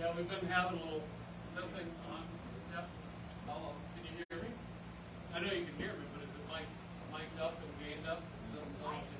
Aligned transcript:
Yeah, 0.00 0.12
we've 0.16 0.28
been 0.28 0.46
having 0.50 0.80
a 0.80 0.82
little, 0.84 1.02
something 1.54 1.86
on, 2.10 2.24
yep, 2.74 2.88
hello, 3.46 3.72
can 3.94 4.04
you 4.04 4.24
hear 4.28 4.42
me? 4.42 4.50
I 5.34 5.40
know 5.40 5.52
you 5.52 5.64
can 5.64 5.76
hear 5.78 5.94
me, 5.94 6.04
but 6.12 6.22
is 6.22 6.28
it 6.34 6.44
mic, 6.50 6.66
mic'd 7.12 7.40
up 7.40 7.56
and 7.62 7.72
gained 7.80 8.06
up? 8.06 8.20
Is 8.20 8.58
that 8.58 8.66
something? 8.82 9.14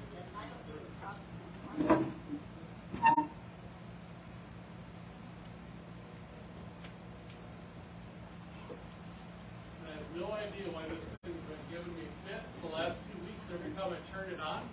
I 9.85 9.91
have 9.95 10.11
no 10.17 10.33
idea 10.37 10.69
why 10.75 10.85
this 10.91 11.07
thing's 11.23 11.43
been 11.49 11.65
giving 11.71 11.95
me 11.97 12.07
fits 12.27 12.57
the 12.61 12.69
last 12.69 12.99
two 13.09 13.19
weeks. 13.25 13.43
Every 13.53 13.73
time 13.73 13.95
I 13.95 14.01
turn 14.13 14.31
it 14.31 14.41
on, 14.41 14.69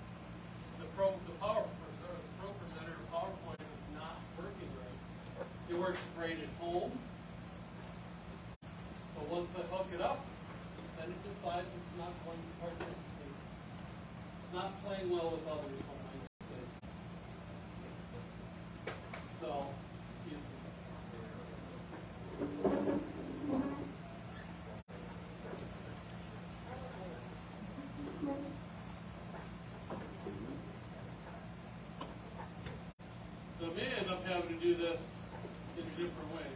the 0.79 0.85
pro, 0.97 1.13
the 1.25 1.35
power, 1.39 1.63
presenter, 1.81 2.19
the 2.19 2.31
ProPresenter 2.41 2.97
PowerPoint 3.13 3.61
is 3.61 3.85
not 3.93 4.19
working 4.37 4.69
right. 4.75 4.99
Works 5.91 6.39
at 6.41 6.63
home. 6.63 6.91
But 9.13 9.27
once 9.27 9.49
I 9.57 9.61
hook 9.75 9.87
it 9.93 9.99
up, 9.99 10.25
then 10.97 11.09
it 11.09 11.21
decides 11.23 11.67
it's 11.67 11.97
not 11.97 12.13
going 12.23 12.37
to 12.37 12.43
participate. 12.61 13.35
It's 14.45 14.53
not 14.53 14.71
playing 14.85 15.09
well 15.09 15.31
with 15.31 15.45
others, 15.51 15.81
I 15.83 15.95
might 16.07 16.29
say. 16.47 16.63
So. 19.41 19.67
So 33.59 33.65
may 33.75 33.89
end 33.99 34.09
up 34.09 34.23
having 34.25 34.57
to 34.57 34.63
do 34.63 34.75
this 34.75 34.99
in 35.77 35.83
a 35.87 35.89
different 35.91 36.35
way. 36.35 36.49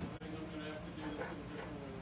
I 0.00 0.16
think 0.18 0.32
I'm 0.32 0.46
gonna 0.50 0.70
have 0.70 0.80
to 0.80 0.92
do 0.96 1.02
this 1.10 1.26
in 1.26 1.36
a 1.36 1.48
different 1.52 1.78
way. 1.82 1.94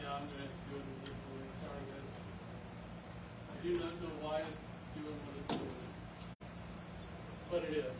Yeah, 0.00 0.10
I'm 0.16 0.24
gonna 0.26 0.42
have 0.42 0.56
to 0.56 0.62
do 0.66 0.74
it 0.76 0.82
in 0.82 0.88
a 0.88 1.04
different 1.04 1.30
way, 1.30 1.46
sorry 1.60 1.84
guys. 1.92 2.10
I 3.50 3.54
do 3.62 3.70
not 3.78 3.94
know 4.00 4.14
why 4.24 4.36
it's 4.40 4.66
doing 4.96 5.18
what 5.20 5.34
it's 5.38 5.52
doing. 5.52 5.90
But 7.50 7.60
it 7.64 7.74
is. 7.76 7.98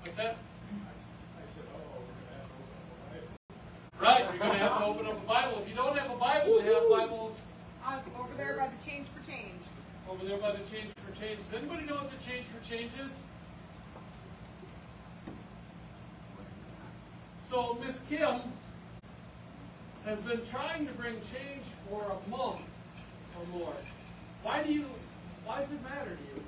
What's 0.00 0.03
that? 0.03 0.03
I 0.03 0.03
said, 0.14 0.36
oh, 1.74 2.00
we're 2.00 2.16
gonna 2.18 2.28
have 2.28 2.48
to 2.48 2.54
open 2.54 2.66
up 2.76 2.88
a 2.92 3.10
Bible. 3.10 3.28
Right, 4.00 4.24
you're 4.30 4.38
gonna 4.38 4.58
have 4.58 4.78
to 4.78 4.84
open 4.84 5.06
up 5.06 5.18
a 5.22 5.26
Bible. 5.26 5.62
If 5.62 5.68
you 5.68 5.74
don't 5.74 5.96
have 5.98 6.10
a 6.10 6.16
Bible, 6.16 6.60
they 6.60 6.72
have 6.72 6.88
Bibles 6.88 7.40
Uh, 7.84 8.00
over 8.18 8.34
there 8.36 8.56
by 8.56 8.68
the 8.68 8.84
change 8.88 9.06
for 9.14 9.20
change. 9.28 9.62
over 10.08 10.24
there 10.24 10.38
by 10.38 10.52
the 10.52 10.64
Change 10.70 10.92
for 11.04 11.12
Change. 11.20 11.38
Does 11.50 11.58
anybody 11.60 11.84
know 11.86 11.96
what 11.96 12.10
the 12.10 12.24
Change 12.24 12.46
for 12.46 12.60
Change 12.68 12.92
is? 13.04 13.12
So 17.50 17.78
Miss 17.84 17.98
Kim 18.08 18.40
has 20.04 20.18
been 20.20 20.40
trying 20.50 20.86
to 20.86 20.92
bring 20.94 21.14
change 21.32 21.64
for 21.88 22.02
a 22.04 22.30
month 22.30 22.60
or 23.38 23.46
more. 23.58 23.74
Why 24.42 24.62
do 24.62 24.72
you, 24.72 24.86
why 25.44 25.60
does 25.60 25.70
it 25.72 25.82
matter 25.82 26.10
to 26.10 26.22
you? 26.34 26.42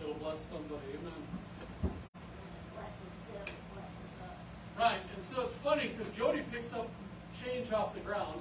It'll 0.00 0.14
bless 0.14 0.36
somebody, 0.50 0.92
amen. 0.94 1.92
Right, 4.78 5.00
and 5.14 5.22
so 5.24 5.42
it's 5.42 5.54
funny 5.64 5.88
because 5.88 6.12
Up 6.74 6.90
change 7.42 7.72
off 7.72 7.94
the 7.94 8.00
ground. 8.00 8.40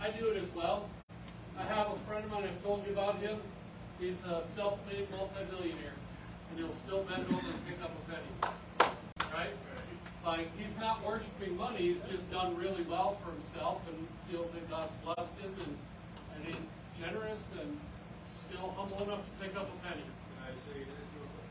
I 0.00 0.10
do 0.10 0.28
it 0.28 0.42
as 0.42 0.48
well. 0.54 0.88
I 1.58 1.62
have 1.64 1.88
a 1.88 1.98
friend 2.08 2.24
of 2.24 2.30
mine, 2.30 2.44
I've 2.44 2.62
told 2.62 2.86
you 2.86 2.92
about 2.92 3.18
him. 3.18 3.38
He's 4.00 4.24
a 4.24 4.42
self-made 4.56 5.10
multimillionaire, 5.10 5.92
and 6.48 6.58
he'll 6.58 6.72
still 6.72 7.02
bend 7.04 7.26
over 7.26 7.46
and 7.46 7.66
pick 7.66 7.82
up 7.82 7.90
a 7.92 8.10
penny. 8.10 8.54
Right? 9.34 9.50
Like, 10.24 10.48
he's 10.58 10.78
not 10.78 11.04
worshiping 11.06 11.56
money, 11.56 11.92
he's 11.92 12.00
just 12.10 12.30
done 12.30 12.56
really 12.56 12.84
well 12.84 13.18
for 13.22 13.32
himself 13.32 13.82
and 13.86 14.08
feels 14.30 14.50
that 14.52 14.70
God's 14.70 14.92
blessed 15.04 15.36
him, 15.38 15.54
and, 15.62 15.76
and 16.34 16.54
he's 16.54 16.64
generous 16.98 17.48
and 17.60 17.78
still 18.48 18.72
humble 18.76 19.02
enough 19.04 19.20
to 19.24 19.46
pick 19.46 19.56
up 19.56 19.68
a 19.68 19.76
penny. 19.86 20.04
And 20.04 20.40
I 20.40 20.50
say, 20.66 20.80
this 20.80 20.88
real 20.88 21.28
quick. 21.36 21.50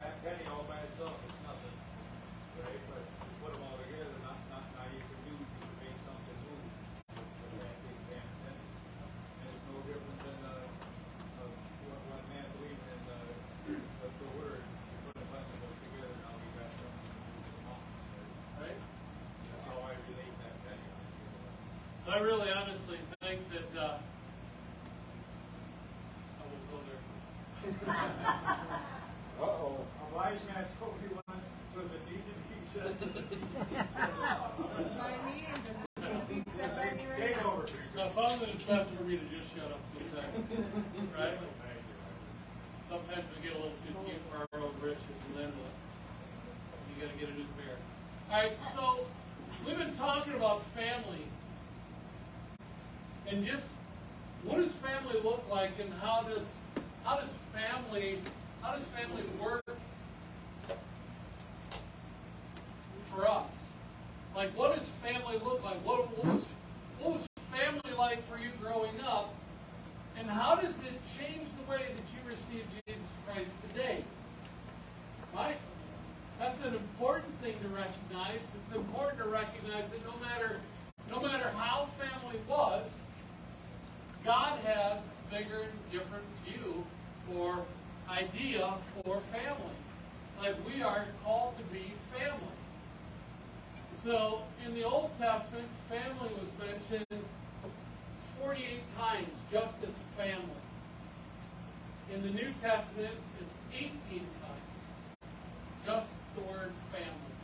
That 0.00 0.22
penny 0.22 0.46
all 0.46 0.64
by 0.68 0.78
itself 0.86 1.18
is 1.26 1.34
nothing, 1.42 1.76
right? 2.62 2.80
But 2.86 3.02
you 3.02 3.34
put 3.42 3.52
them 3.54 3.62
all 3.66 3.78
together, 3.82 4.14
not, 4.22 4.38
not, 4.50 4.62
now 4.76 4.86
you 4.90 5.00
can 5.00 5.18
do, 5.26 5.34
you 5.34 5.46
can 5.46 5.72
make 5.78 5.98
something 6.04 6.38
move. 6.44 6.66
with 7.14 7.62
that 7.62 7.76
big 7.86 7.98
damn 8.10 8.30
penny. 8.44 8.66
And 9.40 9.46
it's 9.48 9.64
no 9.70 9.78
different 9.86 10.18
than, 10.26 10.38
uh, 10.42 10.66
uh, 11.38 11.50
what, 11.86 12.00
what 12.10 12.22
man 12.34 12.46
believing 12.58 12.88
in, 12.92 13.02
uh, 13.08 13.16
the, 13.70 13.78
the 13.78 14.28
word. 14.36 14.60
You 14.60 14.96
put 15.06 15.16
a 15.22 15.26
bunch 15.30 15.48
of 15.48 15.58
those 15.62 15.78
together, 15.86 16.14
now 16.20 16.34
we 16.34 16.46
got 16.58 16.70
something 16.74 16.98
to 16.98 17.14
move 17.14 17.46
some 17.46 17.62
mountains, 17.62 18.10
right? 18.58 18.74
Right? 18.74 18.80
That's 19.54 19.64
how 19.70 19.78
I 19.86 19.92
relate 19.94 20.34
that 20.42 20.56
penny. 20.66 20.88
So 22.04 22.07
I 22.18 22.20
really 22.20 22.50
honestly 22.50 22.98
think 23.22 23.38
that, 23.54 23.80
uh, 23.80 23.98
I 26.34 26.42
will 26.50 26.66
go 26.66 26.82
there. 26.90 26.98
Uh-oh. 29.40 29.86
A 30.02 30.16
wise 30.16 30.40
man 30.50 30.66
told 30.80 30.98
me 31.00 31.14
once, 31.14 31.46
does 31.76 31.90
it 31.94 32.02
need 32.10 32.26
to 32.26 32.34
be 32.50 32.58
said? 32.74 32.98
By 34.98 35.14
me 35.30 35.46
and 35.46 35.62
just 35.62 36.28
be 36.28 36.42
set 36.58 36.74
by 36.74 36.90
me 36.98 37.06
right 37.06 37.20
Take 37.22 37.36
now. 37.36 37.52
over, 37.54 37.68
So 37.68 37.72
Teresa. 37.94 38.02
I 38.02 38.10
found 38.10 38.40
that 38.40 38.48
it's 38.48 38.64
best 38.64 38.90
for 38.98 39.04
me 39.04 39.14
to 39.14 39.26
just 39.30 39.54
shut 39.54 39.70
up 39.70 39.78
sometimes, 39.94 40.34
right? 41.14 41.38
Sometimes 42.90 43.24
we 43.30 43.46
get 43.46 43.54
a 43.54 43.58
little 43.62 43.78
too 43.86 43.94
cute 44.10 44.22
for 44.28 44.38
our 44.42 44.60
own 44.60 44.74
riches 44.82 45.06
and 45.30 45.38
then 45.38 45.52
what? 45.54 45.70
You 46.90 47.06
gotta 47.06 47.14
get 47.16 47.28
a 47.28 47.34
new 47.38 47.46
pair. 47.54 47.78
Alright, 48.28 48.58
so 48.74 49.06
we've 49.64 49.78
been 49.78 49.94
talking 49.94 50.34
about 50.34 50.64
family. 50.74 51.22
And 53.30 53.46
just, 53.46 53.64
what 54.42 54.56
does 54.56 54.72
family 54.72 55.20
look 55.22 55.44
like 55.50 55.72
and 55.80 55.92
how 56.00 56.22
does, 56.22 56.44
how 57.04 57.16
does 57.16 57.28
family, 57.52 58.18
how 58.62 58.72
does 58.72 58.84
family 58.96 59.22
work 59.40 59.64
for 63.14 63.28
us? 63.28 63.50
Like, 64.34 64.56
what 64.56 64.76
does 64.76 64.86
family 65.02 65.38
look 65.44 65.62
like? 65.62 65.84
What, 65.84 66.16
what 66.16 66.24
was, 66.24 66.46
what 67.00 67.14
was 67.14 67.26
family 67.52 67.96
like 67.98 68.26
for 68.30 68.38
you 68.38 68.50
growing 68.62 68.98
up? 69.06 69.34
And 70.18 70.28
how 70.28 70.54
does 70.56 70.74
it 70.80 71.00
change 71.18 71.48
the 71.58 71.70
way 71.70 71.82
that 71.94 72.06
you 72.12 72.28
receive 72.28 72.64
Jesus 72.86 73.10
Christ 73.26 73.50
today? 73.68 74.04
Right? 75.34 75.58
That's 76.38 76.58
an 76.60 76.74
important 76.74 77.40
thing 77.42 77.54
to 77.62 77.68
recognize. 77.68 78.40
It's 78.64 78.74
important 78.74 79.18
to 79.18 79.28
recognize 79.28 79.90
that 79.90 80.04
no 80.06 80.14
matter 80.24 80.60
no 81.10 81.20
matter 81.20 81.48
how 81.56 81.88
family 81.98 82.38
was, 82.46 82.86
God 84.24 84.58
has 84.64 84.98
a 84.98 85.34
bigger 85.34 85.62
and 85.62 85.90
different 85.90 86.24
view 86.44 86.84
or 87.34 87.64
idea 88.10 88.74
for 88.94 89.20
family. 89.32 89.74
Like 90.48 90.66
we 90.66 90.82
are 90.82 91.04
called 91.22 91.58
to 91.58 91.64
be 91.64 91.92
family. 92.16 92.40
So 93.94 94.40
in 94.64 94.72
the 94.74 94.82
Old 94.82 95.10
Testament, 95.18 95.66
family 95.90 96.30
was 96.40 96.50
mentioned 96.58 97.22
48 98.40 98.80
times 98.96 99.28
just 99.52 99.74
as 99.82 99.92
family. 100.16 100.62
In 102.14 102.22
the 102.22 102.30
New 102.30 102.50
Testament, 102.62 103.12
it's 103.38 103.54
18 103.76 103.90
times 104.00 104.26
just 105.84 106.08
the 106.34 106.40
word 106.40 106.72
family. 106.92 107.34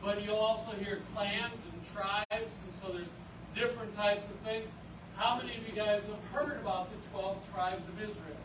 But 0.00 0.22
you'll 0.22 0.36
also 0.36 0.76
hear 0.76 1.00
clans 1.12 1.58
and 1.72 1.92
tribes, 1.92 2.30
and 2.30 2.74
so 2.80 2.92
there's 2.92 3.10
different 3.56 3.96
types 3.96 4.22
of 4.26 4.48
things. 4.48 4.68
How 5.16 5.38
many 5.38 5.56
of 5.56 5.66
you 5.66 5.74
guys 5.74 6.02
have 6.02 6.32
heard 6.32 6.60
about 6.60 6.88
the 6.90 7.18
12 7.18 7.36
tribes 7.52 7.88
of 7.88 8.00
Israel? 8.00 8.44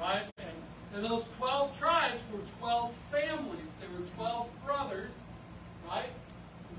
Right? 0.00 0.24
And, 0.94 1.04
those 1.04 1.26
12 1.38 1.78
tribes 1.78 2.20
were 2.32 2.40
12 2.58 2.92
families. 3.10 3.66
They 3.80 3.98
were 3.98 4.06
12 4.16 4.48
brothers, 4.64 5.12
right? 5.88 6.10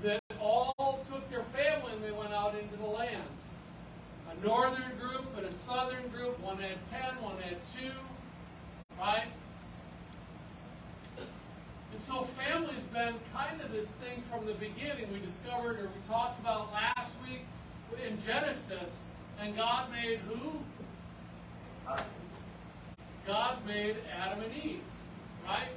That 0.02 0.20
all 0.40 1.04
took 1.10 1.28
their 1.30 1.44
family 1.44 1.92
and 1.94 2.04
they 2.04 2.12
went 2.12 2.32
out 2.32 2.54
into 2.54 2.76
the 2.76 2.86
lands. 2.86 3.42
A 4.30 4.46
northern 4.46 4.92
group 5.00 5.36
and 5.36 5.46
a 5.46 5.52
southern 5.52 6.08
group. 6.08 6.38
One 6.40 6.58
had 6.58 6.78
10, 6.90 7.22
one 7.22 7.36
had 7.38 7.56
2, 7.74 7.90
right? 8.98 9.26
And 11.18 12.00
so 12.00 12.26
family's 12.36 12.84
been 12.92 13.14
kind 13.32 13.42
kind 13.52 13.60
of 13.62 13.72
this 13.72 13.88
thing 13.88 14.22
from 14.30 14.46
the 14.46 14.54
beginning. 14.54 15.12
We 15.12 15.20
discovered, 15.20 15.78
or 15.78 15.84
we 15.84 16.08
talked 16.08 16.40
about 16.40 16.72
last 16.72 17.12
week 17.26 17.44
in 18.06 18.18
Genesis, 18.24 18.90
and 19.38 19.54
God 19.56 19.90
made 19.90 20.20
who? 20.20 20.52
God 23.26 23.64
made 23.66 23.96
Adam 24.16 24.40
and 24.42 24.52
Eve, 24.54 24.80
right? 25.44 25.68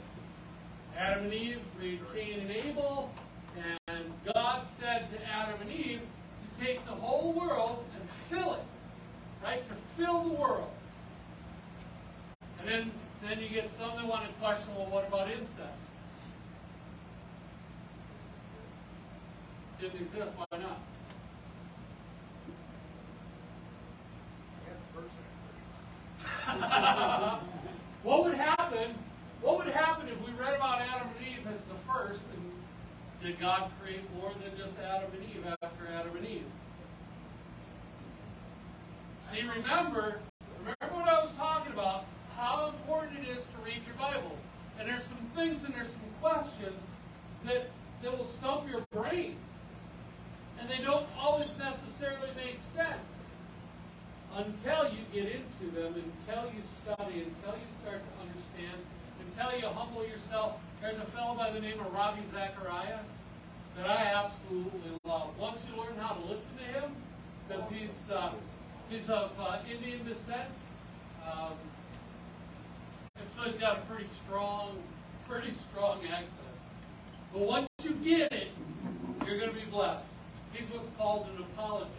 Adam 0.97 1.25
and 1.25 1.33
Eve 1.33 1.59
made 1.80 2.00
Cain 2.13 2.39
and 2.39 2.51
Abel, 2.51 3.12
and 3.88 4.13
God 4.33 4.65
said 4.80 5.12
to 5.12 5.27
Adam 5.27 5.62
and 5.62 5.71
Eve 5.71 6.01
to 6.42 6.59
take 6.59 6.83
the 6.86 6.92
whole 6.92 7.33
world 7.33 7.83
and 7.94 8.09
fill 8.30 8.56
it, 8.56 8.63
right? 9.44 9.63
To 9.68 9.74
fill 9.97 10.24
the 10.24 10.33
world. 10.33 10.69
And 12.59 12.68
then, 12.68 12.92
then 13.21 13.39
you 13.39 13.50
get 13.50 13.69
some 13.69 13.95
that 13.95 14.07
want 14.07 14.25
to 14.25 14.33
question, 14.41 14.68
well, 14.75 14.88
what 14.88 15.07
about 15.07 15.30
incest? 15.30 15.83
Didn't 19.80 20.01
exist, 20.01 20.31
why 20.38 20.57
not? 20.57 20.80
what 28.03 28.24
would 28.24 28.36
happen? 28.36 28.95
What 29.41 29.57
would 29.57 29.74
happen 29.74 30.07
if 30.07 30.19
we 30.25 30.31
read 30.33 30.56
about 30.56 30.81
Adam 30.81 31.09
and 31.18 31.27
Eve 31.27 31.45
as 31.48 31.62
the 31.65 31.75
first, 31.91 32.21
and 32.33 32.51
did 33.35 33.41
God 33.41 33.71
create 33.81 34.01
more 34.15 34.31
than 34.41 34.57
just 34.57 34.79
Adam 34.79 35.09
and 35.11 35.23
Eve 35.23 35.45
after 35.61 35.87
Adam 35.93 36.15
and 36.15 36.25
Eve? 36.25 36.45
See, 39.29 39.41
remember, 39.41 40.19
remember 40.59 40.95
what 40.95 41.09
I 41.09 41.21
was 41.21 41.33
talking 41.33 41.73
about, 41.73 42.05
how 42.37 42.67
important 42.67 43.19
it 43.19 43.37
is 43.37 43.43
to 43.43 43.65
read 43.65 43.81
your 43.85 43.95
Bible. 43.97 44.37
And 44.79 44.87
there's 44.87 45.03
some 45.03 45.17
things 45.35 45.63
and 45.63 45.73
there's 45.73 45.89
some 45.89 46.01
questions 46.21 46.81
that, 47.45 47.69
that 48.03 48.17
will 48.17 48.25
stump 48.25 48.69
your 48.69 48.85
brain. 48.91 49.35
And 50.59 50.69
they 50.69 50.77
don't 50.77 51.07
always 51.19 51.49
necessarily 51.57 52.29
make 52.38 52.59
sense 52.59 53.25
until 54.35 54.89
you 54.91 55.03
get 55.11 55.31
into 55.31 55.75
them, 55.75 55.95
until 55.95 56.45
you 56.55 56.61
study, 56.83 57.25
until 57.27 57.55
you 57.55 57.67
start 57.81 57.99
to 57.99 58.13
understand, 58.21 58.79
until 59.27 59.59
you 59.59 59.67
humble 59.67 60.05
yourself. 60.07 60.55
There's 60.81 60.97
a 60.97 61.05
fellow 61.11 61.35
by 61.35 61.51
the 61.51 61.59
name 61.59 61.79
of 61.79 61.91
Ravi 61.93 62.21
Zacharias 62.31 63.07
that 63.77 63.89
I 63.89 64.24
absolutely 64.24 64.92
love. 65.04 65.38
Once 65.38 65.62
you 65.69 65.81
learn 65.81 65.95
how 65.98 66.13
to 66.13 66.22
listen 66.22 66.50
to 66.57 66.80
him, 66.80 66.92
because 67.48 67.63
he's 67.69 68.12
uh, 68.12 68.31
he's 68.89 69.10
of 69.10 69.31
uh, 69.39 69.57
Indian 69.69 70.06
descent, 70.06 70.50
um, 71.25 71.54
and 73.19 73.27
so 73.27 73.44
he's 73.44 73.57
got 73.57 73.77
a 73.77 73.81
pretty 73.81 74.07
strong, 74.07 74.77
pretty 75.27 75.54
strong 75.69 76.00
accent. 76.06 76.31
But 77.33 77.42
once 77.42 77.68
you 77.83 77.92
get 78.04 78.31
it, 78.31 78.48
you're 79.25 79.39
going 79.39 79.51
to 79.51 79.56
be 79.56 79.66
blessed. 79.66 80.06
He's 80.54 80.69
what's 80.69 80.89
called 80.98 81.27
an 81.36 81.44
apologist. 81.44 81.92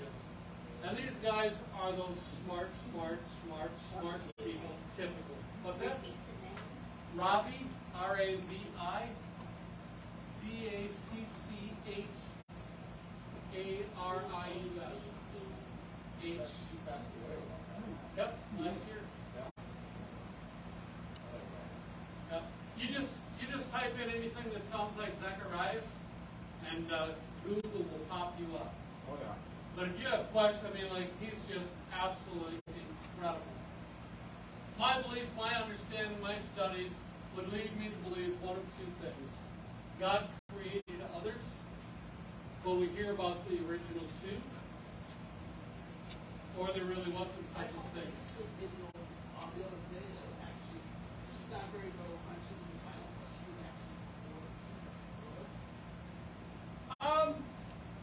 And 0.84 0.96
these 0.96 1.16
guys 1.22 1.52
are 1.80 1.92
those 1.92 2.16
smart, 2.44 2.70
smart, 2.92 3.20
smart, 3.44 3.70
smart 3.92 4.20
people, 4.38 4.70
typical. 4.96 5.36
What's 5.62 5.80
that? 5.80 5.98
Ravi, 7.16 7.66
R 7.94 8.18
A 8.18 8.36
V 8.36 8.56
I, 8.78 9.02
C 10.38 10.68
A 10.68 10.88
C 10.88 11.24
C 11.26 11.45
H 11.88 12.04
A 13.54 13.82
R 14.00 14.22
I 14.34 14.48
U 14.48 14.80
S. 14.80 15.06
H. 16.24 16.38
Yep, 18.16 18.38
last 18.58 18.80
year. 18.88 19.02
Yep. 22.32 22.42
You 22.78 22.88
just 22.88 23.12
you 23.40 23.46
just 23.52 23.70
type 23.70 23.94
in 24.02 24.10
anything 24.10 24.44
that 24.52 24.64
sounds 24.64 24.96
like 24.98 25.12
Zacharias, 25.20 25.84
and 26.72 26.90
uh, 26.92 27.08
Google 27.44 27.84
will 27.84 28.06
pop 28.08 28.36
you 28.40 28.46
up. 28.56 28.74
Oh, 29.10 29.16
yeah. 29.20 29.34
But 29.76 29.88
if 29.88 30.00
you 30.00 30.06
have 30.08 30.32
questions, 30.32 30.64
I 30.66 30.76
mean, 30.76 30.90
like, 30.92 31.10
he's 31.20 31.38
just 31.54 31.70
absolutely 31.92 32.58
incredible. 32.66 33.44
My 34.78 35.00
belief, 35.02 35.24
my 35.36 35.54
understanding, 35.54 36.20
my 36.22 36.38
studies 36.38 36.92
would 37.36 37.52
lead 37.52 37.70
me 37.78 37.88
to 37.88 38.10
believe 38.10 38.34
one 38.42 38.56
of 38.56 38.64
two 38.78 38.90
things. 39.00 39.32
God 40.00 40.28
created 40.54 41.04
others, 41.14 41.44
but 42.64 42.76
we 42.76 42.85
hear 42.96 43.12
about 43.12 43.46
the 43.46 43.56
original 43.56 44.06
two, 44.24 44.40
or 46.58 46.68
there 46.72 46.84
really 46.84 47.10
wasn't 47.10 47.46
such 47.52 47.66
a 47.66 47.98
thing. 47.98 48.10
Um, 57.02 57.34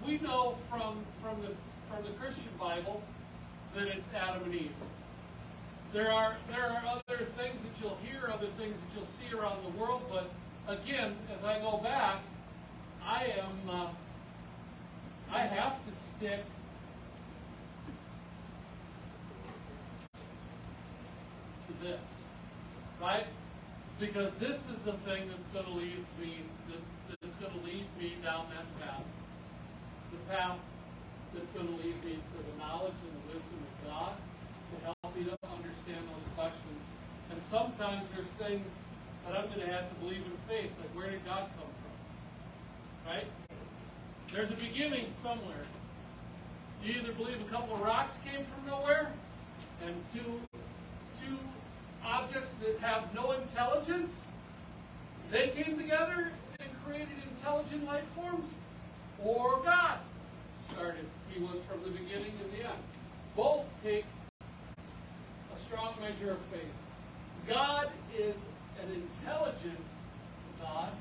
we 0.06 0.20
know 0.20 0.58
from 0.70 1.04
from 1.24 1.42
the 1.42 1.50
from 1.90 2.04
the 2.04 2.12
Christian 2.20 2.44
Bible 2.60 3.02
that 3.76 3.88
it's 3.88 4.08
Adam 4.16 4.44
and 4.44 4.54
Eve. 4.54 4.72
There 5.92 6.12
are 6.12 6.38
there 6.52 6.70
are 6.70 6.84
other 6.86 7.26
things 7.36 7.60
that 7.64 7.82
you'll 7.82 7.98
hear, 8.04 8.30
other 8.32 8.50
things 8.60 8.76
that 8.76 8.96
you'll 8.96 9.06
see 9.06 9.36
around 9.36 9.64
the 9.64 9.76
world, 9.80 10.04
but 10.08 10.30
again, 10.68 11.16
as 11.36 11.44
I 11.44 11.60
go 11.62 11.78
back, 11.78 12.22
I 13.04 13.34
am 13.40 13.70
uh, 13.70 13.88
I 15.34 15.48
have 15.48 15.84
to 15.84 15.92
stick 15.98 16.46
to 21.66 21.74
this, 21.82 22.24
right? 23.02 23.26
Because 24.00 24.36
this 24.36 24.58
is 24.70 24.84
the 24.86 24.94
thing 25.10 25.30
that's 25.30 25.48
going 25.48 25.66
to 25.66 25.72
lead 25.72 26.06
me 26.22 26.46
that, 26.70 27.18
that's 27.20 27.34
going 27.36 27.52
to 27.52 27.66
lead 27.66 27.88
me 27.98 28.14
down 28.22 28.46
that 28.54 28.70
path, 28.80 29.02
the 30.12 30.32
path 30.32 30.60
that's 31.34 31.50
going 31.58 31.66
to 31.66 31.78
lead 31.82 31.98
me 32.06 32.14
to 32.14 32.38
the 32.38 32.56
knowledge 32.60 32.94
and 32.94 33.14
the 33.18 33.34
wisdom 33.34 33.58
of 33.58 33.90
God 33.90 34.14
to 34.14 34.86
help 34.86 35.16
me 35.18 35.24
to 35.26 35.38
understand 35.50 36.06
those 36.14 36.28
questions. 36.38 36.82
And 37.32 37.42
sometimes 37.42 38.06
there's 38.14 38.30
things 38.38 38.70
that 39.26 39.36
I'm 39.36 39.48
going 39.48 39.66
to 39.66 39.74
have 39.74 39.90
to 39.90 39.96
believe 39.96 40.22
in 40.22 40.38
faith, 40.48 40.70
like 40.78 40.94
where 40.94 41.10
did 41.10 41.26
God 41.26 41.50
come 41.58 41.74
from? 41.74 43.12
Right? 43.12 43.26
There's 44.34 44.50
a 44.50 44.56
beginning 44.56 45.10
somewhere. 45.10 45.64
You 46.84 46.94
either 46.94 47.14
believe 47.14 47.40
a 47.40 47.52
couple 47.52 47.76
of 47.76 47.82
rocks 47.82 48.18
came 48.26 48.44
from 48.44 48.66
nowhere, 48.66 49.12
and 49.86 49.94
two 50.12 50.42
two 51.22 51.38
objects 52.04 52.50
that 52.64 52.80
have 52.80 53.14
no 53.14 53.34
intelligence, 53.34 54.26
they 55.32 55.50
came 55.50 55.78
together 55.78 56.32
and 56.60 56.70
created 56.84 57.10
intelligent 57.32 57.86
life 57.86 58.04
forms, 58.16 58.50
or 59.24 59.62
God 59.64 60.00
started. 60.72 61.06
He 61.32 61.40
was 61.40 61.58
from 61.70 61.84
the 61.84 61.92
beginning 61.92 62.34
and 62.42 62.52
the 62.54 62.66
end. 62.66 62.84
Both 63.36 63.66
take 63.84 64.06
a 65.56 65.60
strong 65.60 65.94
measure 66.02 66.32
of 66.32 66.40
faith. 66.52 66.74
God 67.48 67.92
is 68.18 68.36
an 68.82 68.92
intelligent 68.94 69.80
God, 70.60 70.92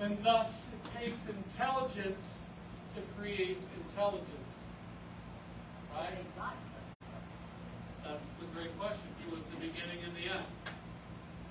and 0.00 0.18
thus 0.24 0.64
it 0.72 0.98
takes 0.98 1.24
intelligence 1.26 2.38
to 2.94 3.00
create 3.18 3.58
intelligence. 3.88 4.28
Right? 5.94 6.24
That's 8.04 8.26
the 8.40 8.46
great 8.54 8.76
question. 8.78 9.06
He 9.24 9.34
was 9.34 9.44
the 9.44 9.56
beginning 9.56 10.04
and 10.04 10.14
the 10.16 10.32
end. 10.32 10.46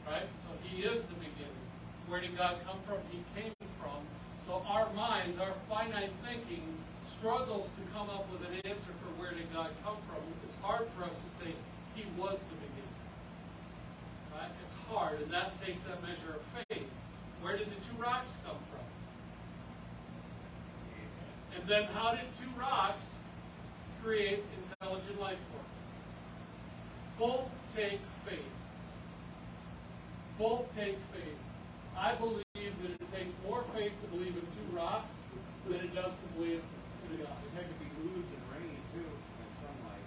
Right? 0.08 0.28
So 0.36 0.50
he 0.64 0.84
is 0.84 1.04
the 1.04 1.16
beginning. 1.16 1.66
Where 2.08 2.20
did 2.20 2.38
God 2.38 2.58
come 2.66 2.78
from? 2.86 2.98
He 3.10 3.24
came 3.40 3.54
from. 3.80 4.04
So 4.46 4.64
our 4.68 4.92
minds, 4.94 5.40
our 5.40 5.54
finite 5.70 6.12
thinking, 6.26 6.64
struggles 7.08 7.70
to 7.78 7.82
come 7.94 8.10
up 8.10 8.26
with 8.32 8.42
an 8.50 8.56
answer 8.66 8.92
for 9.00 9.10
where 9.22 9.32
did 9.32 9.52
God 9.54 9.70
come 9.86 9.98
from. 10.10 10.20
It's 10.44 10.56
hard 10.62 10.88
for 10.98 11.06
us 11.06 11.14
to 11.14 11.30
say 11.40 11.54
he 11.96 12.04
was 12.18 12.40
the 12.40 12.58
beginning. 12.58 12.98
Right? 14.34 14.52
It's 14.62 14.74
hard, 14.90 15.22
and 15.22 15.32
that 15.32 15.54
takes 15.64 15.82
that 15.82 16.02
measure 16.02 16.36
of 16.36 16.66
faith. 16.68 16.90
Where 17.42 17.58
did 17.58 17.70
the 17.70 17.82
two 17.82 17.98
rocks 17.98 18.30
come 18.46 18.58
from? 18.70 18.86
And 21.58 21.61
then 21.72 21.86
how 21.86 22.12
did 22.12 22.26
two 22.38 22.50
rocks 22.60 23.10
create 24.04 24.44
intelligent 24.62 25.20
life 25.20 25.38
form? 25.52 25.66
Both 27.18 27.50
take 27.76 28.00
faith. 28.26 28.40
Both 30.38 30.66
take 30.76 30.98
faith. 31.14 31.38
I 31.98 32.16
believe 32.16 32.44
that 32.56 32.92
it 32.92 33.14
takes 33.14 33.34
more 33.48 33.64
faith 33.76 33.92
to 34.02 34.08
believe 34.08 34.36
in 34.36 34.42
two 34.42 34.76
rocks 34.76 35.12
than 35.68 35.80
it 35.80 35.94
does 35.94 36.12
to 36.12 36.28
believe 36.36 36.62
in 37.10 37.18
God. 37.18 37.38
It 37.46 37.52
had 37.54 37.68
to 37.70 37.78
be 37.78 37.90
loose 38.02 38.26
and 38.26 38.44
rainy 38.50 38.82
too, 38.94 39.06
and 39.06 39.50
sunlight. 39.62 40.06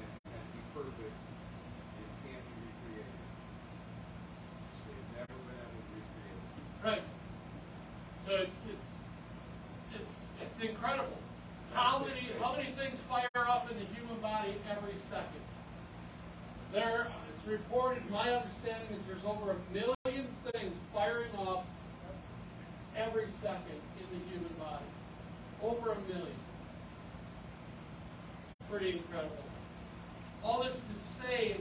And 0.00 0.08
it 0.08 0.30
had 0.32 0.40
to 0.40 0.52
be 0.56 0.62
perfect. 0.72 1.12
It 1.12 2.10
can't 2.24 2.44
be 2.44 2.54
recreated. 2.64 3.20
They've 4.88 5.10
never 5.20 5.36
been 5.44 5.58
able 5.60 5.76
to 5.76 5.92
recreate 5.92 6.40
it. 6.40 6.80
Right. 6.80 7.04
So 8.24 8.30
it's 8.40 8.58
it's 8.72 8.88
it's 10.00 10.14
it's 10.40 10.58
incredible. 10.64 11.18
How 11.74 12.00
many 12.00 12.32
how 12.40 12.56
many 12.56 12.72
things 12.72 12.96
fire 13.08 13.28
off 13.36 13.70
in 13.70 13.76
the 13.76 13.86
human 13.92 14.16
body 14.20 14.56
every 14.70 14.96
second? 14.96 15.44
There, 16.72 17.08
it's 17.34 17.46
reported. 17.46 18.08
My 18.10 18.30
understanding 18.30 18.96
is 18.96 19.04
there's 19.04 19.24
over 19.26 19.58
a 19.58 19.74
million 19.74 20.28
things 20.52 20.74
firing 20.94 21.34
off 21.36 21.64
second 23.40 23.80
in 23.98 24.18
the 24.18 24.24
human 24.30 24.52
body. 24.58 24.84
Over 25.62 25.92
a 25.92 26.00
million. 26.12 26.36
Pretty 28.70 28.98
incredible. 28.98 29.36
All 30.42 30.62
this 30.62 30.80
to 30.80 31.22
say 31.22 31.56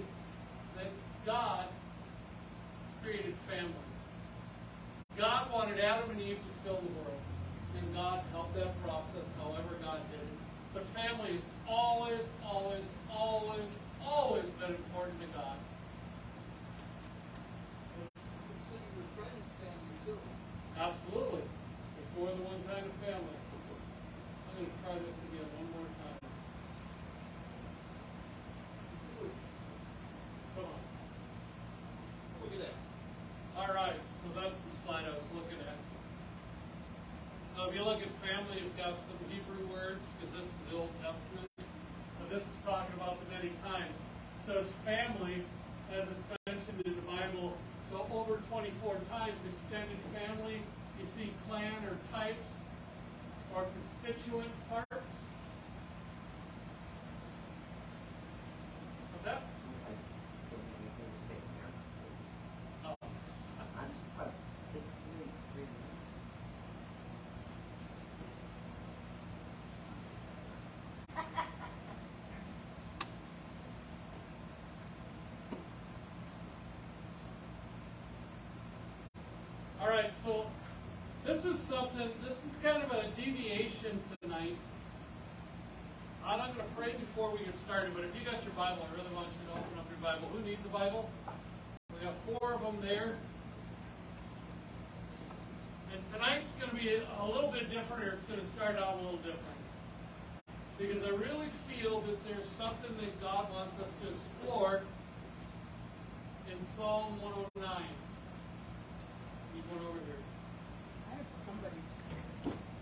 that 0.77 0.87
God 1.25 1.65
created 3.03 3.33
family. 3.47 3.73
God 5.17 5.51
wanted 5.51 5.79
Adam 5.79 6.11
and 6.11 6.21
Eve 6.21 6.37
to 6.37 6.63
fill 6.63 6.81
the 6.81 6.93
world, 6.93 7.21
and 7.77 7.93
God 7.93 8.21
helped 8.31 8.55
that 8.55 8.81
process 8.83 9.27
however 9.37 9.75
God 9.81 9.99
did 10.11 10.19
it. 10.19 10.37
But 10.73 10.85
family 10.89 11.33
has 11.33 11.41
always, 11.67 12.21
always, 12.43 12.83
always, 13.11 13.69
always 14.03 14.45
been 14.59 14.75
important 14.75 15.19
to 15.21 15.27
God. 15.27 15.57
Consider 17.99 18.83
your 18.95 19.07
friends 19.17 19.45
family 19.59 19.97
too. 20.05 20.17
Absolutely. 20.79 21.43
It's 21.99 22.11
more 22.15 22.31
than 22.31 22.39
one 22.39 22.63
kind 22.63 22.87
of 22.87 22.95
family. 23.03 23.35
I'm 23.35 24.55
going 24.55 24.71
to 24.71 24.79
try 24.79 24.95
this 24.95 25.19
again 25.27 25.43
one 25.59 25.67
more 25.75 25.91
time. 25.99 26.23
Come 30.55 30.63
on. 30.63 30.79
Look 32.39 32.55
at 32.55 32.59
that. 32.63 32.79
All 33.59 33.75
right, 33.75 33.99
so 34.07 34.31
that's 34.39 34.55
the 34.55 34.71
slide 34.87 35.03
I 35.03 35.19
was 35.19 35.27
looking 35.35 35.59
at. 35.67 35.75
So 37.55 37.67
if 37.67 37.75
you 37.75 37.83
look 37.83 37.99
at 37.99 38.07
you've 38.89 38.97
some 39.05 39.29
Hebrew 39.29 39.69
words, 39.71 40.07
because 40.17 40.33
this 40.33 40.49
is 40.49 40.57
the 40.71 40.77
Old 40.77 40.89
Testament. 40.95 41.45
But 42.17 42.29
this 42.29 42.41
is 42.41 42.57
talking 42.65 42.93
about 42.95 43.17
the 43.21 43.29
many 43.29 43.53
times. 43.61 43.93
So 44.45 44.57
it's 44.57 44.69
family, 44.83 45.45
as 45.93 46.07
it's 46.09 46.25
mentioned 46.47 46.81
in 46.85 46.95
the 46.95 47.05
Bible. 47.05 47.53
So 47.91 48.07
over 48.11 48.41
24 48.49 48.97
times, 49.09 49.37
extended 49.45 49.97
family. 50.13 50.61
You 50.99 51.05
see 51.05 51.31
clan 51.47 51.85
or 51.85 51.97
types 52.11 52.49
or 53.55 53.65
constituent 53.77 54.49
parts. 54.69 55.13
What's 59.13 59.25
that? 59.25 59.43
Oh. 62.85 62.95
All 79.81 79.87
right, 79.87 80.08
so 80.23 80.45
this 81.25 81.45
is 81.45 81.59
something, 81.59 82.09
this 82.27 82.45
is 82.45 82.55
kind 82.63 82.83
of 82.83 82.91
a 82.91 83.07
deviation 83.19 83.99
tonight. 84.21 84.57
I'm 86.25 86.37
not 86.37 86.55
going 86.55 86.67
to 86.67 86.75
pray 86.75 86.93
before 86.93 87.31
we 87.31 87.45
get 87.45 87.55
started, 87.55 87.93
but 87.95 88.03
if 88.03 88.11
you 88.13 88.25
got 88.25 88.43
your 88.43 88.53
Bible, 88.53 88.85
I 88.85 88.95
really 88.97 89.13
want 89.15 89.27
you 89.27 89.47
to 89.47 89.59
open 89.59 89.79
up 89.79 89.87
your 89.89 89.99
Bible. 90.01 90.27
Who 90.33 90.41
needs 90.41 90.63
a 90.65 90.69
Bible? 90.69 91.09
We 91.93 92.05
got 92.05 92.15
four 92.27 92.53
of 92.53 92.61
them 92.61 92.77
there. 92.81 93.15
And 95.93 96.05
tonight's 96.11 96.51
going 96.51 96.69
to 96.69 96.75
be 96.75 97.01
a 97.19 97.25
little 97.25 97.51
bit 97.51 97.71
different, 97.71 98.03
or 98.03 98.09
it's 98.09 98.23
going 98.25 98.39
to 98.39 98.45
start 98.45 98.75
out 98.75 98.95
a 98.95 98.97
little 98.97 99.17
different. 99.17 99.59
Because 100.77 101.03
I 101.03 101.09
really 101.09 101.49
feel 101.67 102.01
that 102.01 102.23
there's 102.27 102.47
something 102.47 102.95
that 102.97 103.21
God 103.21 103.51
wants 103.51 103.75
us 103.79 103.91
to 104.03 104.09
explore 104.09 104.81
in 106.51 106.61
Psalm 106.61 107.19
109. 107.21 107.83
Need 109.69 109.77
one 109.77 109.85
over 109.85 110.01
here. 110.05 110.17
I 111.09 111.11
have 111.17 111.29
somebody's, 111.45 111.89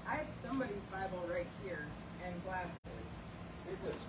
I 0.08 0.10
have 0.24 0.32
somebody's 0.44 0.84
Bible 0.92 1.24
right 1.30 1.48
here 1.64 1.86
and 2.26 2.34
glasses. 2.44 2.76
That's 3.68 4.04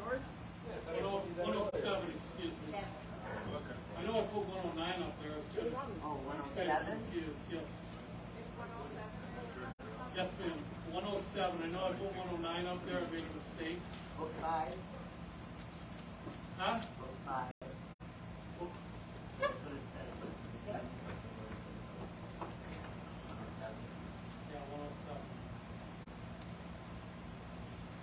yours? 0.00 0.22
107, 0.96 2.16
excuse 2.16 2.52
me. 2.52 2.56
Okay. 2.72 2.84
I 3.98 4.00
know 4.06 4.14
I 4.20 4.22
put 4.32 4.44
109 4.48 5.02
up 5.02 5.14
there. 5.22 5.32
I 5.32 5.34
was 5.36 5.44
just 5.52 5.66
Oh, 5.68 5.70
kind 5.76 5.92
of 5.92 6.02
107? 6.56 6.86
confused, 6.86 7.42
yes. 7.52 7.64
Yes, 10.16 10.28
ma'am. 10.40 10.58
107. 10.92 11.62
I 11.62 11.64
know 11.72 11.84
I 11.84 11.86
put 11.92 12.16
109 12.16 12.66
up 12.66 12.80
there. 12.86 12.98
I 12.98 13.00
made 13.12 13.24
a 13.24 13.26
mistake. 13.36 13.78
Book 14.18 14.32
five, 14.40 14.74
Huh? 16.58 16.78
book 17.00 17.14
five. 17.26 17.52
That's 19.40 19.54
what 19.64 19.72
it 19.72 19.80
says. 19.96 20.12
Yeah, 24.52 24.60
107. 24.68 25.16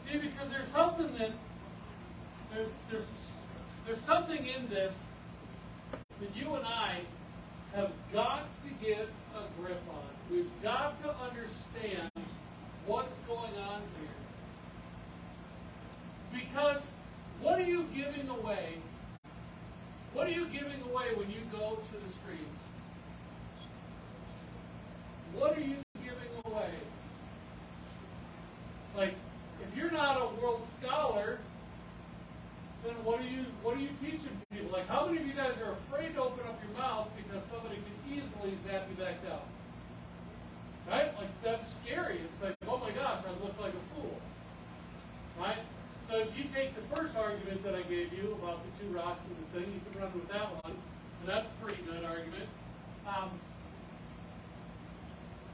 See, 0.04 0.18
because 0.18 0.50
there's 0.50 0.74
something 1.00 1.18
that 1.18 1.32
there's 2.54 2.72
there's 2.92 3.12
there's 3.86 4.02
something 4.02 4.46
in 4.46 4.70
this 4.70 4.96
that 5.92 6.36
you 6.36 6.54
and 6.56 6.66
I 6.66 7.00
have 7.74 7.92
got 8.12 8.48
to 8.64 8.86
get 8.86 9.08
a 9.36 9.62
grip 9.62 9.82
on. 9.90 10.04
We've 10.30 10.52
got 10.62 11.02
to 11.04 11.16
understand 11.18 12.12
what's 12.86 13.18
going 13.20 13.56
on 13.56 13.82
here. 14.00 14.10
Because 16.42 16.88
what 17.42 17.60
are 17.60 17.64
you 17.64 17.88
giving 17.96 18.28
away? 18.28 18.76
What 20.14 20.28
are 20.28 20.32
you 20.32 20.48
giving 20.48 20.82
away 20.82 21.14
when 21.16 21.30
you 21.30 21.42
go 21.52 21.78
to 21.78 21.94
the 21.94 22.12
streets? 22.12 22.58
What 25.34 25.58
are 25.58 25.62
you 25.62 25.78
giving 26.04 26.44
away? 26.46 26.72
Like, 28.98 29.14
if 29.62 29.78
you're 29.78 29.92
not 29.92 30.18
a 30.18 30.42
world 30.42 30.64
scholar, 30.80 31.40
then 32.84 32.96
what 33.04 33.20
are 33.20 33.28
you 33.28 33.46
what 33.62 33.76
are 33.76 33.80
you 33.80 33.90
teaching 34.02 34.32
people? 34.52 34.72
Like, 34.72 34.88
how 34.88 35.06
many 35.06 35.20
of 35.20 35.28
you 35.28 35.34
guys 35.34 35.54
are 35.66 35.74
afraid 35.74 36.16
to 36.16 36.22
open 36.22 36.48
up 36.48 36.60
your 36.64 36.78
mouth 36.78 37.10
because 37.18 37.44
somebody 37.50 37.76
could 37.76 38.00
easily 38.08 38.58
zap 38.66 38.88
you 38.90 39.04
back 39.04 39.24
down? 39.24 39.44
Right? 40.88 41.16
Like 41.18 41.30
that's 41.44 41.76
scary. 41.84 42.22
It's 42.26 42.42
like, 42.42 42.56
oh 42.68 42.78
my 42.78 42.92
gosh, 42.92 43.24
I 43.28 43.32
look 43.44 43.60
like 43.60 43.74
a 43.74 43.96
fool. 43.96 44.18
Right? 45.38 45.60
So 46.08 46.18
if 46.18 46.36
you 46.38 46.46
take 46.56 46.74
the 46.76 46.96
first 46.96 47.16
argument 47.16 47.64
that 47.64 47.76
I 47.76 47.84
gave 47.84 48.14
you 48.14 48.38
about 48.42 48.62
the 48.64 48.84
two 48.84 48.92
rocks 48.92 49.22
and 49.28 49.36
the 49.38 49.60
thing, 49.60 49.74
you 49.74 49.82
can 49.92 50.02
run 50.02 50.12
with 50.14 50.28
that 50.30 50.50
one, 50.64 50.74
and 50.74 51.30
that's 51.30 51.48
a 51.48 51.64
pretty 51.64 51.84
good 51.84 52.04
argument. 52.04 52.50
Um, 53.08 53.30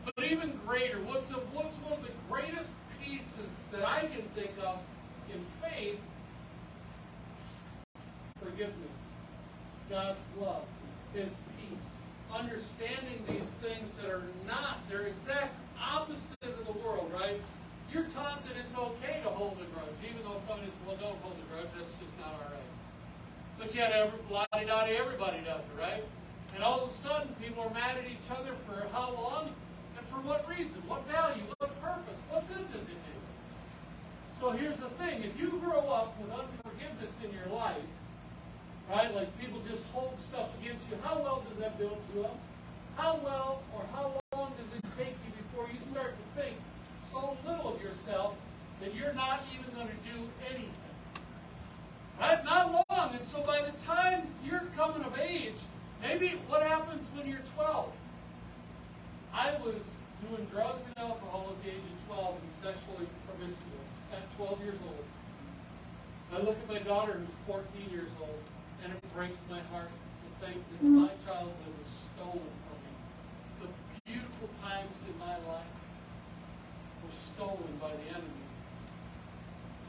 but 0.06 0.24
even 0.24 0.58
greater, 0.66 1.00
what's 1.04 1.30
a, 1.32 1.42
what's 1.52 1.76
one 1.78 1.94
of 1.94 2.04
the 2.04 2.12
greatest 2.30 2.70
pieces 3.06 3.52
that 3.72 3.88
I 3.88 4.02
can 4.02 4.24
think 4.34 4.52
of 4.64 4.80
in 5.32 5.46
faith? 5.62 6.00
Forgiveness, 8.42 9.00
God's 9.90 10.20
love, 10.40 10.66
His 11.14 11.34
peace, 11.58 11.90
understanding 12.34 13.24
these 13.28 13.50
things 13.62 13.94
that 13.96 14.10
are 14.10 14.24
not, 14.48 14.80
they're 14.90 15.08
exact 15.08 15.56
opposite 15.80 16.44
of 16.44 16.66
the 16.66 16.80
world, 16.80 17.12
right? 17.14 17.42
You're 17.92 18.06
taught 18.06 18.44
that 18.46 18.58
it's 18.58 18.76
okay 18.76 19.22
to 19.24 19.30
hold 19.30 19.58
a 19.62 19.66
grudge, 19.74 19.98
even 20.04 20.22
though 20.24 20.40
somebody 20.48 20.70
says, 20.70 20.80
well, 20.86 20.98
don't 20.98 21.18
hold 21.22 21.36
a 21.36 21.54
grudge, 21.54 21.70
that's 21.78 21.94
just 22.02 22.18
not 22.20 22.34
all 22.34 22.52
right. 22.52 22.70
But 23.58 23.74
yet, 23.74 23.92
every, 23.92 24.20
la-di-da-di, 24.30 24.92
everybody 24.92 25.40
does 25.46 25.64
it, 25.64 25.80
right? 25.80 26.04
And 26.54 26.64
all 26.64 26.84
of 26.84 26.92
a 26.92 26.94
sudden, 26.94 27.30
people 27.42 27.64
are 27.64 27.74
mad 27.74 27.98
at 27.98 28.06
each 28.06 28.30
other 28.30 28.52
for 28.68 28.88
how 28.92 29.14
long 29.14 29.52
and 29.98 30.08
for 30.08 30.20
what 30.28 30.48
reason? 30.48 30.82
What 30.88 31.08
value? 31.08 31.44
What 31.58 31.82
purpose? 31.82 32.20
What 32.30 32.48
good 32.48 32.72
does 32.72 32.84
it 32.84 33.00
do? 33.08 33.16
So 34.40 34.52
here's 34.52 34.78
the 34.78 34.90
thing 35.02 35.24
if 35.24 35.40
you 35.40 35.50
grow 35.64 35.90
up 35.90 36.20
with 36.20 36.32
unforgiveness 36.32 37.12
in 37.24 37.32
your 37.32 37.48
life, 37.48 37.82
right, 38.90 39.14
like 39.16 39.40
people 39.40 39.62
just 39.70 39.84
hold 39.94 40.20
stuff 40.20 40.50
against 40.62 40.84
you, 40.90 40.98
how 41.04 41.20
well 41.20 41.44
does 41.50 41.58
that 41.60 41.78
build 41.78 41.98
you 42.14 42.24
up? 42.24 42.38
How 42.96 43.20
well 43.24 43.64
or 43.74 43.84
how 43.94 44.14
long 44.34 44.54
does 44.58 44.78
it 44.78 44.86
take 44.98 45.16
you 45.26 45.34
before 45.44 45.68
you 45.74 45.80
start 45.92 46.14
to 46.16 46.42
think 46.42 46.58
so 47.12 47.38
little 47.46 47.76
of 47.76 47.82
yourself 47.82 48.36
that 48.82 48.94
you're 48.94 49.14
not 49.14 49.44
even 49.54 49.74
going 49.74 49.88
to 49.88 50.12
do 50.14 50.30
anything? 50.50 50.72
Right? 52.20 52.44
Not 52.46 52.72
long. 52.90 53.16
And 53.16 53.24
so 53.24 53.42
by 53.42 53.62
the 53.62 53.78
time 53.78 54.28
you're 54.44 54.68
coming 54.76 55.04
of 55.04 55.18
age, 55.18 55.60
maybe 56.02 56.40
what 56.48 56.62
happens 56.62 57.06
when 57.16 57.28
you're 57.28 57.44
12? 57.56 57.92
I 59.34 59.52
was 59.64 59.84
doing 60.30 60.48
drugs 60.52 60.84
and 60.88 60.98
alcohol 60.98 61.52
at 61.52 61.64
the 61.64 61.72
age 61.72 61.78
of 61.78 62.16
12 62.16 62.36
and 62.36 62.52
sexually 62.64 63.08
promiscuous 63.28 63.92
at 64.14 64.38
12 64.38 64.62
years 64.64 64.80
old. 64.88 65.04
I 66.34 66.44
look 66.44 66.58
at 66.58 66.68
my 66.68 66.80
daughter 66.80 67.14
who's 67.14 67.36
14 67.46 67.64
years 67.92 68.12
old, 68.20 68.40
and 68.84 68.94
it 68.94 69.14
breaks 69.16 69.38
my 69.50 69.60
heart 69.72 69.90
to 69.92 70.46
think 70.46 70.64
that 70.72 70.84
mm. 70.84 71.08
my 71.08 71.10
childhood 71.26 71.74
was 71.80 71.92
stolen 72.16 72.54
from 72.66 72.78
me. 72.84 72.94
The 73.62 74.12
beautiful 74.12 74.50
times 74.60 75.04
in 75.08 75.18
my 75.20 75.38
life 75.48 75.76
were 77.04 77.16
stolen 77.20 77.78
by 77.80 77.90
the 77.90 78.10
enemy. 78.10 78.46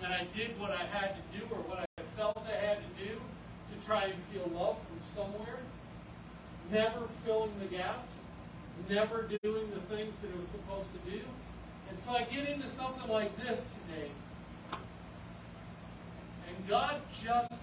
And 0.02 0.12
I 0.12 0.26
did 0.36 0.58
what 0.60 0.70
I 0.70 0.84
had 0.84 1.16
to 1.16 1.38
do 1.38 1.44
or 1.50 1.58
what 1.62 1.78
I 1.78 1.86
felt 2.16 2.42
I 2.46 2.66
had 2.66 2.78
to 2.78 3.04
do 3.04 3.12
to 3.12 3.86
try 3.86 4.04
and 4.04 4.14
feel 4.32 4.50
love 4.54 4.76
from 4.86 5.00
somewhere, 5.14 5.58
never 6.70 7.08
filling 7.24 7.52
the 7.60 7.66
gaps. 7.66 8.12
never 8.90 9.28
doing 9.42 9.70
the 9.70 9.80
things 9.96 10.14
that 10.20 10.28
it 10.28 10.38
was 10.38 10.48
supposed 10.48 10.88
to 10.92 11.10
do. 11.10 11.20
And 11.88 11.98
so 11.98 12.10
I 12.10 12.24
get 12.24 12.48
into 12.48 12.68
something 12.68 13.08
like 13.08 13.36
this 13.42 13.64
today. 13.88 14.10
And 16.46 16.68
God 16.68 17.00
just 17.10 17.58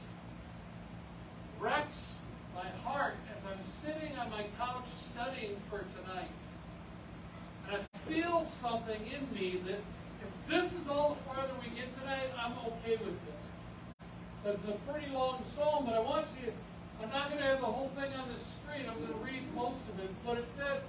wrecks 1.63 2.17
my 2.53 2.67
heart 2.83 3.15
as 3.35 3.41
I'm 3.49 3.63
sitting 3.63 4.17
on 4.17 4.29
my 4.29 4.43
couch 4.59 4.85
studying 4.85 5.55
for 5.69 5.79
tonight. 5.79 6.29
And 7.65 7.77
I 7.77 8.09
feel 8.09 8.43
something 8.43 8.99
in 9.07 9.33
me 9.33 9.61
that 9.65 9.79
if 9.79 10.49
this 10.49 10.73
is 10.73 10.89
all 10.89 11.15
the 11.15 11.33
farther 11.33 11.53
we 11.63 11.73
get 11.73 11.97
tonight, 11.97 12.27
I'm 12.37 12.51
okay 12.51 12.97
with 12.97 13.15
this. 13.25 14.03
This 14.43 14.57
is 14.57 14.69
a 14.69 14.91
pretty 14.91 15.09
long 15.11 15.41
psalm, 15.55 15.85
but 15.85 15.93
I 15.93 15.99
want 15.99 16.27
you, 16.43 16.51
I'm 17.01 17.09
not 17.09 17.29
going 17.29 17.41
to 17.41 17.47
have 17.47 17.61
the 17.61 17.65
whole 17.65 17.89
thing 17.95 18.11
on 18.13 18.27
the 18.27 18.39
screen. 18.39 18.89
I'm 18.89 18.99
going 18.99 19.13
to 19.13 19.25
read 19.25 19.43
most 19.55 19.79
of 19.93 20.03
it. 20.03 20.09
But 20.25 20.39
it 20.39 20.49
says, 20.57 20.81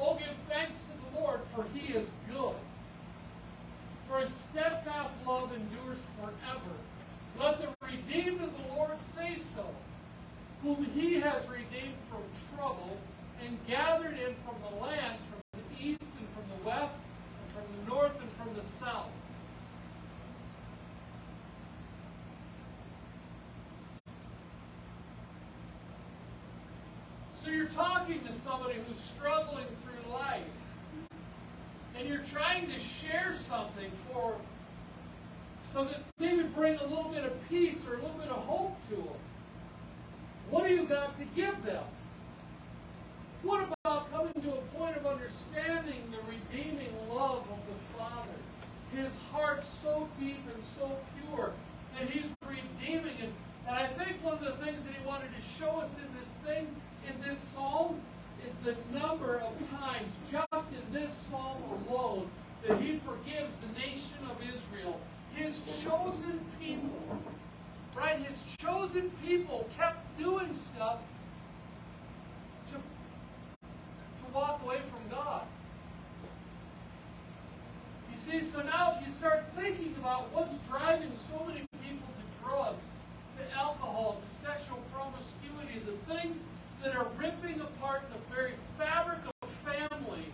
Oh, 0.00 0.16
give 0.16 0.34
thanks 0.48 0.74
to 0.74 1.14
the 1.14 1.20
Lord, 1.20 1.40
for 1.54 1.64
he 1.72 1.92
is 1.92 2.06
good. 2.28 2.56
For 4.08 4.20
his 4.20 4.30
steadfast 4.50 5.14
love 5.24 5.52
endures 5.52 5.98
forever. 6.20 6.74
Let 7.38 7.60
the 7.60 7.68
redeemed 7.86 8.40
of 8.42 8.50
the 8.52 8.74
Lord 8.74 9.00
say 9.14 9.38
so, 9.54 9.64
whom 10.62 10.84
he 10.94 11.20
has 11.20 11.42
redeemed 11.48 11.94
from 12.08 12.22
trouble 12.56 12.96
and 13.44 13.58
gathered 13.66 14.18
in 14.18 14.34
from 14.44 14.56
the 14.70 14.82
lands, 14.82 15.22
from 15.22 15.60
the 15.60 15.84
east 15.84 16.12
and 16.18 16.28
from 16.34 16.44
the 16.56 16.68
west, 16.68 16.96
and 17.42 17.54
from 17.54 17.64
the 17.76 17.94
north 17.94 18.20
and 18.20 18.30
from 18.32 18.54
the 18.56 18.62
south. 18.62 19.10
So 27.42 27.50
you're 27.52 27.66
talking 27.66 28.20
to 28.26 28.32
somebody 28.32 28.74
who's 28.86 28.98
struggling 28.98 29.66
through 29.82 30.12
life, 30.12 30.42
and 31.96 32.08
you're 32.08 32.18
trying 32.18 32.66
to 32.68 32.78
share 32.80 33.32
something 33.32 33.90
for 34.10 34.34
so 35.72 35.84
that 35.84 36.00
maybe 36.18 36.42
bring 36.42 36.76
a 36.78 36.84
little 36.84 37.10
bit 37.10 37.24
of 37.24 37.48
peace 37.48 37.78
or 37.86 37.94
a 37.94 37.96
little 38.02 38.18
bit 38.18 38.28
of 38.30 38.42
hope 38.44 38.76
to 38.88 38.96
them. 38.96 39.06
What 40.50 40.66
do 40.66 40.74
you 40.74 40.84
got 40.84 41.16
to 41.18 41.24
give 41.34 41.64
them? 41.64 41.82
What 43.42 43.68
about 43.84 44.10
coming 44.12 44.32
to 44.42 44.52
a 44.52 44.60
point 44.76 44.96
of 44.96 45.06
understanding 45.06 46.02
the 46.10 46.18
redeeming 46.28 46.92
love 47.08 47.42
of 47.50 47.58
the 47.66 47.98
Father? 47.98 48.28
His 48.94 49.12
heart 49.32 49.64
so 49.64 50.08
deep 50.18 50.40
and 50.54 50.62
so 50.62 50.96
pure 51.14 51.52
that 51.98 52.10
He's 52.10 52.26
redeeming 52.46 53.18
it. 53.18 53.32
And 53.66 53.76
I 53.76 53.88
think 53.88 54.22
one 54.22 54.34
of 54.34 54.40
the 54.40 54.64
things 54.64 54.84
that 54.84 54.92
He 54.94 55.06
wanted 55.06 55.30
to 55.34 55.42
show 55.42 55.80
us 55.80 55.96
in 55.98 56.18
this 56.18 56.28
thing, 56.44 56.68
in 57.08 57.20
this 57.20 57.38
psalm, 57.54 58.00
is 58.46 58.54
the 58.64 58.76
number 58.96 59.38
of 59.40 59.52
times, 59.78 60.12
just 60.30 60.70
in 60.70 60.92
this 60.92 61.10
psalm 61.28 61.62
alone, 61.88 62.28
that 62.66 62.80
He 62.80 63.00
forgives 63.04 63.52
the 63.60 63.78
nation 63.78 64.18
of 64.30 64.36
Israel, 64.42 65.00
His 65.34 65.60
chosen 65.82 66.40
people. 66.60 67.18
Right? 67.96 68.18
His 68.20 68.42
chosen 68.58 69.10
people 69.24 69.68
kept 69.76 70.05
doing 70.18 70.54
stuff 70.54 70.98
to, 72.68 72.74
to 72.74 74.32
walk 74.32 74.62
away 74.62 74.78
from 74.94 75.08
God. 75.08 75.42
You 78.10 78.16
see, 78.16 78.40
so 78.40 78.62
now 78.62 78.96
if 78.96 79.06
you 79.06 79.12
start 79.12 79.44
thinking 79.56 79.94
about 79.98 80.32
what's 80.32 80.54
driving 80.68 81.12
so 81.30 81.44
many 81.44 81.66
people 81.84 82.08
to 82.08 82.48
drugs, 82.48 82.86
to 83.36 83.56
alcohol, 83.56 84.20
to 84.26 84.34
sexual 84.34 84.82
promiscuity, 84.92 85.80
the 85.84 86.14
things 86.14 86.42
that 86.82 86.96
are 86.96 87.06
ripping 87.18 87.60
apart 87.60 88.02
the 88.12 88.34
very 88.34 88.54
fabric 88.78 89.18
of 89.42 89.48
family, 89.50 90.26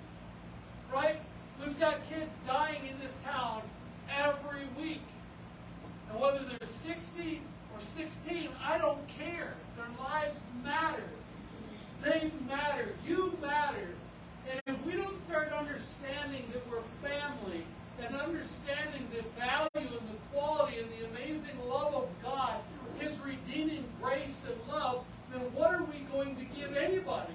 right? 0.93 1.17
We've 1.61 1.79
got 1.79 2.09
kids 2.09 2.33
dying 2.47 2.87
in 2.87 2.99
this 3.01 3.17
town 3.25 3.63
every 4.11 4.67
week. 4.79 5.03
And 6.11 6.21
whether 6.21 6.41
they're 6.41 6.67
60 6.67 7.41
or 7.75 7.81
16, 7.81 8.49
I 8.65 8.79
don't 8.79 9.07
care. 9.09 9.55
Their 9.77 9.87
lives 9.99 10.39
matter. 10.63 11.05
They 12.03 12.31
matter. 12.49 12.95
You 13.07 13.37
matter. 13.41 13.89
And 14.51 14.61
if 14.67 14.85
we 14.85 14.93
don't 14.93 15.19
start 15.19 15.53
understanding 15.53 16.45
that 16.53 16.69
we're 16.69 16.83
family 17.01 17.65
and 18.01 18.17
understanding 18.17 19.07
the 19.13 19.23
value 19.39 19.69
and 19.75 20.09
the 20.09 20.19
quality 20.33 20.79
and 20.79 20.89
the 20.91 21.07
amazing 21.11 21.57
love 21.69 21.95
of 21.95 22.09
God, 22.23 22.57
His 22.99 23.19
redeeming 23.21 23.85
grace 24.01 24.43
and 24.47 24.73
love, 24.73 25.05
then 25.33 25.41
what 25.55 25.75
are 25.75 25.85
we 25.85 26.01
going 26.13 26.37
to 26.37 26.45
give 26.45 26.77
anybody? 26.77 27.33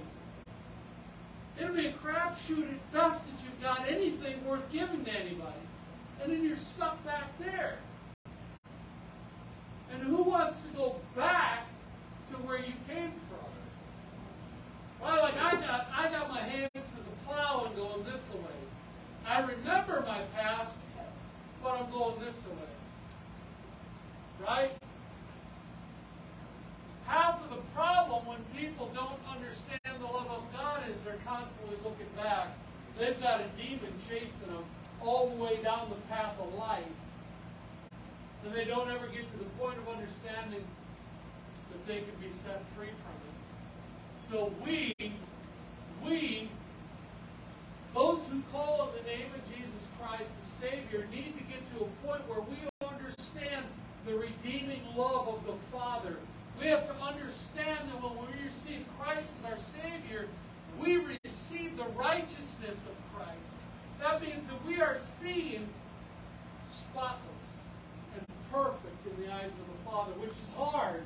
It'll 1.60 1.76
be 1.76 1.88
a 1.88 1.94
crapshoot 1.94 2.70
at 2.70 2.92
best 2.92 3.26
that 3.26 3.36
you've 3.44 3.62
got 3.62 3.88
anything 3.90 4.46
worth 4.46 4.70
giving 4.72 5.06
to 5.06 5.12
anybody. 5.12 5.56
And 6.22 6.32
then 6.32 6.44
you're 6.44 6.56
stuck 6.56 7.04
back 7.06 7.38
there. 7.40 7.80
And 9.94 10.04
who 10.04 10.24
wants 10.24 10.62
to 10.62 10.68
go 10.70 10.96
back 11.16 11.68
to 12.30 12.34
where 12.38 12.58
you 12.58 12.74
came 12.88 13.12
from? 13.30 13.48
Well, 15.02 15.24
like 15.24 15.38
I 15.38 15.56
got, 15.56 15.88
I 15.96 16.10
got 16.10 16.30
my 16.30 16.42
hands 16.42 16.72
to 16.74 16.98
the 16.98 17.16
plow 17.26 17.64
and 17.66 17.76
going 17.76 18.04
this 18.04 18.22
way. 18.34 18.58
I 19.26 19.40
remember 19.42 20.04
my 20.08 20.22
past, 20.36 20.74
but 21.62 21.80
I'm 21.80 21.92
going 21.92 22.20
this 22.20 22.36
way. 22.36 22.68
Right? 24.46 24.72
Half 27.06 27.44
of 27.44 27.50
the 27.50 27.62
problem 27.74 28.26
when 28.26 28.38
people 28.56 28.92
don't 28.94 29.20
understand 29.30 29.80
the 30.00 30.06
love 30.06 30.28
of 30.28 30.44
God 30.54 30.82
is 30.92 31.00
they're 31.02 31.20
constantly 31.26 31.78
looking 31.84 32.08
back. 32.16 32.50
They've 32.98 33.20
got 33.22 33.42
a 33.42 33.48
demon 33.58 33.94
chasing 34.10 34.30
them 34.48 34.64
all 35.02 35.30
the 35.30 35.36
way 35.36 35.62
down 35.64 35.90
the 35.90 35.96
path 36.14 36.34
of 36.40 36.54
life. 36.56 36.84
And 38.44 38.54
they 38.54 38.66
don't 38.66 38.90
ever 38.90 39.08
get 39.08 39.32
to 39.32 39.38
the 39.38 39.47
point 39.60 39.78
of 39.78 39.88
understanding 39.88 40.64
that 41.72 41.88
they 41.88 42.02
could 42.02 42.20
be 42.20 42.30
set 42.44 42.62
free 42.76 42.88
from 42.88 43.18
it. 43.28 43.38
So 44.30 44.54
we, 44.64 44.94
we, 46.04 46.50
those 47.94 48.20
who 48.30 48.42
call 48.52 48.82
on 48.82 48.90
the 48.96 49.10
name 49.10 49.28
of 49.34 49.44
Jesus 49.50 49.72
Christ 50.00 50.30
as 50.30 50.70
Savior, 50.70 51.08
need 51.12 51.38
to 51.38 51.44
get 51.44 51.62
to 51.76 51.86
a 51.86 52.08
point 52.08 52.28
where 52.28 52.42
we 52.42 52.58
understand 52.86 53.66
the 54.06 54.16
redeeming 54.16 54.82
love 54.96 55.28
of 55.28 55.46
the 55.46 55.54
Father. 55.72 56.18
We 56.60 56.68
have 56.68 56.88
to 56.88 56.96
understand 57.04 57.80
that 57.90 58.02
when 58.02 58.18
we 58.28 58.46
receive 58.46 58.86
Christ 59.00 59.32
as 59.40 59.52
our 59.52 59.58
Savior, 59.58 60.28
we 60.80 60.98
receive 61.24 61.78
the 61.78 61.86
righteousness 61.96 62.84
of 62.86 63.16
Christ. 63.16 63.56
That 64.00 64.22
means 64.22 64.48
that 64.48 64.66
we 64.66 64.80
are 64.82 64.98
seen 64.98 65.68
spotless 66.70 67.22
and 68.16 68.26
perfect 68.52 68.87
eyes 69.32 69.52
of 69.52 69.68
the 69.68 69.90
Father, 69.90 70.12
which 70.14 70.32
is 70.32 70.56
hard. 70.56 71.04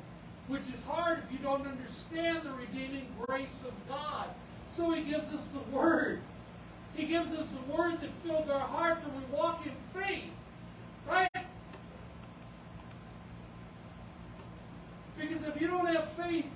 Which 0.48 0.64
is 0.64 0.84
hard 0.88 1.20
if 1.26 1.32
you 1.32 1.40
don't 1.40 1.66
understand 1.68 2.42
the 2.44 2.52
redeeming 2.52 3.08
grace 3.20 3.60
of 3.66 3.74
God. 3.88 4.28
So 4.68 4.92
He 4.92 5.04
gives 5.04 5.34
us 5.34 5.48
the 5.48 5.76
Word. 5.76 6.22
He 6.96 7.06
gives 7.06 7.32
us 7.32 7.52
the 7.52 7.72
Word 7.72 8.02
that 8.02 8.10
fills 8.26 8.50
our 8.50 8.60
hearts 8.60 9.04
and 9.04 9.14
we 9.14 9.24
walk 9.36 9.66
in 9.66 9.74
faith. 9.94 10.32
Right? 11.08 11.30
Because 15.20 15.44
if 15.44 15.62
you 15.62 15.68
don't 15.68 15.86
have 15.88 16.10
faith 16.14 16.48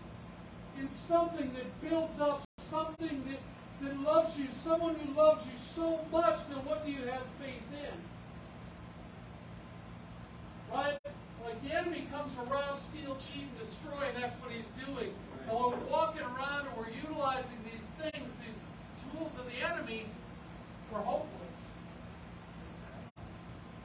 in 0.77 0.89
something 0.89 1.53
that 1.53 1.81
builds 1.87 2.19
up, 2.19 2.43
something 2.57 3.23
that, 3.27 3.87
that 3.87 3.99
loves 4.01 4.37
you, 4.37 4.47
someone 4.51 4.95
who 4.95 5.13
loves 5.13 5.45
you 5.45 5.53
so 5.57 5.99
much, 6.11 6.39
then 6.49 6.57
what 6.65 6.85
do 6.85 6.91
you 6.91 7.03
have 7.03 7.23
faith 7.39 7.61
in? 7.71 7.93
Right? 10.73 10.97
Like 11.45 11.61
the 11.63 11.75
enemy 11.75 12.07
comes 12.11 12.33
to 12.33 12.41
rob, 12.41 12.79
steal, 12.79 13.15
cheat, 13.17 13.43
and 13.43 13.59
destroy, 13.59 14.09
and 14.09 14.23
that's 14.23 14.35
what 14.41 14.49
he's 14.51 14.65
doing. 14.83 15.13
And 15.47 15.53
when 15.53 15.77
we're 15.77 15.85
walking 15.91 16.23
around 16.23 16.65
and 16.65 16.75
we're 16.75 16.89
utilizing 16.89 17.61
these 17.69 17.85
things, 18.01 18.33
these 18.41 18.65
tools 19.13 19.37
of 19.37 19.45
the 19.45 19.61
enemy, 19.61 20.07
we're 20.91 21.01
hopeless. 21.05 21.29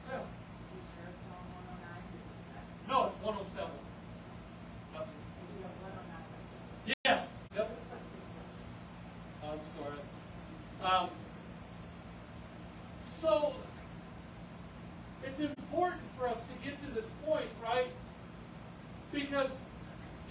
Yeah. 0.09 0.17
You 0.17 0.81
sure 0.89 1.05
it's 1.05 1.21
Psalm 1.29 1.45
109? 1.53 2.01
Because 2.09 2.49
that's- 2.49 2.89
No, 2.89 3.05
it's 3.05 3.17
107. 3.21 3.69
Nothing. 4.93 5.21
you 5.53 5.61
have 5.61 5.77
109. 5.85 6.97
Yeah. 7.05 7.25
Yep. 7.55 7.69
I'm 9.45 9.61
sorry. 9.77 10.01
Um, 10.81 11.09
so, 13.21 13.53
it's 15.23 15.39
important 15.39 15.60
for 16.21 16.27
us 16.27 16.39
to 16.41 16.69
get 16.69 16.79
to 16.85 16.93
this 16.93 17.09
point, 17.25 17.47
right? 17.63 17.87
Because 19.11 19.49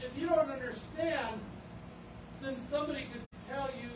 if 0.03 0.17
you 0.17 0.29
don't 0.29 0.49
understand, 0.49 1.41
then 2.41 2.61
somebody 2.61 3.07
could 3.13 3.27
tell 3.49 3.69
you 3.81 3.91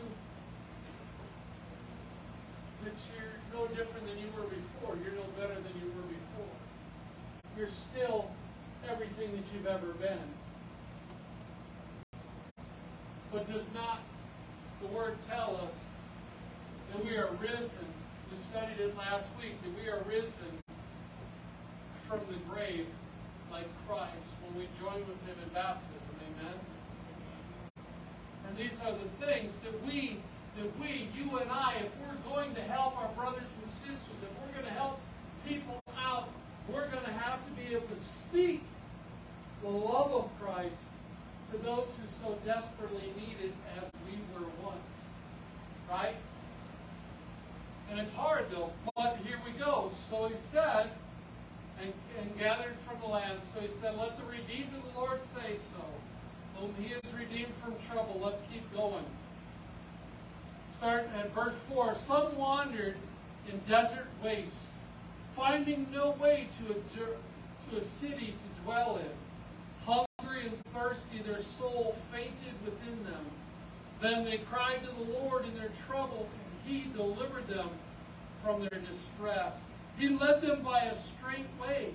that 2.83 2.93
you're 3.15 3.59
no 3.59 3.67
different 3.67 4.05
than 4.05 4.17
you 4.17 4.27
were 4.35 4.43
before. 4.43 4.97
You're 5.03 5.15
no 5.15 5.23
better 5.39 5.55
than 5.55 5.81
you 5.81 5.87
were 5.87 6.07
before. 6.07 6.55
You're 7.57 7.69
still 7.69 8.29
everything 8.89 9.31
that 9.31 9.43
you've 9.53 9.67
ever 9.67 9.93
been. 9.93 10.19
But 13.31 13.51
does 13.51 13.65
not 13.73 14.01
the 14.81 14.87
word 14.87 15.15
tell 15.29 15.61
us 15.65 15.73
that 16.91 17.03
we 17.03 17.15
are 17.15 17.29
risen? 17.41 17.69
We 18.31 18.37
studied 18.37 18.79
it 18.79 18.97
last 18.97 19.29
week, 19.39 19.53
that 19.63 19.81
we 19.81 19.89
are 19.89 20.03
risen 20.07 20.61
from 22.07 22.19
the 22.29 22.37
grave 22.53 22.87
like 23.51 23.65
Christ 23.87 24.29
with 24.99 25.21
him 25.27 25.35
in 25.43 25.53
baptism. 25.53 26.15
Amen. 26.21 26.59
And 28.47 28.57
these 28.57 28.79
are 28.81 28.91
the 28.91 29.25
things 29.25 29.57
that 29.57 29.85
we, 29.85 30.19
that 30.57 30.79
we, 30.79 31.09
you 31.15 31.37
and 31.39 31.49
I, 31.49 31.83
if 31.85 31.91
we're 31.99 32.33
going 32.33 32.55
to 32.55 32.61
help 32.61 32.97
our 32.97 33.09
brothers 33.09 33.49
and 33.61 33.69
sisters, 33.69 34.17
if 34.21 34.29
we're 34.39 34.53
going 34.53 34.65
to 34.65 34.79
help 34.79 34.99
people 35.47 35.81
out, 35.97 36.29
we're 36.67 36.87
going 36.87 37.03
to 37.03 37.13
have 37.13 37.39
to 37.45 37.51
be 37.61 37.75
able 37.75 37.87
to 37.87 38.01
speak 38.01 38.63
the 39.61 39.69
love 39.69 40.11
of 40.11 40.29
Christ 40.39 40.81
to 41.51 41.57
those 41.57 41.87
who 41.97 42.07
so 42.23 42.37
desperately 42.45 43.11
need 43.17 43.37
it 43.43 43.53
as 43.77 43.89
we 44.05 44.17
were 44.33 44.47
once. 44.63 44.79
Right? 45.89 46.15
And 47.89 47.99
it's 47.99 48.13
hard 48.13 48.45
though, 48.51 48.71
but 48.95 49.17
here 49.23 49.39
we 49.45 49.51
go. 49.57 49.91
So 49.93 50.27
he 50.27 50.35
says, 50.51 50.89
and, 52.19 52.37
gathered 52.37 52.75
from 52.87 52.99
the 52.99 53.07
land. 53.07 53.39
So 53.53 53.61
he 53.61 53.69
said, 53.81 53.97
Let 53.97 54.17
the 54.17 54.25
redeemed 54.25 54.69
of 54.75 54.93
the 54.93 54.99
Lord 54.99 55.21
say 55.21 55.57
so. 55.57 55.83
Whom 56.59 56.73
he 56.79 56.93
has 56.93 57.01
redeemed 57.17 57.53
from 57.61 57.75
trouble. 57.89 58.21
Let's 58.23 58.41
keep 58.51 58.73
going. 58.75 59.05
Start 60.77 61.09
at 61.17 61.33
verse 61.33 61.55
4. 61.69 61.95
Some 61.95 62.37
wandered 62.37 62.95
in 63.51 63.59
desert 63.67 64.07
wastes, 64.23 64.67
finding 65.35 65.87
no 65.91 66.11
way 66.19 66.47
to 66.59 66.73
a, 66.73 67.69
to 67.69 67.77
a 67.77 67.81
city 67.81 68.33
to 68.33 68.61
dwell 68.61 68.97
in. 68.97 69.85
Hungry 69.85 70.47
and 70.47 70.57
thirsty, 70.73 71.21
their 71.25 71.41
soul 71.41 71.95
fainted 72.11 72.53
within 72.63 73.03
them. 73.03 73.25
Then 74.01 74.23
they 74.23 74.39
cried 74.39 74.79
to 74.83 74.91
the 74.91 75.19
Lord 75.19 75.45
in 75.45 75.55
their 75.55 75.71
trouble, 75.87 76.27
and 76.33 76.73
he 76.73 76.89
delivered 76.91 77.47
them 77.47 77.69
from 78.43 78.61
their 78.61 78.81
distress. 78.81 79.57
He 79.97 80.09
led 80.09 80.41
them 80.41 80.61
by 80.61 80.81
a 80.81 80.95
straight 80.95 81.47
way 81.61 81.91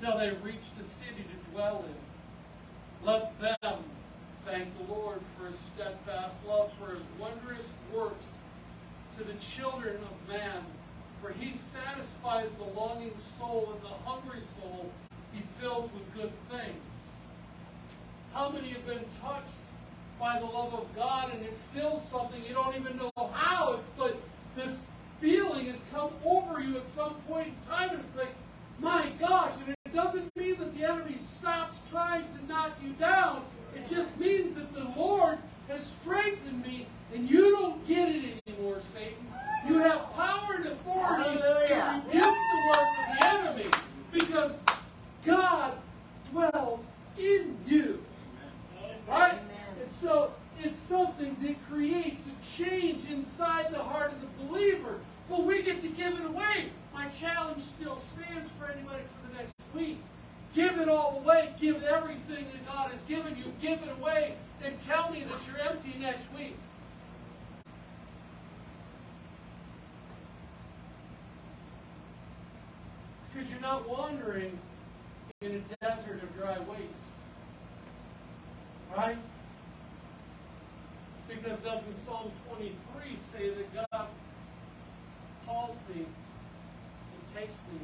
till 0.00 0.16
they 0.18 0.30
reached 0.42 0.72
a 0.80 0.84
city 0.84 1.24
to 1.28 1.52
dwell 1.52 1.84
in. 1.86 3.06
Let 3.06 3.38
them 3.38 3.84
thank 4.46 4.68
the 4.78 4.92
Lord 4.92 5.20
for 5.36 5.48
his 5.48 5.58
steadfast 5.58 6.36
love, 6.46 6.70
for 6.78 6.94
his 6.94 7.02
wondrous 7.18 7.66
works 7.94 8.26
to 9.18 9.24
the 9.24 9.34
children 9.34 9.96
of 9.96 10.28
man. 10.28 10.64
For 11.20 11.32
he 11.32 11.54
satisfies 11.54 12.48
the 12.52 12.64
longing 12.80 13.16
soul, 13.18 13.74
and 13.74 13.82
the 13.82 13.94
hungry 14.08 14.40
soul 14.58 14.90
he 15.32 15.42
fills 15.60 15.90
with 15.92 16.14
good 16.14 16.32
things. 16.50 16.76
How 18.32 18.48
many 18.48 18.70
have 18.70 18.86
been 18.86 19.04
touched 19.20 19.48
by 20.18 20.38
the 20.38 20.46
love 20.46 20.72
of 20.72 20.86
God 20.96 21.32
and 21.32 21.42
it 21.42 21.56
fills 21.74 22.06
something 22.08 22.42
you 22.46 22.54
don't 22.54 22.76
even 22.76 22.96
know 22.96 23.10
how? 23.32 23.74
It's 23.74 23.88
but 23.98 24.16
this 24.56 24.84
feeling 25.20 25.66
has 25.66 25.76
come 25.92 26.10
over 26.24 26.60
you 26.60 26.78
at 26.78 26.88
some 26.88 27.14
point 27.28 27.48
in 27.48 27.68
time, 27.68 27.90
and 27.90 28.00
it's 28.00 28.16
like, 28.16 28.34
my 28.78 29.10
gosh, 29.18 29.52
and 29.66 29.74
it 29.84 29.94
doesn't 29.94 30.34
mean 30.36 30.58
that 30.58 30.74
the 30.76 30.84
enemy 30.84 31.18
stops 31.18 31.76
trying 31.90 32.24
to 32.24 32.46
knock 32.48 32.72
you 32.82 32.92
down. 32.92 33.44
It 33.74 33.88
just 33.88 34.16
means 34.18 34.54
that 34.54 34.72
the 34.72 34.84
Lord 34.96 35.38
has 35.68 35.84
strengthened 35.84 36.62
me, 36.64 36.86
and 37.14 37.28
you 37.28 37.50
don't 37.52 37.86
get 37.86 38.08
it 38.08 38.42
anymore, 38.46 38.78
Satan. 38.92 39.26
You 39.66 39.78
have 39.78 40.12
power 40.14 40.54
and 40.54 40.66
authority 40.66 41.40
Hallelujah. 41.40 41.66
to 41.66 42.02
rebuke 42.06 42.34
the 42.34 42.66
work 42.68 42.88
of 42.98 43.18
the 43.18 43.26
enemy 43.26 43.70
because 44.12 44.52
God 45.24 45.74
dwells 46.30 46.80
in 47.18 47.56
you. 47.66 48.02
Right? 49.08 49.32
Amen. 49.32 49.82
And 49.82 49.90
so 49.90 50.32
it's 50.58 50.78
something 50.78 51.36
that 51.42 51.56
creates 51.68 52.26
a 52.26 52.62
change 52.62 53.08
inside 53.10 53.72
the 53.72 53.82
heart 53.82 54.12
of 54.12 54.20
the 54.20 54.44
believer. 54.44 55.00
But 55.28 55.44
we 55.44 55.62
get 55.62 55.82
to 55.82 55.88
give 55.88 56.14
it 56.14 56.24
away. 56.24 56.70
My 56.92 57.08
challenge 57.08 57.62
still 57.62 57.96
stands 57.96 58.50
for 58.58 58.66
anybody 58.66 59.02
for 59.02 59.30
the 59.30 59.36
next 59.36 59.52
week. 59.74 59.98
Give 60.54 60.78
it 60.78 60.88
all 60.88 61.22
away. 61.22 61.54
Give 61.60 61.82
everything 61.82 62.46
that 62.52 62.66
God 62.66 62.90
has 62.90 63.02
given 63.02 63.36
you. 63.36 63.52
Give 63.60 63.80
it 63.80 63.90
away 64.00 64.34
and 64.62 64.78
tell 64.80 65.10
me 65.10 65.24
that 65.24 65.38
you're 65.46 65.60
empty 65.60 65.94
next 65.98 66.24
week. 66.36 66.56
Because 73.40 73.52
you're 73.52 73.62
not 73.62 73.88
wandering 73.88 74.58
in 75.40 75.52
a 75.52 75.86
desert 75.86 76.22
of 76.22 76.36
dry 76.36 76.58
waste. 76.58 76.82
Right? 78.94 79.16
Because 81.26 81.58
doesn't 81.60 82.04
Psalm 82.04 82.30
23 82.54 83.16
say 83.16 83.48
that 83.48 83.90
God 83.90 84.08
calls 85.46 85.78
me 85.88 86.04
and 86.04 87.34
takes 87.34 87.54
me 87.72 87.80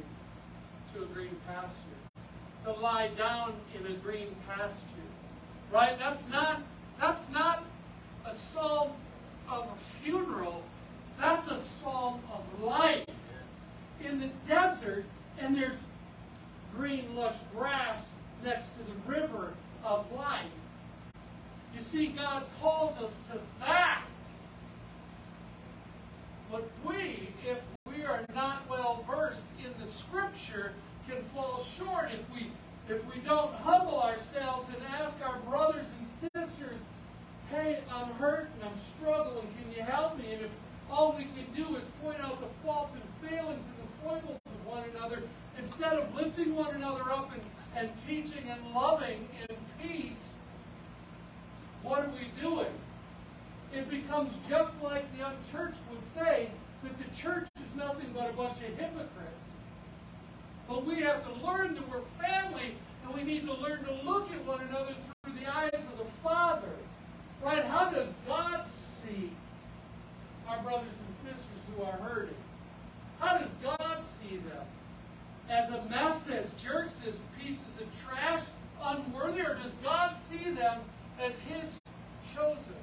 to 0.93 1.03
a 1.03 1.05
green 1.07 1.35
pasture? 1.47 1.73
To 2.65 2.73
lie 2.73 3.09
down 3.17 3.53
in 3.73 3.91
a 3.91 3.95
green 3.95 4.35
pasture. 4.47 4.83
Right? 5.71 5.97
That's 5.97 6.27
not 6.27 6.61
that's 6.99 7.29
not 7.29 7.63
a 8.27 8.35
psalm 8.35 8.91
of 9.49 9.65
a 9.65 10.03
funeral. 10.03 10.61
That's 11.19 11.47
a 11.47 11.57
psalm 11.57 12.21
of 12.31 12.63
life. 12.63 13.05
In 13.99 14.19
the 14.19 14.29
desert, 14.47 15.05
and 15.39 15.55
there's 15.55 15.83
green 16.75 17.15
lush 17.15 17.35
grass 17.55 18.09
next 18.43 18.65
to 18.77 18.83
the 18.83 19.11
river 19.11 19.53
of 19.83 20.11
life. 20.11 20.45
You 21.75 21.81
see, 21.81 22.07
God 22.07 22.43
calls 22.61 22.97
us 22.97 23.17
to 23.31 23.39
that. 23.59 24.03
But 26.51 26.69
we, 26.85 27.29
if 27.45 27.59
we 27.85 28.03
are 28.03 28.25
not 28.33 28.69
well 28.69 29.03
versed 29.07 29.43
in 29.59 29.71
the 29.81 29.87
Scripture, 29.87 30.71
can 31.07 31.21
fall 31.33 31.59
short 31.59 32.09
if 32.11 32.33
we 32.33 32.51
if 32.89 33.03
we 33.13 33.19
don't 33.21 33.53
humble 33.53 34.01
ourselves 34.01 34.67
and 34.69 34.77
ask 34.99 35.13
our 35.21 35.39
brothers 35.39 35.87
and 35.99 36.33
sisters, 36.33 36.81
"Hey, 37.49 37.81
I'm 37.91 38.07
hurt 38.13 38.49
and 38.55 38.69
I'm 38.69 38.77
struggling. 38.77 39.47
Can 39.61 39.73
you 39.75 39.83
help 39.83 40.17
me?" 40.17 40.33
And 40.33 40.45
if 40.45 40.51
all 40.89 41.13
we 41.17 41.25
can 41.25 41.45
do 41.53 41.75
is 41.75 41.83
point 42.01 42.21
out 42.21 42.39
the 42.39 42.47
faults 42.65 42.93
and 42.93 43.29
failings 43.29 43.65
and 43.65 43.75
the 43.77 44.03
foibles 44.03 44.39
of 44.45 44.65
one 44.65 44.83
another, 44.95 45.23
instead 45.59 45.93
of 45.93 46.15
lifting 46.15 46.55
one 46.55 46.75
another 46.75 47.11
up 47.11 47.31
and, 47.33 47.41
and 47.77 47.91
teaching 48.07 48.49
and 48.49 48.73
loving 48.73 49.27
in 49.47 49.55
peace, 49.81 50.33
what 51.83 51.99
are 51.99 52.09
we 52.09 52.41
doing? 52.41 52.73
It 53.71 53.89
becomes 53.89 54.31
just 54.49 54.81
like 54.81 55.05
the 55.15 55.27
unchurched 55.27 55.77
would 55.91 56.03
say 56.03 56.49
that 56.83 56.97
the 56.97 57.15
church 57.15 57.47
is 57.63 57.75
nothing 57.75 58.07
but 58.15 58.31
a 58.31 58.33
bunch 58.33 58.57
of 58.57 58.77
hypocrites. 58.77 59.49
But 60.67 60.85
we 60.85 61.01
have 61.01 61.23
to 61.23 61.45
learn 61.45 61.75
that 61.75 61.87
we're 61.89 62.01
family 62.19 62.75
and 63.05 63.13
we 63.13 63.23
need 63.23 63.45
to 63.45 63.53
learn 63.53 63.83
to 63.85 63.93
look 64.03 64.31
at 64.31 64.43
one 64.45 64.61
another 64.61 64.95
through 65.23 65.33
the 65.39 65.45
eyes 65.45 65.69
of 65.73 65.97
the 65.99 66.11
Father. 66.23 66.73
Right? 67.43 67.63
How 67.63 67.91
does 67.91 68.09
God 68.27 68.67
see 68.69 69.31
our 70.47 70.61
brothers 70.63 70.95
and 71.05 71.15
sisters 71.15 71.61
who 71.75 71.83
are 71.83 71.97
hurting? 71.97 72.33
How 73.19 73.37
does 73.37 73.51
God 73.61 74.03
see 74.03 74.37
them? 74.37 74.65
As 75.49 75.69
a 75.69 75.81
mess, 75.89 76.29
as 76.29 76.45
jerks, 76.61 77.01
as 77.07 77.19
pieces 77.39 77.79
of 77.79 77.87
trash, 78.05 78.41
unworthy, 78.83 79.41
or 79.41 79.55
does 79.55 79.73
God 79.83 80.13
see 80.13 80.51
them 80.51 80.81
as 81.19 81.39
His 81.39 81.79
chosen, 82.35 82.75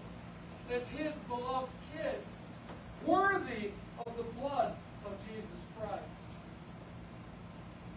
as 0.72 0.86
His 0.88 1.12
beloved 1.28 1.70
kids, 1.94 2.26
worthy 3.04 3.70
of 4.06 4.16
the 4.16 4.22
blood 4.40 4.74
of 5.04 5.12
Jesus 5.28 5.60
Christ? 5.78 6.02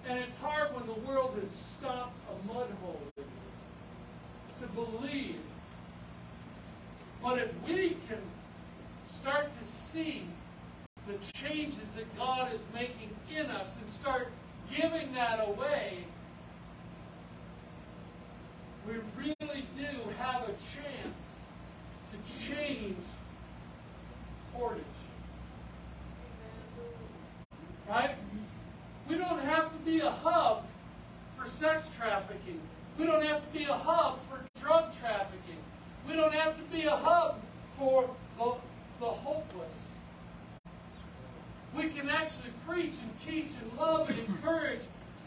And 0.07 0.19
it's 0.19 0.35
hard 0.35 0.73
when 0.75 0.85
the 0.85 0.99
world 1.07 1.37
has 1.41 1.51
stopped 1.51 2.17
a 2.29 2.47
mud 2.47 2.67
hole 2.81 3.01
in 3.17 3.23
you 3.23 4.67
to 4.67 4.73
believe. 4.73 5.39
But 7.23 7.39
if 7.39 7.51
we 7.65 7.97
can 8.07 8.21
start 9.05 9.51
to 9.59 9.65
see 9.65 10.23
the 11.07 11.17
changes 11.33 11.93
that 11.93 12.17
God 12.17 12.53
is 12.53 12.63
making 12.73 13.15
in 13.33 13.45
us 13.47 13.77
and 13.77 13.89
start 13.89 14.29
giving 14.75 15.13
that 15.13 15.47
away, 15.47 16.05
we 18.87 18.93
really 19.17 19.65
do 19.77 20.09
have 20.17 20.43
a 20.43 20.53
chance 20.73 21.17
to 22.11 22.47
change 22.47 22.97
Portage. 24.53 24.83
Right? 27.87 28.15
We 29.07 29.15
don't 29.15 29.39
have 29.39 29.71
to 29.71 29.77
be 29.85 29.99
a 29.99 30.09
hub 30.09 30.65
for 31.37 31.47
sex 31.47 31.89
trafficking. 31.95 32.59
We 32.97 33.05
don't 33.05 33.23
have 33.23 33.41
to 33.45 33.57
be 33.57 33.65
a 33.65 33.73
hub 33.73 34.19
for 34.29 34.39
drug 34.59 34.91
trafficking. 34.99 35.59
We 36.07 36.13
don't 36.13 36.33
have 36.33 36.57
to 36.57 36.63
be 36.63 36.85
a 36.85 36.95
hub 36.95 37.39
for 37.77 38.09
the, 38.37 38.55
the 38.99 39.05
hopeless. 39.05 39.93
We 41.77 41.89
can 41.89 42.09
actually 42.09 42.51
preach 42.67 42.93
and 43.01 43.11
teach 43.23 43.51
and 43.61 43.79
love 43.79 44.09
and 44.09 44.17
encourage, 44.19 44.81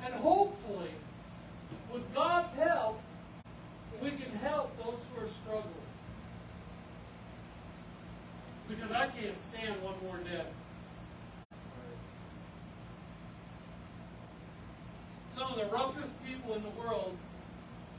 and 0.05 0.13
hopefully, 0.15 0.91
with 1.93 2.03
God's 2.15 2.53
help, 2.55 3.01
we 4.03 4.11
can 4.11 4.33
help 4.43 4.77
those 4.79 4.99
who 5.15 5.23
are 5.23 5.29
struggling. 5.29 5.75
Because 8.69 8.91
I 8.91 9.07
can't 9.09 9.39
stand 9.39 9.83
one 9.83 9.95
more 10.05 10.19
death. 10.19 10.47
some 15.41 15.53
of 15.53 15.57
the 15.57 15.75
roughest 15.75 16.13
people 16.27 16.55
in 16.55 16.63
the 16.63 16.69
world, 16.71 17.17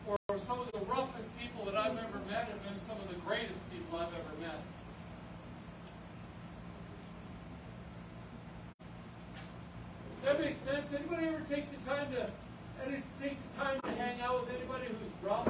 or 0.05 0.17
some 0.45 0.59
of 0.59 0.71
the 0.71 0.79
roughest 0.85 1.27
people 1.39 1.65
that 1.65 1.75
I've 1.75 1.97
ever 1.97 2.19
met, 2.29 2.47
have 2.47 2.63
been 2.63 2.79
some 2.87 2.97
of 3.01 3.09
the 3.09 3.15
greatest 3.25 3.59
people 3.71 3.97
I've 3.97 4.13
ever 4.13 4.39
met. 4.39 4.61
Does 10.21 10.37
that 10.37 10.39
make 10.39 10.55
sense? 10.55 10.93
Anybody 10.93 11.29
ever 11.29 11.40
take 11.51 11.83
the 11.83 11.89
time 11.89 12.07
to, 12.13 12.29
take 13.19 13.37
the 13.49 13.57
time 13.57 13.81
to 13.81 13.91
hang 14.01 14.21
out 14.21 14.41
with 14.41 14.55
anybody 14.55 14.85
who's 14.85 15.29
rough? 15.29 15.49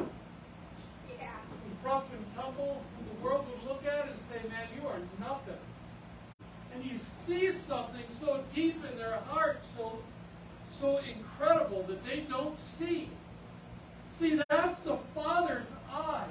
Yeah. 1.19 1.27
who's 1.49 1.85
rough 1.85 2.05
and 2.11 2.35
tumble, 2.35 2.83
who 2.97 3.05
the 3.05 3.23
world 3.23 3.45
would 3.51 3.69
look 3.69 3.85
at 3.85 4.09
and 4.09 4.19
say, 4.19 4.37
man, 4.49 4.67
you 4.75 4.87
are 4.87 4.97
nothing. 5.19 5.61
And 6.73 6.83
you 6.83 6.97
see 6.97 7.51
something 7.51 8.01
so 8.09 8.43
deep 8.55 8.83
in 8.83 8.97
their 8.97 9.17
heart, 9.27 9.59
so, 9.77 9.99
so 10.71 10.99
incredible 10.99 11.83
that 11.83 12.03
they 12.03 12.21
don't 12.21 12.57
see. 12.57 13.09
See, 14.09 14.41
that's 14.49 14.81
the 14.81 14.97
Father's 15.13 15.67
eyes. 15.91 16.29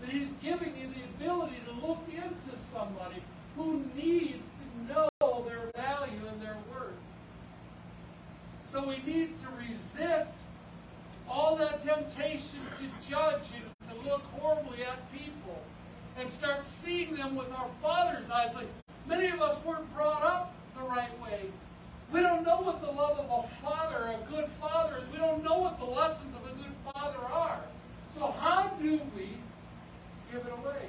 That 0.00 0.10
He's 0.10 0.32
giving 0.42 0.74
you 0.76 0.88
the 0.88 1.04
ability 1.24 1.58
to 1.66 1.86
look 1.86 2.02
into 2.08 2.58
somebody 2.72 3.22
who 3.54 3.84
needs 3.94 4.46
to 4.48 4.92
know 4.92 5.44
their 5.46 5.70
value 5.76 6.26
and 6.28 6.42
their 6.42 6.56
worth. 6.72 6.92
We 8.86 8.98
need 8.98 9.36
to 9.38 9.46
resist 9.58 10.30
all 11.28 11.56
that 11.56 11.82
temptation 11.82 12.60
to 12.78 13.10
judge 13.10 13.42
and 13.56 13.90
to 13.90 14.08
look 14.08 14.22
horribly 14.38 14.84
at 14.84 15.12
people 15.12 15.60
and 16.16 16.30
start 16.30 16.64
seeing 16.64 17.16
them 17.16 17.34
with 17.34 17.50
our 17.50 17.68
Father's 17.82 18.30
eyes. 18.30 18.54
Like 18.54 18.68
many 19.08 19.26
of 19.26 19.42
us 19.42 19.62
weren't 19.64 19.92
brought 19.92 20.22
up 20.22 20.54
the 20.78 20.84
right 20.84 21.10
way. 21.20 21.46
We 22.12 22.20
don't 22.20 22.44
know 22.44 22.60
what 22.60 22.80
the 22.80 22.92
love 22.92 23.18
of 23.18 23.44
a 23.44 23.48
father, 23.56 24.04
a 24.04 24.30
good 24.30 24.48
father, 24.60 24.98
is. 24.98 25.04
We 25.10 25.18
don't 25.18 25.42
know 25.42 25.58
what 25.58 25.80
the 25.80 25.84
lessons 25.84 26.36
of 26.36 26.42
a 26.42 26.54
good 26.54 26.72
father 26.94 27.18
are. 27.32 27.60
So 28.14 28.30
how 28.38 28.68
do 28.80 29.00
we 29.16 29.30
give 30.30 30.46
it 30.46 30.52
away? 30.52 30.86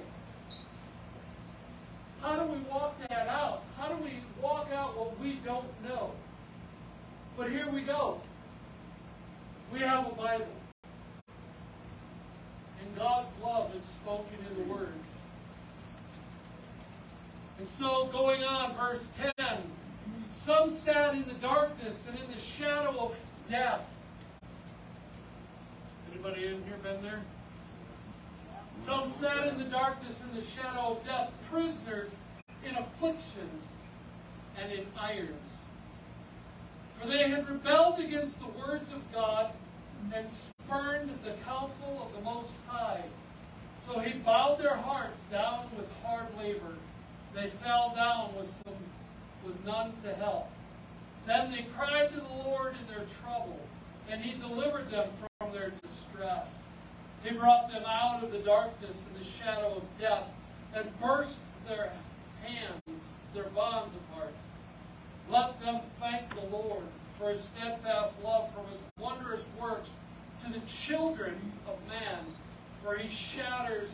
How 2.21 2.35
do 2.35 2.45
we 2.45 2.59
walk 2.69 2.95
that 3.09 3.27
out? 3.27 3.63
How 3.75 3.87
do 3.87 4.03
we 4.03 4.19
walk 4.39 4.69
out 4.71 4.95
what 4.95 5.19
we 5.19 5.39
don't 5.43 5.65
know? 5.83 6.11
But 7.37 7.51
here 7.51 7.69
we 7.69 7.83
go. 7.83 8.19
We 9.71 9.79
have 9.79 10.07
a 10.07 10.15
Bible. 10.15 10.47
And 12.81 12.97
God's 12.97 13.29
love 13.41 13.73
is 13.75 13.83
spoken 13.83 14.37
in 14.49 14.63
the 14.63 14.73
words. 14.73 15.13
And 17.59 17.67
so, 17.67 18.07
going 18.11 18.43
on, 18.43 18.75
verse 18.75 19.09
10 19.37 19.57
some 20.37 20.69
sat 20.69 21.15
in 21.15 21.25
the 21.25 21.33
darkness 21.33 22.05
and 22.07 22.17
in 22.19 22.31
the 22.31 22.39
shadow 22.39 22.97
of 22.99 23.17
death. 23.49 23.81
Anybody 26.11 26.45
in 26.45 26.63
here 26.63 26.77
been 26.83 27.01
there? 27.01 27.21
Some 28.79 29.07
sat 29.07 29.47
in 29.47 29.57
the 29.57 29.65
darkness 29.65 30.21
and 30.21 30.41
the 30.41 30.45
shadow 30.45 30.97
of 30.97 31.05
death, 31.05 31.31
prisoners 31.51 32.11
in 32.63 32.75
afflictions 32.75 33.63
and 34.61 34.71
in 34.71 34.85
irons. 34.95 35.49
For 36.99 37.07
they 37.07 37.29
had 37.29 37.47
rebelled 37.49 37.99
against 37.99 38.39
the 38.39 38.47
words 38.47 38.91
of 38.91 39.01
God 39.13 39.51
and 40.13 40.29
spurned 40.29 41.11
the 41.23 41.33
counsel 41.45 42.07
of 42.07 42.15
the 42.15 42.23
Most 42.23 42.53
High. 42.67 43.03
So 43.77 43.99
he 43.99 44.13
bowed 44.19 44.59
their 44.59 44.75
hearts 44.75 45.21
down 45.31 45.67
with 45.77 45.87
hard 46.03 46.27
labor. 46.37 46.75
They 47.33 47.49
fell 47.49 47.93
down 47.95 48.35
with 48.35 48.49
some 48.49 48.73
with 49.45 49.63
none 49.65 49.93
to 50.03 50.13
help. 50.15 50.49
Then 51.25 51.51
they 51.51 51.67
cried 51.75 52.09
to 52.13 52.19
the 52.19 52.43
Lord 52.49 52.75
in 52.81 52.93
their 52.93 53.05
trouble, 53.21 53.59
and 54.09 54.21
he 54.21 54.37
delivered 54.39 54.89
them 54.89 55.09
from 55.39 55.53
their 55.53 55.71
distress. 55.83 56.47
He 57.23 57.31
brought 57.31 57.71
them 57.71 57.83
out 57.85 58.23
of 58.23 58.31
the 58.31 58.39
darkness 58.39 59.03
and 59.07 59.21
the 59.21 59.25
shadow 59.25 59.75
of 59.77 59.83
death, 59.99 60.27
and 60.73 60.99
burst 60.99 61.37
their 61.67 61.91
hands, 62.43 63.01
their 63.33 63.49
bonds 63.49 63.93
apart. 63.95 64.33
Let 65.29 65.59
them 65.59 65.81
thank 65.99 66.29
the 66.33 66.45
Lord 66.55 66.83
for 67.17 67.31
his 67.31 67.43
steadfast 67.43 68.13
love, 68.23 68.53
from 68.53 68.65
his 68.67 68.79
wondrous 68.97 69.41
works 69.59 69.89
to 70.43 70.51
the 70.51 70.65
children 70.65 71.35
of 71.67 71.75
man, 71.87 72.19
for 72.81 72.95
he 72.95 73.09
shatters 73.09 73.89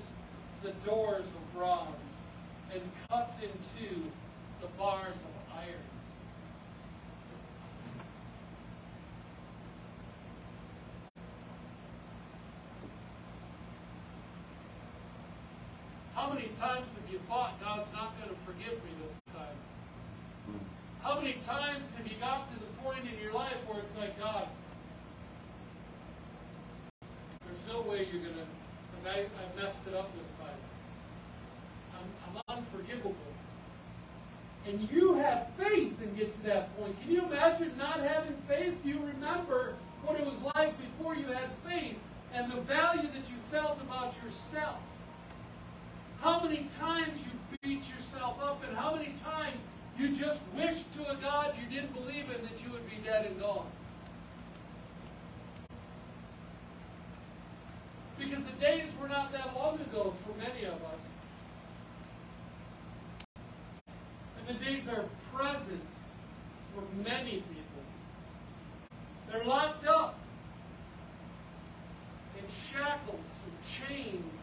the 0.62 0.72
doors 0.86 1.26
of 1.26 1.54
bronze 1.58 1.88
and 2.72 2.82
cuts 3.10 3.36
in 3.38 3.50
two 3.78 4.04
the 4.62 4.67
bars 4.78 5.15
of 5.15 5.58
iron. 5.58 5.80
How 16.13 16.32
many 16.32 16.50
times 16.50 16.88
have 16.93 17.12
you 17.12 17.19
thought 17.28 17.60
God's 17.60 17.91
not 17.91 18.13
going 18.19 18.30
to 18.30 18.36
forgive 18.46 18.84
me 18.84 18.91
this 19.04 19.15
time? 19.34 19.62
How 21.04 21.20
many 21.20 21.34
times 21.34 21.92
have 21.98 22.08
you 22.08 22.16
got 22.18 22.48
to 22.48 22.54
the 22.54 22.66
point 22.82 23.02
in 23.02 23.22
your 23.22 23.34
life 23.34 23.58
where 23.68 23.80
it's 23.80 23.94
like, 23.98 24.18
God, 24.18 24.48
there's 27.46 27.68
no 27.68 27.82
way 27.82 28.08
you're 28.10 28.22
going 28.22 28.36
to, 28.36 29.10
I, 29.10 29.20
I 29.20 29.62
messed 29.62 29.86
it 29.86 29.94
up 29.94 30.10
this 30.18 30.32
time. 30.39 30.56
I'm, 32.00 32.42
I'm 32.48 32.58
unforgivable. 32.58 33.16
And 34.66 34.89
you 34.89 35.16
have 35.16 35.50
faith 35.58 35.92
and 36.02 36.16
get 36.16 36.34
to 36.36 36.44
that 36.44 36.74
point. 36.80 36.96
Can 37.02 37.12
you 37.12 37.26
imagine 37.26 37.78
not 37.78 38.00
having 38.00 38.38
faith? 38.48 38.76
You 38.86 39.00
remember 39.00 39.76
what 40.06 40.18
it 40.18 40.26
was 40.26 40.39
like 40.56 40.74
before 40.80 41.16
you 41.16 41.26
had 41.26 41.50
faith 41.68 41.98
and 42.34 42.50
the 42.50 42.62
value 42.62 43.10
that 43.10 43.30
you 43.30 43.36
felt 43.52 43.82
about 43.82 44.13
yourself? 44.24 44.80
How 46.22 46.42
many 46.42 46.66
times 46.80 47.20
you 47.20 47.58
beat 47.62 47.84
yourself 47.89 48.39
up 48.42 48.63
and 48.66 48.78
how 48.78 48.96
many 48.96 49.12
times 49.22 49.60
you 49.97 50.10
just 50.10 50.39
wished 50.56 50.91
to 50.93 51.10
a 51.10 51.15
God 51.15 51.53
you 51.62 51.73
didn't 51.73 51.93
believe 51.93 52.25
in 52.25 52.41
that 52.43 52.63
you 52.63 52.71
would 52.71 52.89
be 52.89 52.97
dead 53.03 53.25
and 53.25 53.39
gone? 53.39 53.67
Because 58.17 58.43
the 58.43 58.51
days 58.53 58.89
were 58.99 59.08
not 59.08 59.32
that 59.32 59.56
long 59.56 59.79
ago 59.79 60.13
for 60.25 60.38
many 60.38 60.65
of 60.65 60.73
us. 60.73 61.03
And 64.38 64.47
the 64.58 64.63
days 64.63 64.88
are 64.88 65.06
present 65.34 65.82
for 66.73 66.84
many 67.03 67.38
people. 67.38 67.84
They're 69.29 69.45
locked 69.45 69.86
up 69.86 70.19
in 72.38 72.43
shackles 72.71 73.29
and 73.45 73.88
chains 73.88 74.39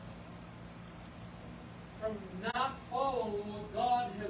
from 2.01 2.17
not 2.55 2.79
following 2.91 3.60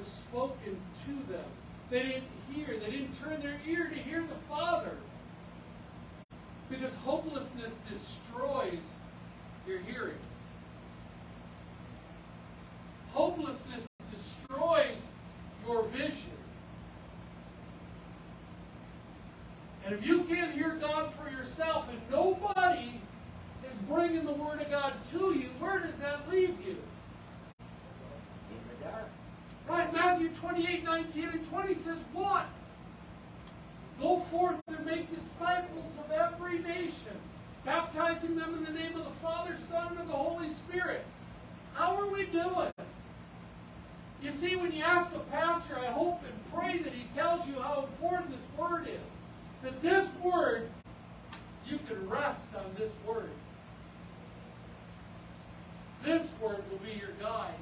spoken 0.06 0.76
to 1.06 1.32
them. 1.32 1.44
They 1.90 2.02
didn't 2.02 2.24
hear, 2.52 2.78
they 2.78 2.90
didn't 2.90 3.20
turn 3.20 3.40
their 3.40 3.60
ear 3.66 3.88
to 3.88 3.94
hear 3.94 4.20
the 4.20 4.34
Father. 4.48 4.96
Because 6.68 6.94
hopelessness 6.96 7.72
destroys 7.90 8.78
your 9.66 9.78
hearing. 9.80 10.18
Hopelessness 13.12 13.82
destroys 14.12 15.10
your 15.66 15.82
vision. 15.84 16.30
And 19.84 19.94
if 19.94 20.06
you 20.06 20.22
can't 20.24 20.54
hear 20.54 20.76
God 20.76 21.12
for 21.14 21.28
yourself 21.30 21.86
and 21.90 21.98
nobody 22.10 23.00
is 23.64 23.88
bringing 23.88 24.24
the 24.24 24.32
Word 24.32 24.60
of 24.60 24.70
God 24.70 24.94
to 25.10 25.34
you, 25.34 25.48
where 25.58 25.80
does 25.80 25.98
that 25.98 26.30
leave 26.30 26.54
you? 26.64 26.76
Right, 29.70 29.92
Matthew 29.92 30.30
28, 30.30 30.82
19 30.82 31.28
and 31.28 31.48
20 31.48 31.74
says 31.74 31.98
what? 32.12 32.46
Go 34.00 34.18
forth 34.18 34.60
and 34.66 34.84
make 34.84 35.14
disciples 35.14 35.92
of 35.96 36.10
every 36.10 36.58
nation, 36.58 37.14
baptizing 37.64 38.34
them 38.34 38.52
in 38.54 38.64
the 38.64 38.76
name 38.76 38.96
of 38.96 39.04
the 39.04 39.14
Father, 39.22 39.54
Son, 39.56 39.96
and 39.96 40.08
the 40.08 40.14
Holy 40.14 40.48
Spirit. 40.48 41.04
How 41.74 41.94
are 41.94 42.08
we 42.08 42.24
doing? 42.24 42.72
You 44.20 44.32
see, 44.32 44.56
when 44.56 44.72
you 44.72 44.82
ask 44.82 45.14
a 45.14 45.20
pastor, 45.20 45.78
I 45.78 45.92
hope 45.92 46.20
and 46.24 46.52
pray 46.52 46.78
that 46.78 46.92
he 46.92 47.04
tells 47.14 47.46
you 47.46 47.54
how 47.54 47.82
important 47.82 48.30
this 48.32 48.58
word 48.58 48.88
is. 48.88 48.98
That 49.62 49.80
this 49.80 50.08
word, 50.20 50.68
you 51.64 51.78
can 51.86 52.08
rest 52.08 52.48
on 52.56 52.74
this 52.76 52.92
word. 53.06 53.30
This 56.02 56.32
word 56.42 56.64
will 56.72 56.78
be 56.78 56.98
your 56.98 57.12
guide. 57.20 57.54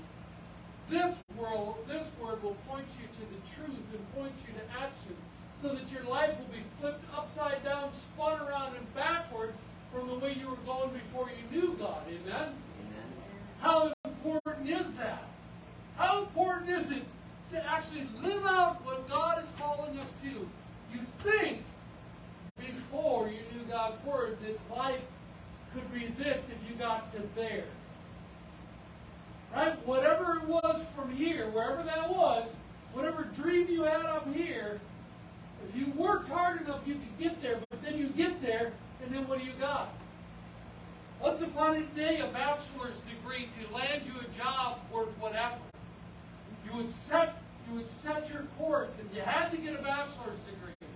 This 0.90 1.16
world, 1.37 1.77
this 1.87 2.07
word 2.20 2.42
will 2.42 2.57
point 2.66 2.87
you 2.98 3.07
to 3.07 3.20
the 3.20 3.40
truth 3.55 3.85
and 3.92 4.14
point 4.14 4.33
you 4.46 4.55
to 4.55 4.64
action 4.72 5.16
so 5.61 5.74
that 5.74 5.90
your 5.92 6.05
life 6.05 6.31
will 6.38 6.57
be 6.57 6.62
flipped 6.81 7.05
upside 7.14 7.62
down, 7.62 7.92
spun 7.92 8.40
around 8.40 8.77
and 8.77 8.94
backwards 8.94 9.59
from 9.92 10.09
the 10.09 10.14
way 10.14 10.33
you 10.33 10.48
were 10.48 10.57
going 10.64 10.90
before 10.90 11.29
you 11.31 11.61
knew 11.61 11.77
God. 11.79 12.01
Amen? 12.09 12.24
Amen. 12.27 12.55
How 13.61 13.92
important 14.05 14.68
is 14.68 14.92
that? 14.94 15.24
How 15.96 16.22
important 16.22 16.70
is 16.70 16.90
it 16.90 17.03
to 17.51 17.64
actually 17.66 18.07
live 18.22 18.46
out 18.46 18.85
what 18.85 19.09
God 19.09 19.42
is 19.42 19.51
calling 19.59 19.98
us 19.98 20.12
to? 20.22 20.29
You 20.29 21.01
think 21.22 21.62
before 22.57 23.29
you 23.29 23.40
knew 23.53 23.64
God's 23.68 24.03
Word 24.05 24.38
that 24.42 24.77
life 24.77 25.01
could 25.74 25.92
be 25.92 26.07
this 26.22 26.46
if 26.48 26.70
you 26.70 26.77
got 26.77 27.12
to 27.12 27.22
there. 27.35 27.64
Was 30.49 30.83
from 30.97 31.15
here, 31.15 31.51
wherever 31.51 31.83
that 31.83 32.09
was, 32.09 32.49
whatever 32.95 33.25
dream 33.25 33.69
you 33.69 33.83
had 33.83 34.07
up 34.07 34.33
here, 34.35 34.81
if 35.69 35.77
you 35.77 35.93
worked 35.93 36.27
hard 36.29 36.63
enough, 36.63 36.81
you 36.87 36.95
could 36.95 37.19
get 37.19 37.43
there, 37.43 37.59
but 37.69 37.83
then 37.83 37.99
you 37.99 38.09
get 38.09 38.41
there, 38.41 38.73
and 39.05 39.15
then 39.15 39.29
what 39.29 39.41
do 39.41 39.45
you 39.45 39.53
got? 39.61 39.93
Once 41.21 41.43
upon 41.43 41.77
a 41.77 41.83
day, 41.95 42.21
a 42.21 42.29
bachelor's 42.29 42.97
degree 43.01 43.49
to 43.61 43.75
land 43.75 44.07
you 44.07 44.13
a 44.21 44.43
job 44.43 44.79
worth 44.91 45.11
whatever. 45.21 45.57
You 46.65 46.79
would 46.79 46.89
set 46.89 47.43
you 47.69 47.77
would 47.77 47.89
set 47.89 48.31
your 48.31 48.45
course, 48.57 48.93
and 48.99 49.15
you 49.15 49.21
had 49.21 49.51
to 49.51 49.59
get 49.59 49.79
a 49.79 49.83
bachelor's 49.83 50.39
degree. 50.49 50.89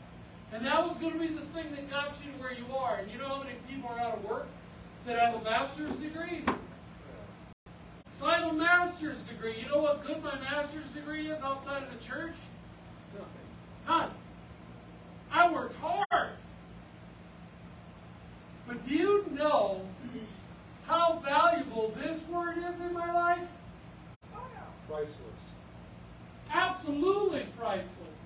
And 0.54 0.64
that 0.64 0.82
was 0.82 0.96
going 0.96 1.12
to 1.12 1.18
be 1.18 1.28
the 1.28 1.44
thing 1.52 1.70
that 1.72 1.90
got 1.90 2.14
you 2.24 2.32
to 2.32 2.38
where 2.38 2.54
you 2.54 2.64
are. 2.74 2.96
And 2.96 3.10
you 3.10 3.18
know 3.18 3.28
how 3.28 3.42
many 3.42 3.56
people 3.68 3.90
are 3.90 4.00
out 4.00 4.16
of 4.16 4.24
work 4.24 4.46
that 5.06 5.18
have 5.18 5.34
a 5.34 5.44
bachelor's 5.44 5.92
degree? 5.92 6.42
So 8.22 8.28
I 8.28 8.38
have 8.38 8.50
a 8.50 8.52
master's 8.52 9.20
degree. 9.22 9.58
You 9.60 9.68
know 9.68 9.82
what 9.82 10.06
good 10.06 10.22
my 10.22 10.38
master's 10.38 10.88
degree 10.90 11.26
is 11.26 11.42
outside 11.42 11.82
of 11.82 11.88
the 11.90 11.98
church? 12.06 12.36
Nothing. 13.12 13.88
None. 13.88 14.10
I 15.32 15.52
worked 15.52 15.74
hard. 15.74 16.30
But 18.68 18.86
do 18.86 18.94
you 18.94 19.26
know 19.32 19.80
how 20.86 21.20
valuable 21.24 21.92
this 22.00 22.22
word 22.28 22.58
is 22.58 22.78
in 22.78 22.92
my 22.92 23.12
life? 23.12 23.48
Priceless. 24.86 25.18
Absolutely 26.48 27.46
priceless. 27.58 28.18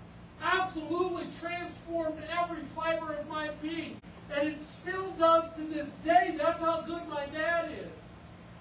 Absolutely 0.43 1.25
transformed 1.41 2.19
every 2.39 2.65
fiber 2.77 3.15
of 3.15 3.27
my 3.29 3.49
being. 3.63 3.97
And 4.31 4.47
it 4.47 4.61
still 4.61 5.13
does 5.13 5.45
to 5.57 5.63
this 5.63 5.89
day. 6.05 6.35
That's 6.37 6.61
how 6.61 6.83
good 6.83 7.09
my 7.09 7.25
dad 7.33 7.71
is. 7.71 8.06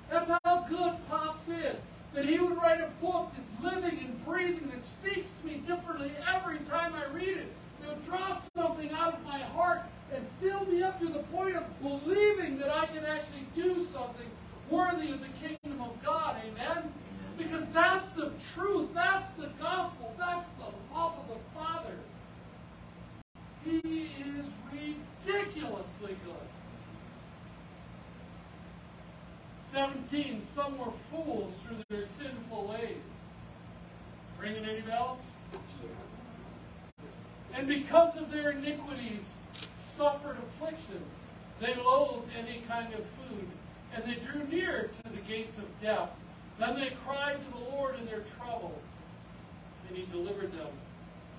That's 0.09 0.29
how 0.43 0.65
good 0.69 0.93
Pops 1.09 1.47
is. 1.47 1.79
That 2.13 2.25
he 2.25 2.39
would 2.39 2.55
write 2.57 2.81
a 2.81 2.87
book 3.03 3.31
that's 3.35 3.75
living 3.75 3.99
and 3.99 4.25
breathing 4.25 4.69
that 4.69 4.83
speaks 4.83 5.31
to 5.41 5.47
me 5.47 5.55
differently 5.67 6.11
every 6.33 6.59
time 6.59 6.93
I 6.93 7.11
read 7.13 7.37
it. 7.37 7.47
It 7.83 7.87
would 7.89 8.05
draw 8.05 8.37
something 8.55 8.91
out 8.91 9.15
of 9.15 9.23
my 9.25 9.39
heart 9.39 9.81
and 10.13 10.25
fill 10.39 10.65
me 10.65 10.81
up 10.81 10.99
to 10.99 11.07
the 11.07 11.19
point 11.19 11.55
of 11.55 11.63
believing 11.81 12.57
that 12.59 12.69
I 12.69 12.85
can 12.85 13.05
actually 13.05 13.45
do 13.55 13.85
something 13.91 14.27
worthy 14.69 15.11
of 15.11 15.19
the 15.19 15.27
kingdom 15.45 15.81
of 15.81 16.01
God. 16.03 16.37
Amen? 16.45 16.91
Because 17.37 17.67
that's 17.69 18.11
the 18.11 18.31
truth. 18.53 18.89
That's 18.93 19.31
the 19.31 19.51
gospel. 19.59 20.15
That's 20.17 20.49
the 20.51 20.65
love 20.93 21.15
of 21.19 21.27
the 21.27 21.59
Father. 21.59 21.95
He 23.65 24.09
is 24.21 24.45
ridiculously 25.25 26.15
good. 26.23 26.54
17. 29.75 30.39
Some 30.39 30.77
were 30.77 30.93
fools 31.11 31.57
through 31.57 31.83
their 31.89 32.01
sinful 32.01 32.65
ways. 32.69 32.95
Ringing 34.39 34.63
any 34.63 34.79
bells? 34.79 35.17
And 37.53 37.67
because 37.67 38.15
of 38.15 38.31
their 38.31 38.51
iniquities, 38.51 39.39
suffered 39.75 40.37
affliction. 40.37 41.03
They 41.59 41.75
loathed 41.75 42.29
any 42.39 42.63
kind 42.69 42.93
of 42.93 42.99
food, 42.99 43.47
and 43.93 44.05
they 44.05 44.15
drew 44.25 44.45
near 44.47 44.89
to 45.03 45.11
the 45.11 45.21
gates 45.27 45.57
of 45.57 45.65
death. 45.81 46.11
Then 46.57 46.75
they 46.75 46.93
cried 47.05 47.37
to 47.43 47.51
the 47.59 47.75
Lord 47.75 47.99
in 47.99 48.05
their 48.05 48.23
trouble, 48.39 48.79
and 49.89 49.97
He 49.97 50.05
delivered 50.05 50.53
them 50.53 50.71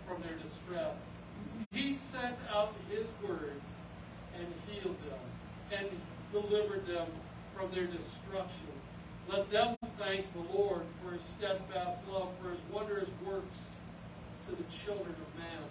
from 0.06 0.20
their 0.20 0.36
distress. 0.42 0.98
He 1.70 1.94
sent 1.94 2.36
out 2.52 2.74
His 2.90 3.06
word 3.26 3.60
and 4.38 4.46
healed 4.68 4.96
them, 5.08 5.78
and 5.78 5.88
delivered 6.32 6.86
them 6.86 7.06
from 7.56 7.70
their 7.72 7.86
destruction. 7.86 8.68
Let 9.28 9.50
them 9.50 9.76
thank 9.98 10.32
the 10.34 10.56
Lord 10.56 10.82
for 11.02 11.12
His 11.12 11.22
steadfast 11.36 11.98
love, 12.12 12.28
for 12.40 12.50
His 12.50 12.60
wondrous 12.70 13.08
works 13.26 13.70
to 14.48 14.54
the 14.54 14.62
children 14.70 15.10
of 15.10 15.38
man. 15.38 15.66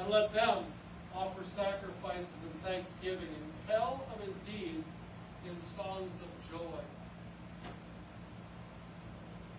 And 0.00 0.08
let 0.08 0.32
them 0.32 0.64
offer 1.14 1.44
sacrifices 1.44 2.34
and 2.42 2.62
thanksgiving 2.64 3.28
and 3.28 3.68
tell 3.68 4.04
of 4.12 4.20
His 4.26 4.34
deeds 4.46 4.88
in 5.46 5.60
songs 5.60 6.14
of 6.18 6.30
joy. 6.50 6.82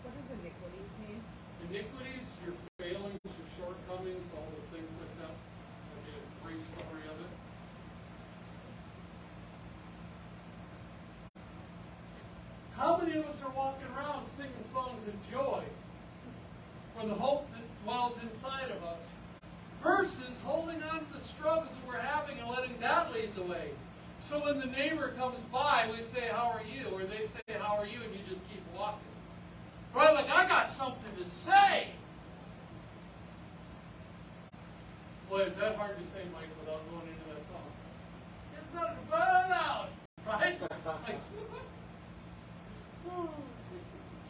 What 0.01 0.12
does 0.12 0.27
iniquities 0.39 0.89
mean? 1.07 1.21
Iniquities, 1.69 2.25
your 2.43 2.55
failings, 2.79 3.19
your 3.23 3.49
shortcomings, 3.55 4.25
all 4.36 4.49
the 4.51 4.75
things 4.75 4.91
like 4.99 5.15
that. 5.21 5.31
I'll 5.31 6.03
give 6.03 6.17
a 6.17 6.43
brief 6.43 6.63
summary 6.75 7.07
of 7.07 7.19
it. 7.21 7.31
How 12.75 12.97
many 12.97 13.17
of 13.17 13.25
us 13.27 13.36
are 13.45 13.51
walking 13.55 13.88
around 13.95 14.27
singing 14.27 14.51
songs 14.73 15.07
of 15.07 15.31
joy 15.31 15.63
for 17.03 17.09
the 17.09 17.15
hope 17.15 17.51
that 17.51 17.83
dwells 17.83 18.17
inside 18.23 18.71
of 18.71 18.81
us 18.83 19.01
versus 19.83 20.39
holding 20.45 20.81
on 20.83 20.99
to 21.05 21.13
the 21.13 21.19
struggles 21.19 21.67
that 21.69 21.85
we're 21.85 21.99
having 21.99 22.39
and 22.39 22.49
letting 22.49 22.79
that 22.79 23.13
lead 23.13 23.35
the 23.35 23.43
way? 23.43 23.71
So 24.19 24.41
when 24.41 24.57
the 24.57 24.67
neighbor 24.67 25.13
comes 25.17 25.39
by, 25.51 25.89
we 25.93 26.01
say, 26.01 26.29
How 26.31 26.49
are 26.49 26.61
you? 26.63 26.87
Or 26.93 27.03
they 27.03 27.25
say, 27.25 27.41
How 27.59 27.75
are 27.77 27.85
you? 27.85 27.99
And 28.01 28.13
you 28.13 28.21
just 28.27 28.39
keep 28.49 28.61
walking. 28.73 28.99
Right? 29.93 30.13
Like, 30.13 30.29
I 30.29 30.47
got 30.47 30.71
something 30.71 31.11
to 31.21 31.29
say. 31.29 31.89
Boy, 35.29 35.41
is 35.41 35.55
that 35.55 35.75
hard 35.75 35.97
to 35.97 36.05
say, 36.05 36.23
Mike, 36.33 36.47
without 36.61 36.89
going 36.89 37.07
into 37.07 37.35
that 37.35 37.45
song. 37.49 37.67
It's 38.55 38.73
not 38.73 38.91
a 38.91 39.11
burn 39.11 39.51
out, 39.51 39.89
right? 40.25 40.57
Like, 40.85 41.19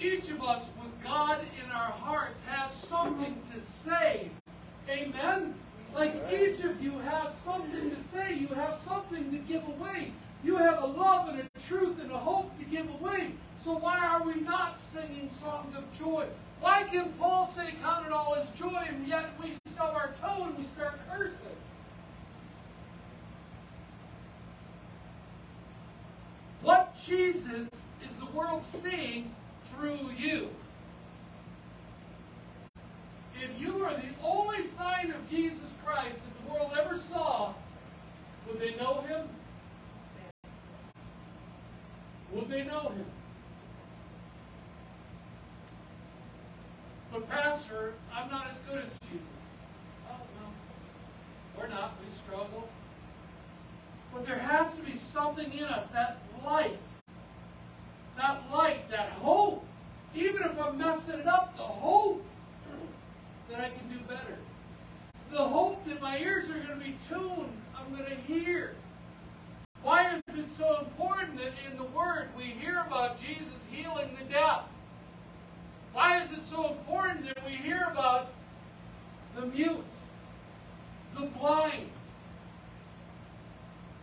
each 0.04 0.30
of 0.30 0.44
us, 0.44 0.62
with 0.82 1.04
God 1.04 1.40
in 1.64 1.72
our 1.72 1.92
hearts, 1.92 2.42
has 2.44 2.72
something 2.72 3.42
to 3.54 3.62
say. 3.62 4.30
Amen? 4.90 5.54
Like 5.96 6.16
each 6.32 6.60
of 6.62 6.82
you 6.82 6.98
has 7.00 7.34
something 7.36 7.92
to 7.92 8.04
say. 8.04 8.34
You 8.34 8.48
have 8.48 8.76
something 8.76 9.32
to 9.32 9.38
give 9.38 9.64
away. 9.68 10.12
You 10.44 10.58
have 10.58 10.84
a 10.84 10.86
love 10.86 11.30
and 11.30 11.40
a 11.40 11.60
truth 11.68 12.00
and 12.02 12.12
a 12.12 12.18
hope 12.18 12.58
to 12.60 12.66
give 12.66 12.90
away. 13.00 13.32
So 13.58 13.78
why 13.78 14.00
are 14.00 14.24
we 14.24 14.42
not 14.42 14.80
singing 14.80 15.30
songs 15.30 15.74
of 15.74 15.90
joy? 15.98 16.28
Why 16.60 16.84
can 16.84 17.14
Paul 17.14 17.46
say, 17.46 17.74
Count 17.82 18.08
it 18.08 18.12
all 18.12 18.36
as 18.36 18.50
joy, 18.52 18.86
and 18.88 19.08
yet 19.08 19.26
we 19.42 19.54
stub 19.66 19.94
our 19.96 20.12
toe 20.22 20.46
and 20.46 20.58
we 20.58 20.64
start 20.66 21.00
cursing? 21.10 21.58
What 26.62 26.96
Jesus 27.06 27.70
is 28.04 28.14
the 28.18 28.26
world 28.34 28.64
seeing 28.64 29.34
through 29.76 30.12
you? 30.18 30.50
If 33.42 33.60
you 33.60 33.84
are 33.84 33.94
the 33.94 34.10
only 34.24 34.64
sign 34.64 35.12
of 35.12 35.30
Jesus 35.30 35.74
Christ 35.86 36.16
that 36.16 36.46
the 36.46 36.54
world 36.54 36.72
ever 36.80 36.98
saw, 36.98 37.54
would 38.48 38.60
they 38.60 38.76
know 38.76 39.02
him? 39.02 39.28
Would 42.32 42.50
they 42.50 42.64
know 42.64 42.90
him? 42.90 43.06
But 47.12 47.30
Pastor, 47.30 47.94
I'm 48.12 48.30
not 48.32 48.48
as 48.50 48.58
good 48.68 48.80
as 48.80 48.90
Jesus. 49.04 49.28
Oh, 50.10 50.16
no. 50.40 51.62
We're 51.62 51.68
not. 51.68 51.94
We 52.00 52.12
struggle. 52.16 52.68
But 54.12 54.26
there 54.26 54.40
has 54.40 54.76
to 54.76 54.82
be 54.82 54.96
something 54.96 55.54
in 55.54 55.66
us, 55.66 55.88
that 55.88 56.18
light. 56.44 56.78
That 58.18 58.44
light, 58.52 58.90
that 58.90 59.10
hope. 59.12 59.63
Even 60.16 60.44
if 60.44 60.60
I'm 60.60 60.78
messing 60.78 61.20
it 61.20 61.28
up, 61.28 61.58
the 61.58 61.64
hope 61.64 62.24
that 63.50 63.60
I 63.60 63.70
can 63.70 63.90
do 63.90 64.00
better. 64.08 64.38
The 65.32 65.44
hope 65.44 65.86
that 65.88 66.00
my 66.02 66.20
ears 66.20 66.50
are 66.50 66.60
going 66.60 66.68
to 66.68 66.76
be 66.76 66.96
tuned, 67.08 67.50
I'm 67.76 67.96
going 67.96 68.10
to 68.10 68.16
hear. 68.16 68.76
Why 69.82 70.16
is 70.16 70.22
it 70.38 70.50
so 70.50 70.80
important 70.80 71.38
that 71.40 71.54
in 71.70 71.78
the 71.78 71.84
Word 71.84 72.30
we 72.38 72.44
hear 72.44 72.84
about 72.86 73.20
Jesus 73.20 73.66
healing 73.72 74.10
the 74.18 74.26
deaf? 74.26 74.62
Why 75.94 76.22
is 76.22 76.32
it 76.32 76.46
so 76.46 76.72
important 76.72 77.26
that 77.26 77.46
we 77.46 77.56
hear 77.56 77.88
about 77.92 78.30
the 79.36 79.46
mute, 79.48 79.84
the 81.16 81.26
blind? 81.26 81.90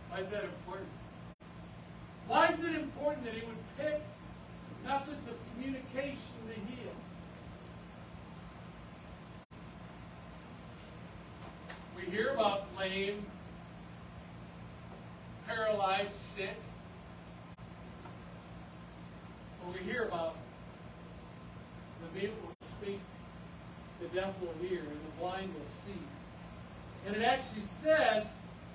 Why 0.09 0.19
is 0.19 0.29
that 0.29 0.43
important? 0.43 0.89
Why 2.27 2.47
is 2.47 2.59
it 2.59 2.75
important 2.75 3.25
that 3.25 3.33
he 3.33 3.41
would 3.45 3.77
pick 3.77 4.01
methods 4.83 5.27
of 5.27 5.35
communication 5.53 6.17
to 6.47 6.53
heal? 6.53 6.93
We 11.95 12.03
hear 12.11 12.29
about 12.29 12.67
lame, 12.77 13.25
paralyzed, 15.47 16.11
sick. 16.11 16.55
But 19.59 19.73
we 19.73 19.79
hear 19.85 20.03
about 20.03 20.35
the 22.01 22.19
mute 22.19 22.33
will 22.41 22.55
speak, 22.79 22.99
the 24.01 24.07
deaf 24.07 24.33
will 24.41 24.55
hear, 24.67 24.79
and 24.79 24.89
the 24.89 25.19
blind 25.19 25.53
will 25.53 25.61
see. 25.85 26.01
And 27.05 27.15
it 27.15 27.23
actually 27.23 27.61
says 27.63 28.27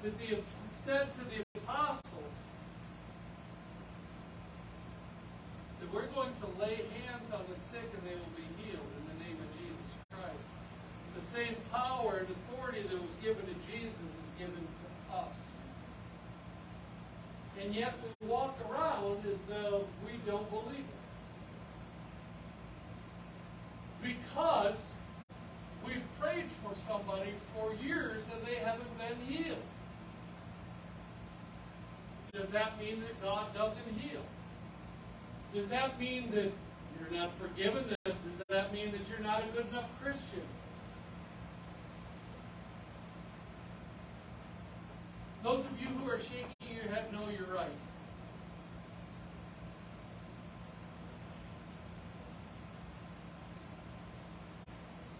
that 0.02 0.18
the 0.18 0.38
said 0.70 1.12
to 1.14 1.20
the 1.24 1.42
apostles 1.58 2.32
that 5.86 5.94
we're 5.94 6.06
going 6.08 6.32
to 6.34 6.46
lay 6.60 6.76
hands 7.04 7.30
on 7.32 7.44
the 7.52 7.60
sick 7.60 7.82
and 7.82 8.02
they 8.02 8.14
will 8.14 8.34
be 8.36 8.46
healed 8.62 8.90
in 8.98 9.18
the 9.18 9.24
name 9.24 9.36
of 9.36 9.48
Jesus 9.58 9.94
Christ. 10.10 10.50
The 11.14 11.22
same 11.22 11.56
power 11.72 12.18
and 12.18 12.28
authority 12.28 12.82
that 12.82 13.00
was 13.00 13.14
given 13.22 13.44
to 13.46 13.54
Jesus 13.70 13.94
is 13.94 14.38
given 14.38 14.54
to 14.54 15.16
us. 15.16 15.36
And 17.62 17.74
yet 17.74 17.94
we 18.02 18.26
walk 18.26 18.58
around 18.70 19.24
as 19.26 19.38
though 19.48 19.86
we 20.04 20.12
don't 20.26 20.48
believe 20.50 20.78
it. 20.78 20.84
Because 24.02 24.90
we've 25.86 26.04
prayed 26.20 26.46
for 26.62 26.74
somebody 26.74 27.32
for 27.54 27.74
years 27.82 28.22
and 28.32 28.46
they 28.46 28.56
haven't 28.56 28.90
been 28.98 29.26
healed. 29.26 29.58
Does 32.32 32.50
that 32.50 32.78
mean 32.78 33.00
that 33.00 33.22
God 33.22 33.54
doesn't 33.54 33.98
heal? 33.98 34.15
Does 35.54 35.68
that 35.68 35.98
mean 35.98 36.30
that 36.32 36.52
you're 36.98 37.18
not 37.18 37.30
forgiven? 37.38 37.84
Does 38.04 38.42
that 38.48 38.72
mean 38.72 38.92
that 38.92 39.08
you're 39.08 39.20
not 39.20 39.42
a 39.42 39.46
good 39.56 39.66
enough 39.68 39.88
Christian? 40.02 40.42
Those 45.42 45.60
of 45.60 45.80
you 45.80 45.86
who 45.86 46.10
are 46.10 46.18
shaking 46.18 46.74
your 46.74 46.92
head 46.92 47.12
know 47.12 47.28
you're 47.28 47.54
right. 47.54 47.70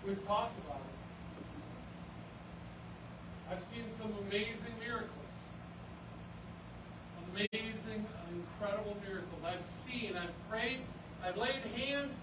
We've 0.06 0.24
talked 0.26 0.58
about 0.64 0.80
it. 0.80 0.96
I've 3.50 3.62
seen 3.62 3.84
some 3.98 4.12
amazing 4.26 4.74
miracles. 4.80 5.10
Amazing, 7.32 8.06
incredible 8.60 8.96
miracles. 9.06 9.40
I've 9.44 9.66
seen, 9.66 10.16
I've 10.16 10.50
prayed, 10.50 10.78
I've 11.24 11.36
laid 11.36 11.60
hands 11.76 12.14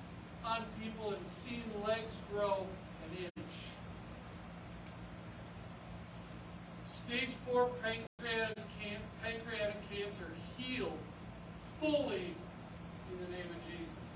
on 0.45 0.63
people 0.81 1.11
and 1.11 1.25
seen 1.25 1.63
legs 1.86 2.13
grow 2.31 2.65
an 3.11 3.17
inch. 3.25 3.31
Stage 6.86 7.29
four 7.45 7.69
pancreatic, 7.81 8.57
can, 8.81 8.99
pancreatic 9.23 9.77
cancer 9.91 10.27
healed 10.57 10.97
fully 11.79 12.34
in 13.11 13.17
the 13.25 13.31
name 13.31 13.45
of 13.45 13.61
Jesus. 13.69 14.07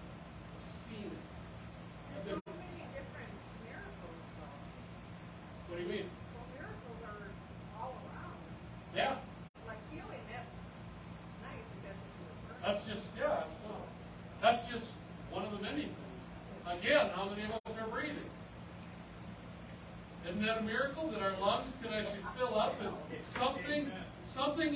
I've 0.57 0.71
seen 0.71 1.11
it. 1.11 2.17
I've 2.17 2.25
There's 2.25 2.39
been- 2.45 2.53
so 2.53 2.59
many 2.59 2.83
different 2.95 3.33
miracles 3.63 4.17
though. 4.39 5.69
what 5.69 5.77
do 5.77 5.83
you 5.83 5.89
mean? 5.89 6.09
Well, 6.33 6.47
miracles 6.55 6.99
are 7.05 7.27
all 7.81 7.93
around. 8.07 8.39
Yeah, 8.95 9.15
Like 9.67 9.77
healing, 9.91 10.23
that's 10.31 10.49
nice 11.43 11.67
because 11.75 11.97
it's 11.99 12.17
a 12.23 12.53
person. 12.55 12.63
that's 12.63 12.81
just, 12.87 13.05
yeah, 13.19 13.43
absolutely. 13.43 13.91
That's 14.41 14.63
just 14.71 14.91
one 15.29 15.43
of 15.43 15.51
the 15.51 15.59
many 15.61 15.91
things. 15.91 16.23
Again, 16.65 17.09
how 17.13 17.27
many 17.29 17.43
of 17.43 17.51
us 17.51 17.75
are 17.79 17.87
breathing? 17.87 18.31
Isn't 20.27 20.41
that 20.45 20.57
a 20.57 20.61
miracle 20.63 21.07
that 21.11 21.21
our 21.21 21.37
lungs 21.39 21.71
could 21.81 21.91
actually 21.91 22.19
fill 22.37 22.59
up 22.59 22.75
and 22.81 22.91
something, 23.33 23.89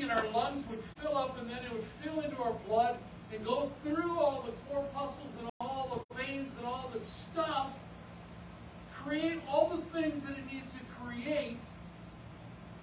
in 0.02 0.10
our 0.10 0.28
lungs 0.30 0.64
would 0.68 0.84
fill 1.00 1.16
up 1.16 1.38
and 1.40 1.50
then 1.50 1.58
it 1.58 1.72
would 1.72 1.86
fill 2.04 2.22
into 2.22 2.38
our 2.42 2.54
blood 2.68 2.98
and 3.32 3.46
go 3.46 3.72
through 3.84 4.18
all 4.18 4.44
the 4.46 4.52
corpuscles 4.70 5.32
and 5.40 5.50
all 5.60 6.04
the 6.10 6.16
veins 6.16 6.52
and 6.58 6.66
all 6.66 6.90
the 6.92 7.00
stuff, 7.00 7.70
create 8.94 9.40
all 9.48 9.70
the 9.70 10.00
things 10.00 10.24
that 10.24 10.32
it 10.32 10.52
needs 10.52 10.72
to 10.74 10.80
create 11.00 11.60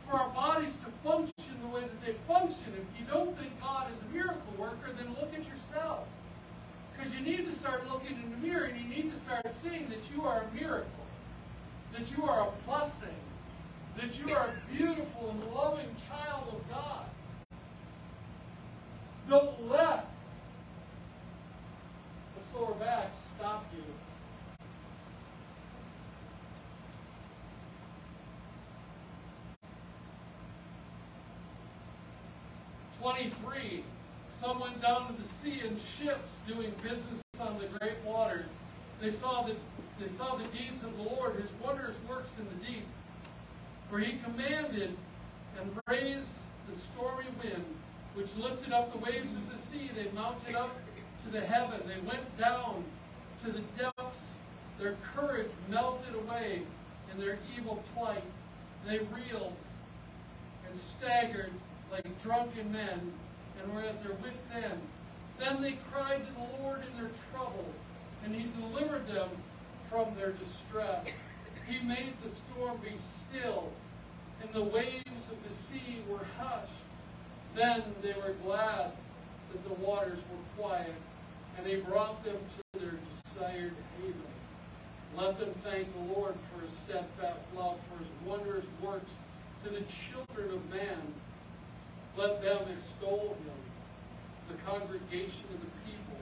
for 0.06 0.16
our 0.16 0.28
bodies 0.30 0.76
to 0.76 0.86
function 1.06 1.60
the 1.60 1.68
way 1.68 1.82
that 1.82 2.06
they 2.06 2.14
function. 2.26 2.72
If 2.74 3.00
you 3.00 3.06
don't 3.12 3.36
think 3.36 3.60
God 3.60 3.88
is 3.92 3.98
a 4.00 4.14
miracle 4.14 4.54
worker, 4.56 4.90
then 4.96 5.08
look 5.20 5.34
at 5.34 5.44
yourself. 5.44 6.06
Because 6.96 7.12
you 7.12 7.20
need 7.20 7.46
to 7.46 7.52
start 7.52 7.88
looking 7.90 8.16
in 8.16 8.30
the 8.30 8.48
mirror 8.48 8.64
and 8.64 8.80
you 8.80 8.88
need 8.88 9.12
to 9.12 9.18
start 9.18 9.44
seeing 9.52 9.88
that 9.90 10.00
you 10.14 10.22
are 10.22 10.42
a 10.42 10.54
miracle, 10.54 11.06
that 11.92 12.10
you 12.16 12.24
are 12.24 12.48
a 12.48 12.66
blessing, 12.66 13.08
that 13.98 14.18
you 14.18 14.34
are 14.34 14.46
a 14.46 14.74
beautiful 14.74 15.30
and 15.30 15.54
loving 15.54 15.88
child 16.08 16.44
of 16.52 16.67
God. 19.68 20.02
The 22.36 22.44
sore 22.44 22.74
back 22.80 23.10
stop 23.36 23.64
you. 23.74 23.82
Twenty-three. 33.00 33.84
Some 34.40 34.60
went 34.60 34.80
down 34.80 35.06
to 35.08 35.20
the 35.20 35.26
sea 35.26 35.62
in 35.64 35.76
ships 35.76 36.32
doing 36.46 36.72
business 36.82 37.22
on 37.40 37.58
the 37.58 37.66
great 37.78 37.96
waters. 38.04 38.46
They 39.00 39.10
saw 39.10 39.42
the 39.42 39.54
they 40.00 40.08
saw 40.08 40.36
the 40.36 40.44
deeds 40.44 40.82
of 40.82 40.96
the 40.96 41.02
Lord, 41.02 41.36
his 41.36 41.50
wondrous 41.62 41.96
works 42.08 42.30
in 42.38 42.46
the 42.46 42.64
deep. 42.66 42.84
For 43.90 43.98
he 43.98 44.18
commanded 44.18 44.96
and 45.58 45.70
raised 45.88 46.34
the 46.70 46.78
stormy 46.78 47.26
wind, 47.42 47.64
which 48.18 48.34
lifted 48.34 48.72
up 48.72 48.90
the 48.92 48.98
waves 48.98 49.32
of 49.36 49.48
the 49.48 49.56
sea. 49.56 49.90
They 49.94 50.10
mounted 50.10 50.56
up 50.56 50.76
to 51.22 51.30
the 51.30 51.40
heaven. 51.40 51.80
They 51.86 52.04
went 52.04 52.36
down 52.36 52.82
to 53.44 53.52
the 53.52 53.62
depths. 53.78 54.32
Their 54.80 54.96
courage 55.14 55.50
melted 55.68 56.16
away 56.16 56.62
in 57.12 57.20
their 57.20 57.38
evil 57.56 57.82
plight. 57.94 58.24
They 58.84 58.98
reeled 58.98 59.54
and 60.66 60.76
staggered 60.76 61.52
like 61.92 62.22
drunken 62.22 62.72
men 62.72 63.12
and 63.62 63.72
were 63.72 63.82
at 63.82 64.02
their 64.02 64.14
wits' 64.14 64.48
end. 64.52 64.80
Then 65.38 65.62
they 65.62 65.78
cried 65.92 66.26
to 66.26 66.32
the 66.32 66.62
Lord 66.62 66.80
in 66.80 67.00
their 67.00 67.12
trouble, 67.32 67.66
and 68.24 68.34
he 68.34 68.48
delivered 68.60 69.06
them 69.06 69.28
from 69.88 70.16
their 70.16 70.32
distress. 70.32 71.06
He 71.68 71.78
made 71.86 72.14
the 72.24 72.30
storm 72.30 72.78
be 72.82 72.96
still, 72.98 73.70
and 74.42 74.52
the 74.52 74.62
waves 74.62 75.30
of 75.30 75.42
the 75.46 75.52
sea 75.52 76.02
were 76.08 76.26
hushed. 76.36 76.87
Then 77.58 77.82
they 78.02 78.12
were 78.12 78.36
glad 78.44 78.92
that 79.50 79.68
the 79.68 79.74
waters 79.84 80.20
were 80.30 80.62
quiet, 80.62 80.94
and 81.56 81.66
he 81.66 81.74
brought 81.74 82.22
them 82.22 82.36
to 82.36 82.78
their 82.78 82.94
desired 83.34 83.74
haven. 84.00 84.14
Let 85.16 85.40
them 85.40 85.52
thank 85.64 85.92
the 85.92 86.14
Lord 86.14 86.34
for 86.52 86.64
his 86.64 86.72
steadfast 86.72 87.52
love, 87.56 87.78
for 87.90 87.98
his 87.98 88.12
wondrous 88.24 88.64
works 88.80 89.10
to 89.64 89.70
the 89.70 89.82
children 89.90 90.54
of 90.54 90.70
man. 90.70 91.02
Let 92.16 92.40
them 92.42 92.60
extol 92.72 93.36
him, 93.42 94.56
the 94.56 94.62
congregation 94.62 95.46
of 95.52 95.60
the 95.60 95.90
people, 95.90 96.20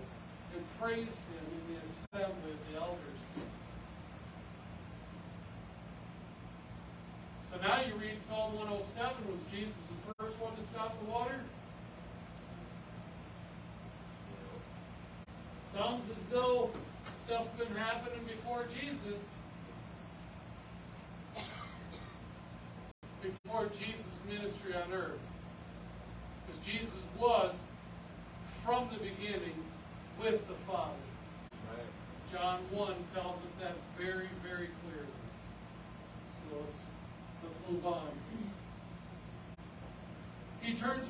and 0.55 0.65
praise 0.81 1.23
him 1.29 1.45
in 1.53 1.75
the 1.75 1.81
assembly 1.85 2.53
of 2.53 2.73
the 2.73 2.81
elders. 2.81 3.16
So 7.57 7.63
now 7.63 7.81
you 7.81 7.95
read 7.95 8.19
Psalm 8.29 8.55
107. 8.55 9.33
Was 9.33 9.41
Jesus 9.51 9.77
the 9.89 10.15
first 10.15 10.39
one 10.39 10.55
to 10.57 10.65
stop 10.65 10.99
the 11.01 11.11
water? 11.11 11.41
Sounds 15.73 16.03
as 16.11 16.33
though 16.33 16.71
stuff 17.27 17.47
been 17.59 17.75
happening 17.75 18.21
before 18.27 18.65
Jesus. 18.81 19.21
Before 23.23 23.69
Jesus' 23.69 24.19
ministry 24.29 24.75
on 24.75 24.93
earth. 24.93 25.19
Because 26.47 26.65
Jesus 26.65 27.03
was, 27.19 27.55
from 28.65 28.89
the 28.93 28.99
beginning, 28.99 29.65
with 30.21 30.47
the 30.47 30.55
Father. 30.67 30.93
John 32.31 32.61
1 32.71 32.95
tells 33.15 33.37
us 33.37 33.55
that 33.61 33.77
very, 33.99 34.29
very 34.43 34.69
clearly. 34.83 35.17
So 36.35 36.59
let's, 36.61 36.77
let's 37.43 37.57
move 37.71 37.87
on. 37.87 38.09
He 40.61 40.75
turns 40.75 41.07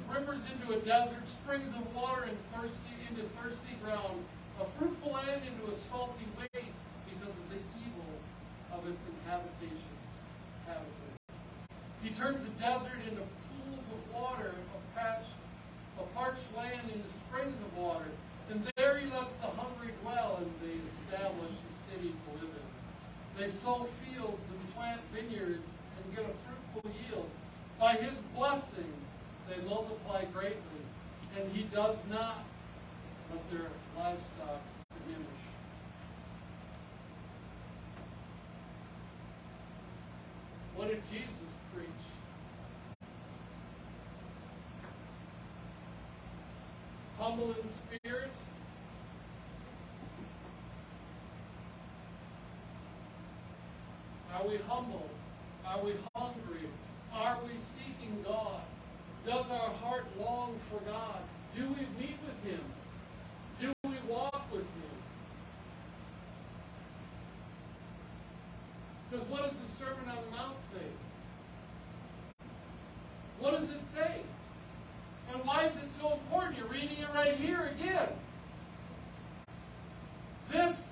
desert, 0.87 1.27
springs 1.27 1.75
of 1.75 1.83
water 1.97 2.31
and 2.31 2.39
thirsty 2.55 2.95
into 3.11 3.27
thirsty 3.43 3.75
ground, 3.83 4.23
a 4.63 4.65
fruitful 4.79 5.11
land 5.11 5.43
into 5.43 5.73
a 5.73 5.75
salty 5.75 6.23
waste 6.39 6.87
because 7.11 7.35
of 7.35 7.47
the 7.51 7.59
evil 7.83 8.15
of 8.71 8.87
its 8.87 9.03
inhabitations. 9.03 9.83
Habitants. 10.63 11.19
He 12.03 12.11
turns 12.11 12.47
a 12.47 12.55
desert 12.63 13.03
into 13.03 13.27
pools 13.51 13.83
of 13.91 14.15
water, 14.15 14.55
a 14.55 14.99
patched, 14.99 15.35
a 15.99 16.05
parched 16.15 16.47
land 16.57 16.87
into 16.95 17.09
springs 17.11 17.59
of 17.59 17.77
water. 17.77 18.07
And 18.49 18.63
there 18.77 18.97
he 18.99 19.11
lets 19.11 19.33
the 19.43 19.51
hungry 19.59 19.91
dwell, 20.03 20.39
and 20.39 20.51
they 20.63 20.79
establish 20.87 21.51
a 21.51 21.73
city 21.91 22.15
to 22.15 22.31
live 22.39 22.55
in. 22.55 23.43
They 23.43 23.51
sow 23.51 23.89
fields 24.07 24.47
and 24.47 24.75
plant 24.75 25.01
vineyards 25.13 25.67
and 25.99 26.15
get 26.15 26.25
a 26.25 26.35
fruitful 26.47 26.93
yield. 27.11 27.29
By 27.77 27.95
his 27.95 28.15
blessing, 28.37 28.95
they 29.49 29.57
multiply 29.69 30.25
greatly, 30.33 30.83
and 31.39 31.53
he 31.53 31.63
does 31.65 31.97
not 32.11 32.45
let 33.31 33.51
their 33.51 33.69
livestock 33.97 34.61
diminish. 35.05 35.27
What 40.75 40.89
did 40.89 41.03
Jesus 41.11 41.31
preach? 41.75 41.89
Humble 47.37 47.55
in 47.61 47.69
spirit? 47.69 48.31
Are 54.35 54.47
we 54.47 54.59
humble? 54.69 55.09
Are 55.67 55.83
we 55.83 55.95
hungry? 56.15 56.69
Are 57.13 57.39
we 57.45 57.53
seeking 57.59 58.23
God? 58.25 58.63
Does 59.27 59.51
our 59.51 59.71
heart 59.71 60.07
long 60.19 60.59
for 60.71 60.81
God? 60.89 61.21
Do 61.55 61.63
we 61.69 61.87
meet 62.01 62.17
with 62.25 62.53
Him? 62.53 62.61
Do 63.61 63.73
we 63.85 63.97
walk 64.09 64.51
with 64.53 64.61
Him? 64.61 64.97
Because 69.11 69.27
what 69.29 69.49
does 69.49 69.59
the 69.59 69.69
Sermon 69.69 70.09
on 70.09 70.17
the 70.25 70.37
Mount 70.37 70.61
say? 70.61 70.87
What 73.41 73.59
does 73.59 73.69
it 73.71 73.85
say? 73.95 74.23
And 75.33 75.45
why 75.45 75.65
is 75.65 75.75
it 75.77 75.91
so 75.91 76.13
important? 76.13 76.57
You're 76.57 76.69
reading 76.69 76.99
it 76.99 77.09
right 77.15 77.37
here 77.37 77.73
again. 77.75 78.09
This 80.51 80.87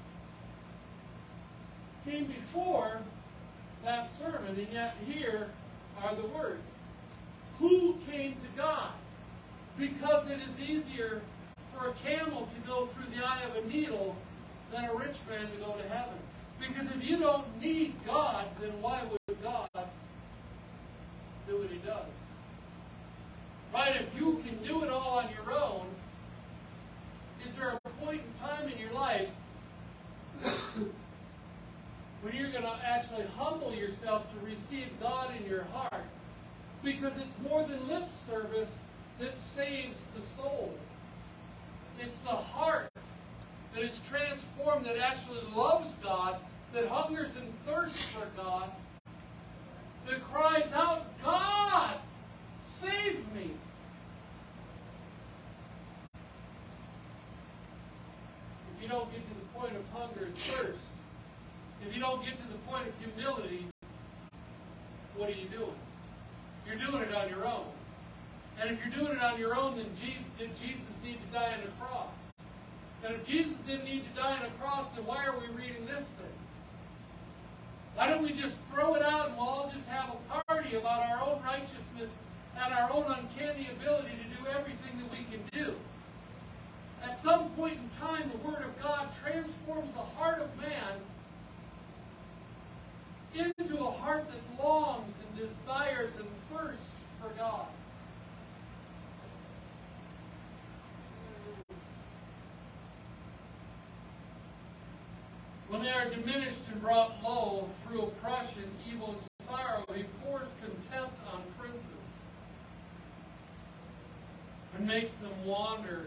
came 2.05 2.27
before 2.27 2.99
that 3.85 4.11
sermon, 4.19 4.59
and 4.59 4.73
yet 4.73 4.97
here 5.07 5.49
are 6.03 6.15
the 6.15 6.27
words. 6.29 6.73
Who 7.59 7.97
came 8.11 8.33
to 8.33 8.49
God? 8.57 8.91
Because 9.79 10.29
it 10.31 10.39
is 10.41 10.69
easier 10.69 11.23
for 11.73 11.89
a 11.89 11.93
camel 11.95 12.47
to 12.47 12.69
go 12.69 12.87
through 12.87 13.17
the 13.17 13.27
eye 13.27 13.43
of 13.43 13.65
a 13.65 13.69
needle 13.69 14.17
than 14.73 14.85
a 14.85 14.95
rich 14.95 15.17
man 15.29 15.51
to 15.51 15.57
go 15.65 15.73
to 15.73 15.89
heaven. 15.89 16.15
Because 16.59 16.87
if 16.87 17.03
you 17.03 17.19
don't 17.19 17.61
need 17.61 17.95
God, 18.07 18.47
then 18.61 18.71
why 18.81 19.03
would 19.05 19.43
God 19.43 19.69
do 21.49 21.59
what 21.59 21.71
he 21.71 21.79
does? 21.79 22.07
Right? 23.73 23.97
If 23.97 24.19
you 24.19 24.43
can 24.47 24.63
do 24.67 24.85
it 24.85 24.91
all 24.91 25.19
on 25.19 25.29
your 25.31 25.53
own, 25.53 25.87
is 27.47 27.55
there 27.57 27.77
a 27.85 27.89
point 28.05 28.23
in 28.23 28.41
time 28.41 28.69
in 28.69 28.79
your 28.79 28.93
life 28.93 29.29
when 32.23 32.35
you're 32.35 32.51
going 32.51 32.63
to 32.63 32.79
actually 33.15 33.31
humble 33.37 33.75
yourself 33.75 34.25
to 34.33 34.47
receive 34.47 34.89
God 35.01 35.31
in 35.39 35.49
your 35.49 35.65
heart? 35.65 36.05
Because 36.83 37.13
it's 37.17 37.35
more 37.49 37.63
than 37.63 37.89
lip 37.89 38.09
service 38.29 38.71
that 39.19 39.39
saves 39.39 39.99
the 40.17 40.23
soul. 40.37 40.75
It's 42.01 42.21
the 42.21 42.31
heart 42.31 42.89
that 43.75 43.83
is 43.83 44.01
transformed, 44.09 44.87
that 44.87 44.99
actually 44.99 45.41
loves 45.55 45.95
God, 46.03 46.39
that 46.73 46.89
hungers 46.89 47.37
and 47.37 47.53
thirsts 47.65 48.05
for 48.07 48.27
God, 48.37 48.71
that 50.09 50.23
cries 50.33 50.73
out, 50.73 51.07
God, 51.23 51.97
save 52.67 53.21
me. 53.35 53.51
If 58.77 58.83
you 58.83 58.89
don't 58.89 59.11
get 59.13 59.23
to 59.29 59.35
the 59.35 59.59
point 59.59 59.77
of 59.77 59.83
hunger 59.99 60.27
and 60.27 60.37
thirst, 60.37 60.84
if 61.87 61.95
you 61.95 62.01
don't 62.01 62.25
get 62.25 62.37
to 62.37 62.49
the 62.49 62.59
point 62.67 62.89
of 62.89 62.95
humility, 62.99 63.67
what 65.17 65.29
are 65.29 65.33
you 65.33 65.49
doing? 65.49 65.79
You're 66.67 66.79
doing 66.79 67.03
it 67.03 67.15
on 67.15 67.29
your 67.29 67.47
own. 67.47 67.67
And 68.61 68.71
if 68.71 68.79
you're 68.81 69.05
doing 69.05 69.17
it 69.17 69.23
on 69.23 69.39
your 69.39 69.57
own, 69.57 69.77
then 69.77 69.87
did 70.39 70.57
Jesus 70.57 70.95
need 71.03 71.19
to 71.21 71.33
die 71.33 71.55
on 71.55 71.61
the 71.65 71.71
cross? 71.85 72.15
And 73.05 73.15
if 73.15 73.27
Jesus 73.27 73.57
didn't 73.67 73.85
need 73.85 74.05
to 74.05 74.21
die 74.21 74.39
on 74.39 74.47
a 74.47 74.51
cross, 74.61 74.91
then 74.93 75.05
why 75.05 75.27
are 75.27 75.39
we 75.39 75.47
reading 75.55 75.85
this 75.85 76.05
thing? 76.05 76.39
Why 77.95 78.09
don't 78.09 78.23
we 78.23 78.33
just 78.33 78.59
throw 78.73 78.95
it 78.95 79.03
out 79.03 79.29
and 79.29 79.37
we'll 79.37 79.47
all 79.47 79.71
just 79.73 79.89
have 79.89 80.11
a 80.11 80.43
party 80.45 80.77
about 80.77 81.03
our 81.03 81.21
own 81.21 81.43
righteousness 81.43 82.11
and 82.57 82.73
our 82.73 82.91
own 82.91 83.05
uncanny 83.05 83.69
ability 83.71 84.11
to 84.17 84.43
do 84.43 84.49
everything 84.49 84.99
that 84.99 85.11
we 85.11 85.27
can 85.31 85.43
do? 85.53 85.75
At 87.05 87.17
some 87.17 87.51
point 87.51 87.79
in 87.79 87.89
time, 87.91 88.31
the 88.33 88.49
Word 88.49 88.65
of 88.65 88.81
God 88.83 89.11
transforms 89.23 89.93
the 89.93 90.01
heart 90.01 90.41
of 90.41 90.57
man 90.57 90.99
into 93.75 93.87
a 93.87 93.91
heart 93.91 94.25
that 94.29 94.65
longs 94.65 95.13
and 95.19 95.49
desires 95.49 96.13
and 96.17 96.29
thirsts 96.51 96.93
for 97.21 97.29
God. 97.37 97.67
When 105.69 105.83
they 105.83 105.91
are 105.91 106.09
diminished 106.09 106.61
and 106.71 106.81
brought 106.81 107.21
low 107.25 107.69
through 107.87 108.03
oppression, 108.03 108.65
evil, 108.89 109.17
and 109.19 109.47
sorrow, 109.49 109.85
he 109.93 110.05
pours 110.25 110.49
contempt 110.61 111.19
on 111.33 111.43
princes 111.59 111.85
and 114.77 114.87
makes 114.87 115.17
them 115.17 115.33
wander 115.45 116.07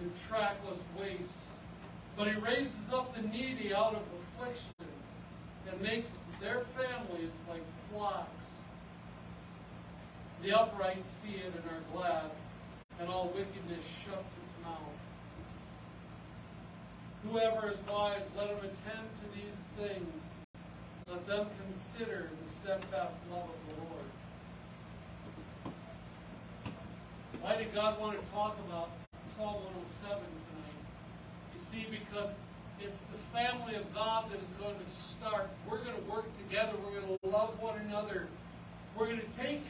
in 0.00 0.10
trackless 0.28 0.80
wastes. 0.98 1.46
But 2.16 2.28
he 2.28 2.34
raises 2.34 2.92
up 2.92 3.14
the 3.14 3.22
needy 3.22 3.72
out 3.72 3.94
of 3.94 4.02
affliction 4.40 4.72
and 5.70 5.80
makes 5.80 6.22
their 6.40 6.62
families 6.76 7.32
like 7.48 7.62
flocks. 7.90 8.28
The 10.42 10.56
upright 10.56 11.04
see 11.04 11.34
it 11.34 11.52
and 11.54 11.64
are 11.64 11.82
glad, 11.92 12.30
and 13.00 13.08
all 13.08 13.32
wickedness 13.34 13.84
shuts 14.04 14.30
its 14.42 14.52
mouth. 14.62 14.98
Whoever 17.24 17.70
is 17.70 17.78
wise, 17.90 18.22
let 18.36 18.48
him 18.48 18.58
attend 18.58 19.08
to 19.16 19.24
these 19.34 19.66
things. 19.76 20.22
Let 21.08 21.26
them 21.26 21.46
consider 21.64 22.30
the 22.44 22.50
steadfast 22.50 23.16
love 23.30 23.48
of 23.48 23.74
the 23.74 23.82
Lord. 23.82 24.08
Why 27.40 27.56
did 27.56 27.74
God 27.74 27.98
want 28.00 28.22
to 28.22 28.30
talk 28.30 28.56
about 28.68 28.90
Psalm 29.36 29.54
107 29.54 30.18
tonight? 30.18 30.78
You 31.54 31.58
see, 31.58 31.86
because 31.90 32.36
it's 32.80 33.00
the 33.00 33.18
family 33.32 33.74
of 33.74 33.92
God 33.94 34.30
that 34.30 34.40
is 34.40 34.52
going 34.60 34.78
to 34.78 34.88
start. 34.88 35.50
We're 35.68 35.82
going 35.82 35.96
to 35.96 36.10
work 36.10 36.26
together. 36.38 36.72
We're 36.84 37.00
going 37.00 37.18
to 37.18 37.28
love 37.28 37.60
one 37.60 37.78
another. 37.80 38.28
We're 38.96 39.06
going 39.06 39.20
to 39.20 39.36
take 39.36 39.62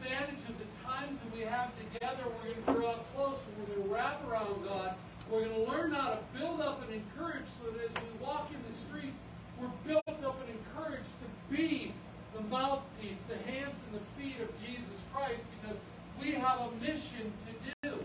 advantage 0.00 0.40
of 0.48 0.58
the 0.58 0.68
times 0.84 1.18
that 1.20 1.36
we 1.36 1.42
have 1.42 1.70
together. 1.78 2.22
We're 2.26 2.52
going 2.52 2.64
to 2.64 2.72
draw 2.72 2.94
close. 3.14 3.38
We're 3.58 3.74
going 3.74 3.88
to 3.88 3.94
wrap 3.94 4.28
around 4.28 4.64
God. 4.64 4.94
We're 5.30 5.46
going 5.46 5.64
to 5.64 5.70
learn 5.70 5.92
how 5.92 6.10
to 6.10 6.18
build 6.38 6.60
up 6.60 6.82
and 6.82 6.92
encourage 6.92 7.46
so 7.58 7.70
that 7.70 7.84
as 7.84 8.04
we 8.04 8.24
walk 8.24 8.50
in 8.50 8.60
the 8.68 8.76
streets, 8.86 9.18
we're 9.58 9.68
built 9.86 10.24
up 10.24 10.38
and 10.46 10.58
encouraged 10.58 11.08
to 11.20 11.56
be 11.56 11.94
the 12.34 12.42
mouthpiece, 12.42 13.18
the 13.28 13.50
hands 13.50 13.74
and 13.86 14.00
the 14.00 14.22
feet 14.22 14.40
of 14.40 14.48
Jesus 14.60 15.00
Christ 15.12 15.40
because 15.60 15.76
we 16.20 16.32
have 16.32 16.60
a 16.60 16.70
mission 16.80 17.32
to 17.46 17.88
do. 17.88 18.04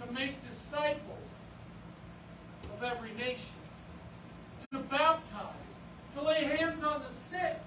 To 0.00 0.12
make 0.12 0.46
disciples 0.48 1.41
of 2.82 2.92
every 2.92 3.12
nation. 3.12 3.46
To 4.72 4.78
baptize. 4.78 5.38
To 6.14 6.22
lay 6.22 6.44
hands 6.44 6.82
on 6.82 7.02
the 7.06 7.14
sick. 7.14 7.58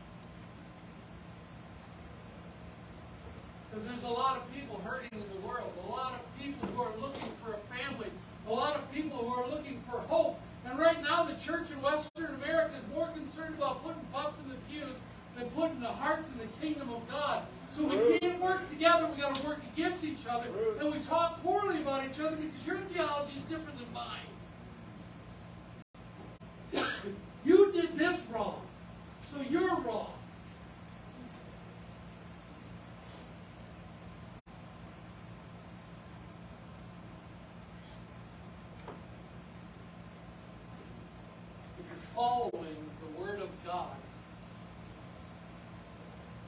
Because 3.69 3.85
there's 3.85 4.03
a 4.03 4.07
lot 4.07 4.37
of 4.37 4.53
people 4.53 4.81
hurting 4.83 5.09
in 5.13 5.23
the 5.33 5.47
world, 5.47 5.71
a 5.87 5.91
lot 5.91 6.13
of 6.13 6.19
people 6.41 6.67
who 6.69 6.81
are 6.81 6.95
looking 6.99 7.29
for 7.43 7.53
a 7.53 7.59
family, 7.75 8.07
a 8.47 8.53
lot 8.53 8.75
of 8.75 8.91
people 8.91 9.17
who 9.17 9.33
are 9.33 9.47
looking 9.47 9.81
for 9.89 9.99
hope. 9.99 10.39
And 10.65 10.79
right 10.79 11.01
now, 11.01 11.23
the 11.23 11.35
church 11.35 11.71
in 11.71 11.81
Western 11.81 12.35
America 12.35 12.75
is 12.77 12.95
more 12.95 13.09
concerned 13.09 13.55
about 13.55 13.83
putting 13.83 14.01
butts 14.11 14.39
in 14.39 14.49
the 14.49 14.55
pews 14.69 14.97
than 15.37 15.49
putting 15.49 15.79
the 15.79 15.87
hearts 15.87 16.29
in 16.29 16.37
the 16.37 16.47
kingdom 16.61 16.89
of 16.89 17.07
God. 17.09 17.43
So 17.75 17.83
we 17.83 18.19
can't 18.19 18.41
work 18.41 18.69
together, 18.69 19.07
we 19.13 19.21
got 19.21 19.35
to 19.35 19.47
work 19.47 19.59
against 19.73 20.03
each 20.03 20.25
other. 20.29 20.47
And 20.79 20.93
we 20.93 20.99
talk 20.99 21.43
poorly 21.43 21.81
about 21.81 22.09
each 22.09 22.19
other 22.19 22.37
because 22.37 22.65
your 22.65 22.77
theology 22.93 23.33
is 23.35 23.41
different 23.43 23.77
than 23.77 23.91
mine. 23.93 24.25
you 27.45 27.71
did 27.71 27.97
this 27.97 28.21
wrong, 28.31 28.61
so 29.23 29.41
you're 29.41 29.79
wrong. 29.81 30.11
If 41.79 41.85
you're 41.87 42.15
following 42.15 42.77
the 43.01 43.21
Word 43.21 43.41
of 43.41 43.49
God, 43.65 43.95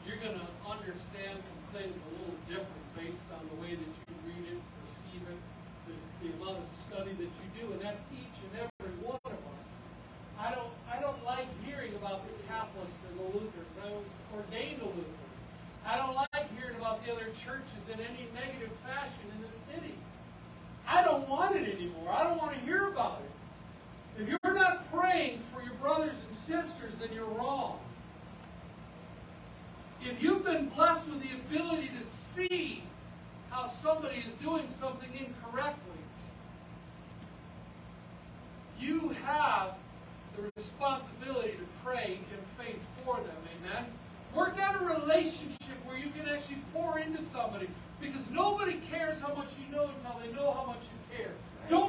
you're 0.05 0.17
going 0.17 0.39
to 0.39 0.47
understand 0.63 1.39
some 1.43 1.61
things 1.75 1.91
a 1.91 2.09
little 2.15 2.39
different 2.47 2.87
based 2.95 3.27
on 3.35 3.43
the 3.51 3.61
way 3.61 3.75
that 3.75 3.91
you 3.91 4.13
read 4.23 4.55
it, 4.55 4.61
perceive 4.79 5.23
it, 5.27 5.39
the, 5.87 5.93
the 6.23 6.33
amount 6.39 6.63
of 6.63 6.67
study 6.87 7.11
that 7.11 7.27
you 7.27 7.47
do, 7.59 7.73
and 7.73 7.81
that's 7.81 7.99
each 8.15 8.37
and 8.47 8.67
every 8.71 8.95
one 9.03 9.19
of 9.25 9.31
us. 9.31 9.67
I 10.39 10.55
don't, 10.55 10.71
I 10.87 11.01
don't 11.01 11.23
like 11.25 11.47
hearing 11.65 11.95
about 11.95 12.23
the 12.23 12.33
Catholics 12.47 12.93
and 13.09 13.19
the 13.19 13.23
Lutherans. 13.23 13.75
I 13.83 13.89
was 13.89 14.13
ordained 14.35 14.81
a 14.81 14.85
Lutheran. 14.85 15.33
I 15.85 15.97
don't 15.97 16.15
like 16.15 16.47
hearing 16.57 16.77
about 16.77 17.03
the 17.03 17.11
other 17.11 17.27
churches 17.43 17.83
in 17.91 17.99
any 17.99 18.27
negative 18.33 18.71
fashion 18.85 19.27
in 19.33 19.41
the 19.41 19.51
city. 19.51 19.95
I 20.87 21.03
don't 21.03 21.27
want 21.27 21.55
it 21.55 21.67
anymore. 21.75 22.13
I 22.15 22.23
don't 22.23 22.37
want 22.37 22.53
to 22.53 22.59
hear 22.59 22.87
about 22.87 23.21
it. 23.25 24.21
If 24.21 24.29
you're 24.29 24.53
not 24.53 24.91
praying 24.91 25.41
for 25.53 25.61
your 25.63 25.73
brothers 25.75 26.15
and 26.25 26.35
sisters, 26.35 26.93
then 26.99 27.09
you're 27.13 27.25
wrong. 27.25 27.79
If 30.01 30.21
you've 30.21 30.43
been 30.45 30.69
blessed 30.69 31.09
with 31.09 31.21
the 31.21 31.35
ability 31.35 31.91
to 31.97 32.03
see 32.03 32.83
how 33.49 33.65
somebody 33.65 34.23
is 34.25 34.33
doing 34.33 34.67
something 34.69 35.09
incorrectly, 35.13 35.81
you 38.79 39.09
have 39.25 39.73
the 40.37 40.51
responsibility 40.55 41.51
to 41.51 41.65
pray 41.83 42.19
in 42.31 42.63
faith 42.63 42.81
for 43.03 43.15
them. 43.15 43.35
Amen. 43.59 43.85
Work 44.35 44.59
out 44.59 44.81
a 44.81 44.85
relationship 44.85 45.77
where 45.85 45.97
you 45.97 46.11
can 46.11 46.29
actually 46.29 46.61
pour 46.73 46.99
into 46.99 47.21
somebody 47.21 47.67
because 47.99 48.29
nobody 48.29 48.79
cares 48.91 49.19
how 49.19 49.33
much 49.33 49.49
you 49.59 49.75
know 49.75 49.89
until 49.95 50.19
they 50.21 50.31
know 50.31 50.51
how 50.51 50.66
much 50.77 50.87
you 50.93 51.17
care. 51.17 51.31
Don't 51.69 51.86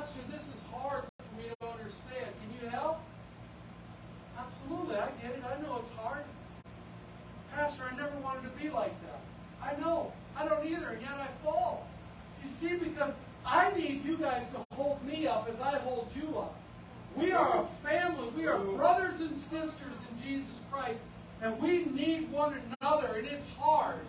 Pastor, 0.00 0.20
this 0.32 0.40
is 0.40 0.54
hard 0.72 1.04
for 1.18 1.36
me 1.36 1.50
to 1.50 1.66
understand. 1.66 2.32
Can 2.40 2.58
you 2.58 2.70
help? 2.70 3.00
Absolutely, 4.38 4.96
I 4.96 5.08
get 5.20 5.32
it. 5.32 5.42
I 5.44 5.60
know 5.60 5.76
it's 5.82 5.94
hard. 5.94 6.24
Pastor, 7.54 7.82
I 7.92 7.94
never 7.94 8.16
wanted 8.20 8.44
to 8.44 8.48
be 8.58 8.70
like 8.70 8.94
that. 9.02 9.20
I 9.62 9.78
know. 9.78 10.10
I 10.34 10.48
don't 10.48 10.64
either, 10.64 10.88
and 10.88 11.02
yet 11.02 11.10
I 11.18 11.26
fall. 11.44 11.86
You 12.42 12.48
see, 12.48 12.76
because 12.76 13.12
I 13.44 13.72
need 13.72 14.02
you 14.02 14.16
guys 14.16 14.46
to 14.54 14.64
hold 14.74 15.04
me 15.04 15.26
up 15.26 15.46
as 15.52 15.60
I 15.60 15.76
hold 15.80 16.08
you 16.16 16.38
up. 16.38 16.56
We 17.14 17.32
are 17.32 17.64
a 17.64 17.86
family. 17.86 18.30
We 18.34 18.46
are 18.46 18.58
brothers 18.58 19.20
and 19.20 19.36
sisters 19.36 19.74
in 19.82 20.26
Jesus 20.26 20.60
Christ, 20.72 21.00
and 21.42 21.60
we 21.60 21.84
need 21.84 22.32
one 22.32 22.58
another, 22.80 23.16
and 23.18 23.26
it's 23.26 23.46
hard. 23.58 24.00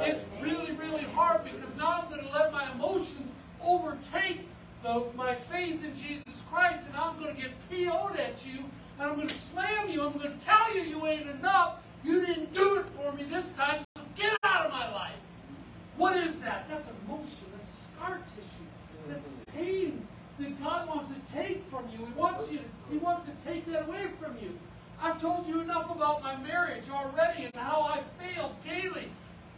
It's 0.00 0.24
really, 0.42 0.72
really 0.72 1.04
hard 1.04 1.44
because 1.44 1.76
now 1.76 2.02
I'm 2.02 2.10
going 2.10 2.26
to 2.26 2.32
let 2.32 2.50
my 2.50 2.72
emotions 2.72 3.30
overtake 3.62 4.40
the, 4.82 5.04
my 5.14 5.34
faith 5.34 5.84
in 5.84 5.94
Jesus 5.94 6.42
Christ, 6.50 6.86
and 6.86 6.96
I'm 6.96 7.18
going 7.18 7.34
to 7.34 7.40
get 7.40 7.50
PO'd 7.70 8.16
at 8.18 8.44
you, 8.46 8.64
and 8.98 9.10
I'm 9.10 9.16
going 9.16 9.28
to 9.28 9.34
slam 9.34 9.88
you. 9.88 10.04
I'm 10.04 10.12
going 10.18 10.38
to 10.38 10.44
tell 10.44 10.74
you 10.74 10.82
you 10.82 11.06
ain't 11.06 11.28
enough. 11.28 11.76
You 12.04 12.24
didn't 12.24 12.54
do 12.54 12.78
it 12.78 12.86
for 12.90 13.12
me 13.12 13.24
this 13.24 13.50
time, 13.50 13.80
so 13.96 14.02
get 14.14 14.36
out 14.44 14.66
of 14.66 14.72
my 14.72 14.90
life. 14.92 15.16
What 15.96 16.16
is 16.16 16.40
that? 16.40 16.68
That's 16.68 16.88
emotion. 17.04 17.46
That's 17.56 17.86
scar 17.96 18.18
tissue. 18.34 19.08
That's 19.08 19.26
pain 19.52 20.06
that 20.38 20.62
God 20.62 20.88
wants 20.88 21.10
to 21.10 21.34
take 21.34 21.68
from 21.70 21.84
you. 21.92 22.06
He 22.06 22.12
wants 22.12 22.50
you. 22.50 22.58
To, 22.58 22.64
he 22.92 22.98
wants 22.98 23.26
to 23.26 23.32
take 23.44 23.66
that 23.66 23.88
away 23.88 24.06
from 24.20 24.36
you. 24.40 24.56
I've 25.02 25.20
told 25.20 25.46
you 25.46 25.60
enough 25.60 25.90
about 25.90 26.22
my 26.22 26.36
marriage 26.36 26.88
already 26.90 27.44
and 27.44 27.54
how 27.54 27.82
I 27.82 28.02
fail 28.22 28.54
daily. 28.64 29.08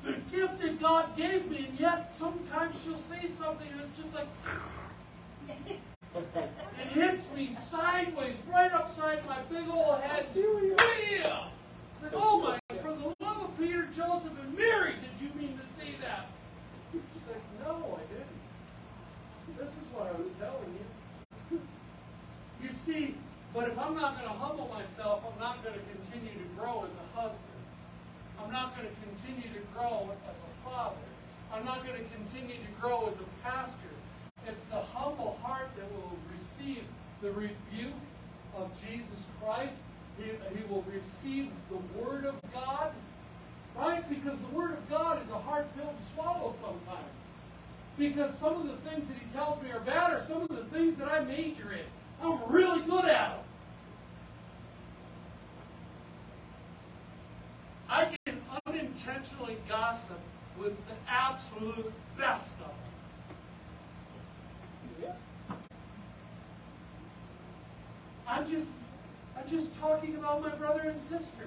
The 0.04 0.12
gift 0.34 0.60
that 0.62 0.80
God 0.80 1.14
gave 1.14 1.50
me, 1.50 1.66
and 1.68 1.78
yet 1.78 2.14
sometimes 2.16 2.82
she'll 2.82 2.96
say 2.96 3.26
something 3.26 3.68
and 3.70 3.82
it's 3.82 3.98
just 4.00 4.14
like 4.14 4.28
it 6.14 6.88
hits 6.88 7.30
me 7.34 7.54
sideways, 7.54 8.36
right 8.52 8.72
upside 8.72 9.24
my 9.26 9.40
big 9.50 9.68
old 9.68 10.00
head. 10.00 10.26
Bam! 10.34 11.48
It's 11.94 12.02
like, 12.02 12.12
oh 12.14 12.40
my, 12.40 12.76
for 12.82 12.92
the 12.92 13.14
love 13.24 13.42
of 13.42 13.58
Peter, 13.58 13.88
Joseph, 13.96 14.32
and 14.42 14.56
Mary, 14.56 14.94
did 14.94 15.26
you 15.26 15.32
mean 15.34 15.58
to 15.58 15.64
say 15.80 15.92
that? 16.02 16.26
She's 16.92 17.02
like, 17.28 17.42
no, 17.64 17.98
I 17.98 18.02
didn't. 18.12 19.58
This 19.58 19.70
is 19.70 19.92
what 19.92 20.08
I 20.08 20.18
was 20.18 20.30
telling 20.38 20.74
you. 20.74 21.60
You 22.62 22.68
see, 22.68 23.14
but 23.54 23.68
if 23.68 23.78
I'm 23.78 23.94
not 23.94 24.20
going 24.20 24.30
to 24.30 24.38
humble 24.38 24.68
myself, 24.68 25.24
I'm 25.24 25.40
not 25.40 25.64
going 25.64 25.74
to 25.74 25.84
continue 25.96 26.34
to 26.34 26.48
grow 26.58 26.84
as 26.84 26.92
a 26.92 27.18
husband. 27.18 27.40
I'm 28.38 28.52
not 28.52 28.76
going 28.76 28.86
to 28.86 28.94
continue 29.00 29.48
to 29.48 29.64
grow 29.72 30.10
as 30.28 30.36
a 30.36 30.68
father. 30.68 30.96
I'm 31.52 31.64
not 31.64 31.84
going 31.84 31.96
to 31.96 32.04
continue 32.14 32.56
to 32.56 32.80
grow 32.80 33.08
as 33.08 33.18
a 33.18 33.24
pastor. 33.42 33.88
It's 34.50 34.64
the 34.64 34.80
humble 34.80 35.38
heart 35.44 35.68
that 35.76 35.86
will 35.92 36.16
receive 36.32 36.82
the 37.22 37.30
rebuke 37.30 37.94
of 38.56 38.68
Jesus 38.80 39.22
Christ. 39.40 39.76
He, 40.18 40.24
he 40.24 40.64
will 40.68 40.84
receive 40.92 41.50
the 41.68 41.76
Word 41.96 42.24
of 42.24 42.34
God, 42.52 42.90
right? 43.76 44.08
Because 44.08 44.36
the 44.40 44.48
Word 44.48 44.72
of 44.72 44.90
God 44.90 45.22
is 45.24 45.30
a 45.30 45.38
hard 45.38 45.72
pill 45.76 45.86
to 45.86 46.14
swallow 46.14 46.52
sometimes. 46.60 47.12
Because 47.96 48.36
some 48.38 48.54
of 48.54 48.66
the 48.66 48.90
things 48.90 49.06
that 49.06 49.16
He 49.18 49.32
tells 49.32 49.62
me 49.62 49.70
are 49.70 49.78
bad 49.78 50.14
are 50.14 50.20
some 50.20 50.42
of 50.42 50.48
the 50.48 50.64
things 50.64 50.96
that 50.96 51.06
I 51.06 51.20
major 51.20 51.72
in. 51.72 51.86
I'm 52.20 52.40
really 52.48 52.82
good 52.82 53.04
at 53.04 53.36
them. 53.36 53.44
I 57.88 58.16
can 58.26 58.40
unintentionally 58.66 59.58
gossip 59.68 60.18
with 60.58 60.76
the 60.88 60.94
absolute 61.08 61.92
best 62.18 62.54
of 62.54 62.66
them. 62.66 62.90
I'm 68.40 68.50
just, 68.50 68.68
I'm 69.36 69.46
just 69.50 69.78
talking 69.78 70.16
about 70.16 70.40
my 70.40 70.48
brother 70.48 70.80
and 70.88 70.98
sister. 70.98 71.46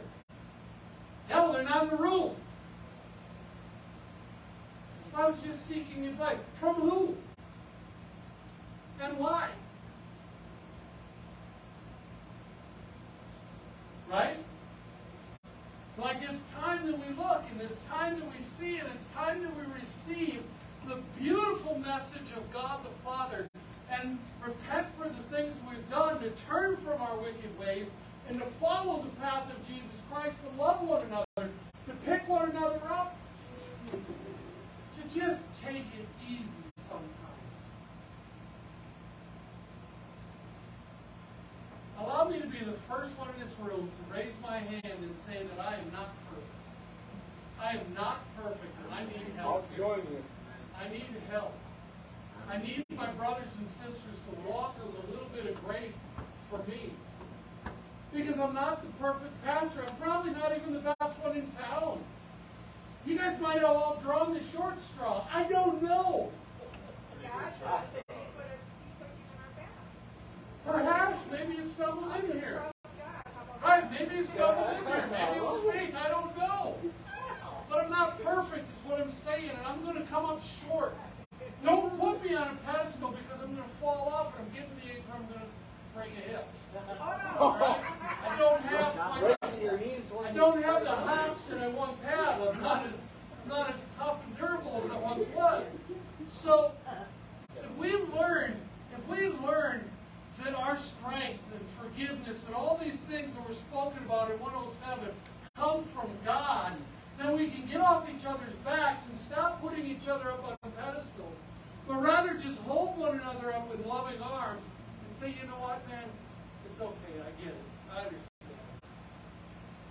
Hell, 1.28 1.52
they're 1.52 1.64
not 1.64 1.86
in 1.86 1.90
the 1.90 1.96
room. 1.96 2.36
I 5.16 5.26
was 5.26 5.36
just 5.44 5.68
seeking 5.68 6.06
advice. 6.06 6.38
From 6.54 6.76
who? 6.76 7.16
And 9.02 9.18
why? 9.18 9.50
Right? 14.08 14.38
Like 15.98 16.18
it's 16.22 16.44
time 16.62 16.86
that 16.86 16.96
we 16.96 17.16
look 17.16 17.42
and 17.52 17.60
it's 17.60 17.80
time 17.88 18.20
that 18.20 18.32
we 18.32 18.40
see 18.40 18.78
and 18.78 18.88
it's 18.94 19.06
time 19.06 19.42
that 19.42 19.52
we 19.58 19.64
receive 19.80 20.44
the 20.88 21.00
beautiful 21.20 21.80
message 21.80 22.32
of 22.38 22.54
God 22.54 22.84
the 22.84 22.92
Father 23.04 23.48
and 23.92 24.20
repent 24.46 24.88
for 24.98 25.08
the 25.08 25.36
things 25.36 25.54
we've 25.70 25.90
done, 25.90 26.20
to 26.22 26.30
turn 26.48 26.78
from 26.78 27.02
our 27.02 27.18
wicked 27.18 27.58
ways, 27.60 27.88
and 28.30 28.40
to 28.40 28.46
follow 28.60 29.02
the 29.04 29.10
path 29.22 29.50
of 29.50 29.68
Jesus 29.68 30.02
Christ, 30.12 30.36
to 30.44 30.62
love 30.62 30.82
one 30.82 31.04
another, 31.04 31.52
to 31.86 31.94
pick 32.06 32.28
one 32.28 32.50
another 32.50 32.82
up, 32.90 33.18
to 33.92 35.20
just 35.20 35.44
take 35.62 35.86
it 36.00 36.08
easy 36.28 36.64
sometimes. 36.78 37.10
Allow 42.00 42.28
me 42.30 42.40
to 42.40 42.48
be 42.48 42.60
the 42.60 42.78
first 42.90 43.18
one 43.18 43.30
in 43.36 43.40
this 43.46 43.54
room 43.62 43.90
to 43.90 44.14
raise 44.14 44.34
my 44.42 44.58
hand 44.58 44.84
and 44.84 45.18
say 45.18 45.44
that 45.56 45.66
I 45.66 45.76
am 45.76 45.92
not 45.92 46.10
perfect. 46.30 46.48
I 47.62 47.72
am 47.78 47.94
not 47.96 48.20
perfect, 48.36 48.74
and 48.84 48.94
I 48.94 49.06
need 49.06 49.26
help. 49.38 49.66
I'll 49.72 49.78
join 49.78 50.00
you. 50.00 50.24
I 50.78 50.90
need 50.90 51.06
help. 51.30 51.54
I 52.50 52.58
need 52.58 52.86
my 52.96 53.12
brothers 53.12 53.50
and 53.58 53.68
sisters 53.68 54.20
to 54.30 54.50
walk 54.50 54.76
with 54.78 55.04
a 55.04 55.12
little 55.12 55.28
bit 55.34 55.46
of 55.48 55.66
grace 55.66 55.96
for 56.50 56.60
me. 56.70 56.92
Because 58.14 58.40
I'm 58.40 58.54
not 58.54 58.82
the 58.82 58.92
perfect 59.04 59.44
pastor. 59.44 59.84
I'm 59.88 59.96
probably 59.96 60.32
not 60.32 60.56
even 60.56 60.74
the 60.74 60.96
best 61.00 61.20
one 61.20 61.36
in 61.36 61.50
town. 61.52 62.00
You 63.06 63.18
guys 63.18 63.40
might 63.42 63.60
have 63.60 63.76
all 63.76 64.00
drawn 64.02 64.34
the 64.34 64.44
short 64.44 64.80
straw. 64.80 65.28
I 65.34 65.44
don't 65.44 65.82
know. 65.82 66.32
Perhaps, 70.66 71.20
maybe 71.32 71.56
you 71.56 71.66
stumbled 71.66 72.16
in 72.16 72.40
here. 72.40 72.64
Right, 73.62 73.92
maybe 73.92 74.16
you 74.16 74.24
stumbled 74.24 74.78
in 74.78 74.86
here. 74.86 75.10
Maybe 75.12 75.38
it 75.38 75.44
was 75.44 75.74
faith. 75.74 75.96
I 75.96 76.10
don't 76.10 76.38
know. 76.38 76.78
But 77.70 77.86
I'm 77.86 77.90
not 77.90 78.24
perfect, 78.24 78.68
is 78.68 78.90
what 78.90 79.02
I'm 79.02 79.12
saying, 79.12 79.50
and 79.50 79.60
I'm 79.66 79.84
going 79.84 79.96
to 79.96 80.04
come 80.04 80.26
up 80.26 80.42
short. 80.68 80.96
Don't 81.64 82.00
put 82.00 82.24
me 82.24 82.36
on 82.36 82.48
a 82.48 82.72
pedestal 82.72 83.10
because 83.10 83.42
I'm 83.42 83.56
going 83.56 83.68
to 83.68 83.76
fall 83.82 84.10
off 84.14 84.34
and 84.38 84.48
I'm 84.48 84.54
getting 84.54 84.70
to 84.76 84.86
the 84.86 84.94
age 84.94 85.04
where 85.08 85.18
I'm 85.18 85.28
going 85.28 85.40
to 85.40 85.96
break 85.96 86.12
a 86.18 86.30
hip. 86.30 86.48
Oh, 87.40 87.58
right? 87.60 87.80
I 88.30 88.38
don't 88.38 88.62
have 88.62 88.96
my, 88.96 89.36
I 90.28 90.34
don't 90.34 90.64
have 90.64 90.84
the 90.84 90.90
hops 90.90 91.46
that 91.50 91.60
I 91.60 91.68
once 91.68 92.02
had. 92.02 92.42
I'm 92.42 92.62
not 92.62 92.86
as 92.86 92.94
I'm 93.44 93.50
not 93.50 93.74
as 93.74 93.86
tough 93.98 94.18
and 94.26 94.38
durable 94.38 94.82
as 94.84 94.92
I 94.92 94.98
once 94.98 95.26
was. 95.36 95.66
So 96.28 96.72
if 97.58 97.78
we 97.78 97.94
learn, 98.18 98.56
if 98.94 99.08
we 99.08 99.30
learn 99.46 99.84
that 100.44 100.56
our 100.56 100.78
strength 100.78 101.44
and 101.54 101.66
forgiveness 101.80 102.46
and 102.46 102.56
all 102.56 102.80
these 102.82 103.00
things 103.00 103.36
that 103.36 103.48
were 103.48 103.54
spoken 103.54 104.04
about 104.06 104.32
in 104.32 104.40
107 104.40 105.10
come 105.56 105.84
from 105.94 106.10
God, 106.26 106.74
then 107.18 107.38
we 107.38 107.50
can 107.50 107.66
get 107.68 107.80
off 107.80 108.10
each 108.10 108.26
other's 108.26 108.54
backs 108.66 109.02
and 109.10 109.18
stop 109.18 109.62
putting 109.62 109.86
each 109.86 110.08
other 110.08 110.32
up 110.32 110.58
on 110.64 110.72
pedestals, 110.72 111.38
but 111.88 112.02
rather 112.02 112.34
just 112.36 112.58
hold 112.60 112.98
one 112.98 113.20
another 113.20 113.54
up 113.54 113.74
in 113.74 113.88
loving 113.88 114.22
arms 114.22 114.64
and 115.06 115.16
say, 115.16 115.28
you 115.30 115.48
know 115.48 115.60
what, 115.60 115.88
man, 115.88 116.06
it's 116.70 116.82
okay, 116.82 117.14
I 117.20 117.44
get 117.44 117.54
it, 117.54 117.64
I 117.92 117.98
understand. 118.00 118.30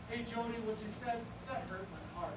Hey, 0.09 0.25
Jody, 0.29 0.59
what 0.67 0.77
you 0.85 0.91
said, 0.91 1.21
that 1.49 1.65
hurt 1.71 1.87
my 1.91 2.21
heart. 2.21 2.35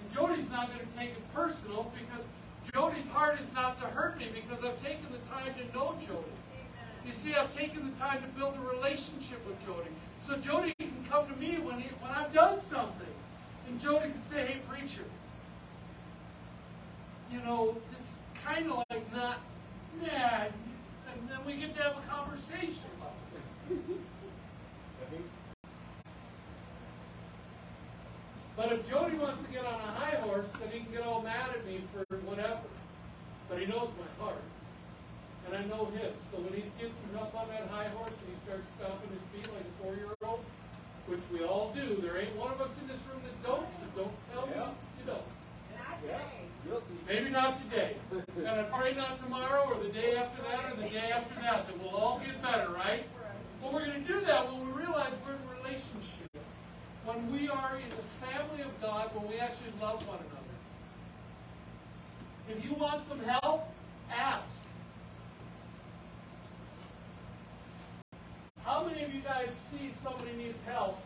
And 0.00 0.12
Jody's 0.14 0.50
not 0.50 0.68
going 0.74 0.86
to 0.86 0.96
take 0.96 1.10
it 1.10 1.34
personal 1.34 1.92
because 1.94 2.24
Jody's 2.72 3.08
heart 3.08 3.40
is 3.40 3.52
not 3.52 3.78
to 3.78 3.84
hurt 3.84 4.18
me 4.18 4.28
because 4.34 4.64
I've 4.64 4.82
taken 4.82 5.06
the 5.12 5.28
time 5.28 5.54
to 5.54 5.76
know 5.76 5.94
Jody. 6.00 6.24
You 7.04 7.12
see, 7.12 7.34
I've 7.34 7.54
taken 7.54 7.90
the 7.90 7.96
time 7.96 8.22
to 8.22 8.28
build 8.28 8.56
a 8.56 8.76
relationship 8.76 9.44
with 9.46 9.64
Jody. 9.64 9.90
So 10.20 10.36
Jody 10.36 10.74
can 10.78 11.04
come 11.08 11.26
to 11.28 11.36
me 11.36 11.58
when, 11.58 11.80
he, 11.80 11.88
when 12.00 12.10
I've 12.10 12.32
done 12.32 12.60
something. 12.60 13.06
And 13.68 13.80
Jody 13.80 14.10
can 14.10 14.18
say, 14.18 14.46
hey, 14.46 14.58
preacher, 14.68 15.04
you 17.32 17.40
know, 17.40 17.76
this 17.92 18.18
kind 18.44 18.70
of 18.70 18.82
like 18.90 19.12
not, 19.12 19.38
yeah. 20.02 20.48
And 21.12 21.28
then 21.28 21.38
we 21.46 21.54
get 21.54 21.76
to 21.76 21.82
have 21.82 21.96
a 21.96 22.00
conversation 22.08 22.82
about 22.98 23.14
it. 23.70 24.00
But 28.56 28.72
if 28.72 28.90
Jody 28.90 29.16
wants 29.16 29.42
to 29.42 29.48
get 29.50 29.64
on 29.64 29.80
a 29.80 29.92
high 29.96 30.16
horse, 30.20 30.50
then 30.60 30.68
he 30.70 30.80
can 30.80 30.92
get 30.92 31.02
all 31.02 31.22
mad 31.22 31.48
at 31.56 31.64
me 31.64 31.80
for 31.94 32.04
whatever. 32.28 32.60
But 33.48 33.58
he 33.58 33.66
knows 33.66 33.88
my 33.96 34.24
heart. 34.24 34.42
And 35.46 35.56
I 35.56 35.64
know 35.64 35.90
his. 35.96 36.20
So 36.20 36.36
when 36.38 36.52
he's 36.52 36.70
getting 36.76 36.92
up 37.16 37.34
on 37.34 37.48
that 37.48 37.68
high 37.68 37.88
horse 37.88 38.12
and 38.12 38.28
he 38.28 38.36
starts 38.38 38.68
stomping 38.76 39.08
his 39.10 39.24
feet 39.32 39.50
like 39.54 39.64
a 39.64 39.82
four-year-old, 39.82 40.44
which 41.06 41.24
we 41.32 41.42
all 41.42 41.72
do, 41.74 41.98
there 42.02 42.18
ain't 42.18 42.36
one 42.36 42.52
of 42.52 42.60
us 42.60 42.76
in 42.78 42.86
this 42.86 43.00
room 43.08 43.22
that 43.24 43.34
don't, 43.42 43.66
so 43.80 43.84
don't 43.96 44.12
tell 44.30 44.46
me 44.46 44.52
you 45.00 45.08
don't. 45.08 45.24
Maybe 47.08 47.30
not 47.30 47.58
today. 47.64 47.96
And 48.12 48.46
I 48.46 48.62
pray 48.64 48.94
not 48.94 49.18
tomorrow 49.18 49.72
or 49.72 49.82
the 49.82 49.88
day 49.88 50.16
after 50.16 50.42
that 50.42 50.72
or 50.72 50.76
the 50.76 50.88
day 50.88 51.10
after 51.10 51.34
that, 51.40 51.66
that 51.66 51.78
we'll 51.80 51.96
all 51.96 52.20
get 52.20 52.40
better, 52.42 52.70
right? 52.70 53.04
But 53.62 53.72
we're 53.72 53.86
going 53.86 54.04
to 54.04 54.12
do 54.12 54.20
that 54.20 54.46
when 54.52 54.66
we 54.66 54.72
realize 54.72 55.12
we're 55.24 55.32
in 55.32 55.40
a 55.40 55.62
relationship. 55.62 56.30
We 57.30 57.48
are 57.48 57.76
in 57.76 57.88
the 57.90 58.26
family 58.26 58.62
of 58.62 58.80
God, 58.80 59.10
when 59.14 59.28
we 59.28 59.38
actually 59.38 59.72
love 59.80 60.06
one 60.08 60.18
another. 60.18 60.56
If 62.48 62.64
you 62.64 62.74
want 62.74 63.02
some 63.02 63.20
help, 63.20 63.72
ask. 64.10 64.48
How 68.64 68.84
many 68.84 69.04
of 69.04 69.14
you 69.14 69.20
guys 69.20 69.50
see 69.70 69.92
somebody 70.02 70.32
needs 70.36 70.60
help 70.66 70.98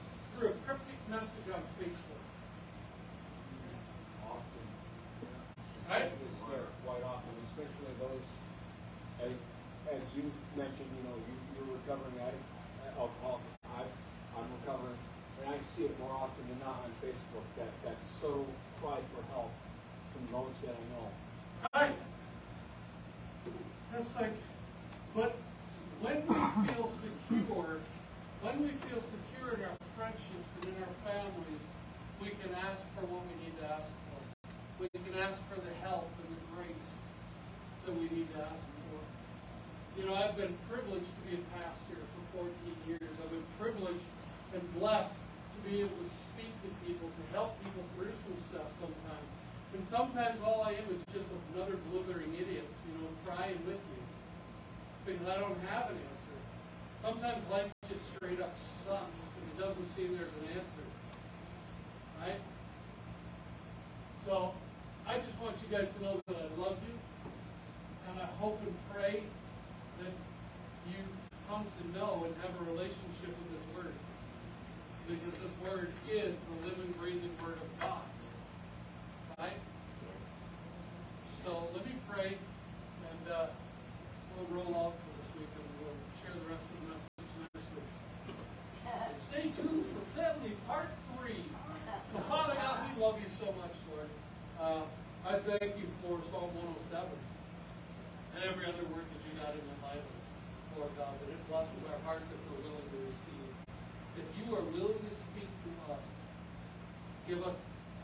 Give 107.24 107.40
us, 107.40 107.56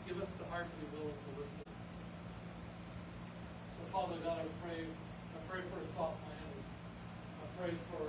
give 0.09 0.17
us 0.17 0.33
the 0.41 0.49
heart 0.49 0.65
to 0.65 0.75
be 0.81 0.89
willing 0.97 1.13
to 1.13 1.29
listen. 1.37 1.61
So, 3.77 3.81
Father 3.93 4.17
God, 4.25 4.41
I 4.41 4.49
pray, 4.65 4.81
I 4.81 5.39
pray 5.45 5.61
for 5.69 5.77
a 5.77 5.87
soft 5.93 6.17
landing. 6.25 6.65
I 7.37 7.45
pray 7.61 7.73
for, 7.93 8.01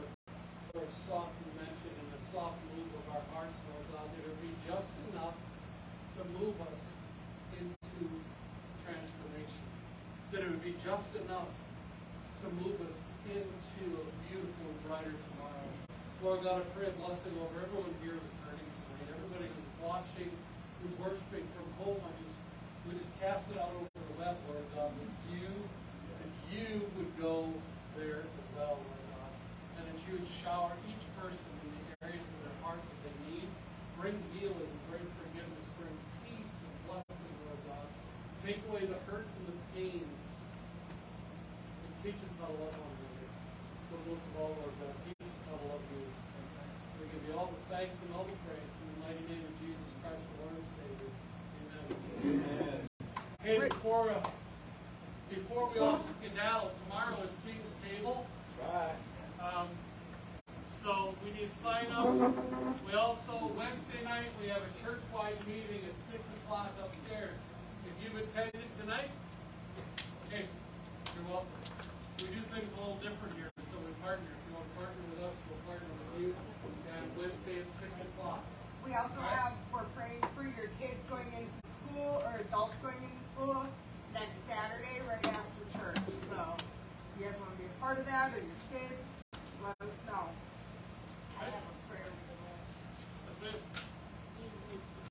for 0.73 0.81
a 0.81 0.93
soft 1.05 1.37
dimension 1.53 1.93
and 2.01 2.09
a 2.17 2.21
soft 2.33 2.57
move 2.73 2.89
of 2.97 3.05
our 3.13 3.25
hearts, 3.37 3.61
Lord 3.69 3.85
God, 3.93 4.09
that 4.09 4.25
it 4.25 4.37
be 4.41 4.57
just 4.65 4.89
enough 5.13 5.37
to 6.17 6.21
move 6.33 6.57
us 6.65 6.81
into 7.61 8.09
transformation. 8.89 9.65
That 10.33 10.45
it 10.45 10.49
would 10.49 10.65
be 10.65 10.81
just 10.81 11.13
enough 11.29 11.53
to 12.41 12.47
move 12.57 12.81
us 12.89 12.97
into 13.29 13.85
a 14.01 14.05
beautiful, 14.33 14.69
brighter 14.89 15.13
tomorrow. 15.13 15.69
Lord 16.25 16.41
God, 16.41 16.65
I 16.65 16.67
pray 16.73 16.89
a 16.89 16.97
blessing 17.05 17.37
over 17.37 17.69
everyone 17.69 17.93
here 18.01 18.17
who's 18.17 18.37
hurting 18.49 18.65
tonight, 18.65 19.13
everybody 19.13 19.53
who's 19.53 19.73
watching 19.85 20.33
was 20.83 20.95
worshiping 20.99 21.47
from 21.55 21.67
home, 21.79 22.01
I 22.03 22.11
just 22.27 22.39
would 22.87 22.99
just 22.99 23.15
cast 23.23 23.47
it 23.55 23.59
out 23.59 23.71
over 23.79 23.87
the 23.87 24.15
web, 24.19 24.35
Lord 24.51 24.67
God, 24.75 24.91
with 24.99 25.15
you, 25.31 25.47
that 25.47 26.33
you 26.51 26.83
would 26.99 27.13
go 27.15 27.47
there 27.95 28.27
as 28.27 28.47
well, 28.59 28.83
Lord 28.83 29.05
God, 29.15 29.31
uh, 29.31 29.77
and 29.79 29.83
that 29.87 29.99
you 30.11 30.19
would 30.19 30.31
shower 30.43 30.75
before 53.93 54.11
uh, 54.11 54.29
before 55.29 55.71
we 55.71 55.79
all 55.79 56.01
skedaddle, 56.01 56.71
tomorrow 56.85 57.19
is 57.25 57.33
King's 57.45 57.75
Table. 57.85 58.27
Right. 58.59 58.97
Um, 59.39 59.69
so 60.83 61.15
we 61.23 61.39
need 61.39 61.53
sign-ups. 61.53 62.35
We 62.87 62.95
also, 62.95 63.53
Wednesday 63.55 64.03
night, 64.03 64.29
we 64.41 64.49
have 64.49 64.63
a 64.63 64.85
church-wide 64.85 65.37
meeting 65.47 65.85
at 65.85 66.11
6 66.11 66.25
o'clock 66.41 66.73
upstairs. 66.83 67.37
If 67.85 67.93
you've 68.03 68.17
attended 68.17 68.65
tonight, 68.81 69.11
hey, 70.31 70.47
you're 71.15 71.31
welcome. 71.31 71.49
We 72.21 72.29
do 72.29 72.41
things 72.49 72.73
a 72.73 72.81
little 72.81 72.97
different 72.97 73.37
here. 73.37 73.52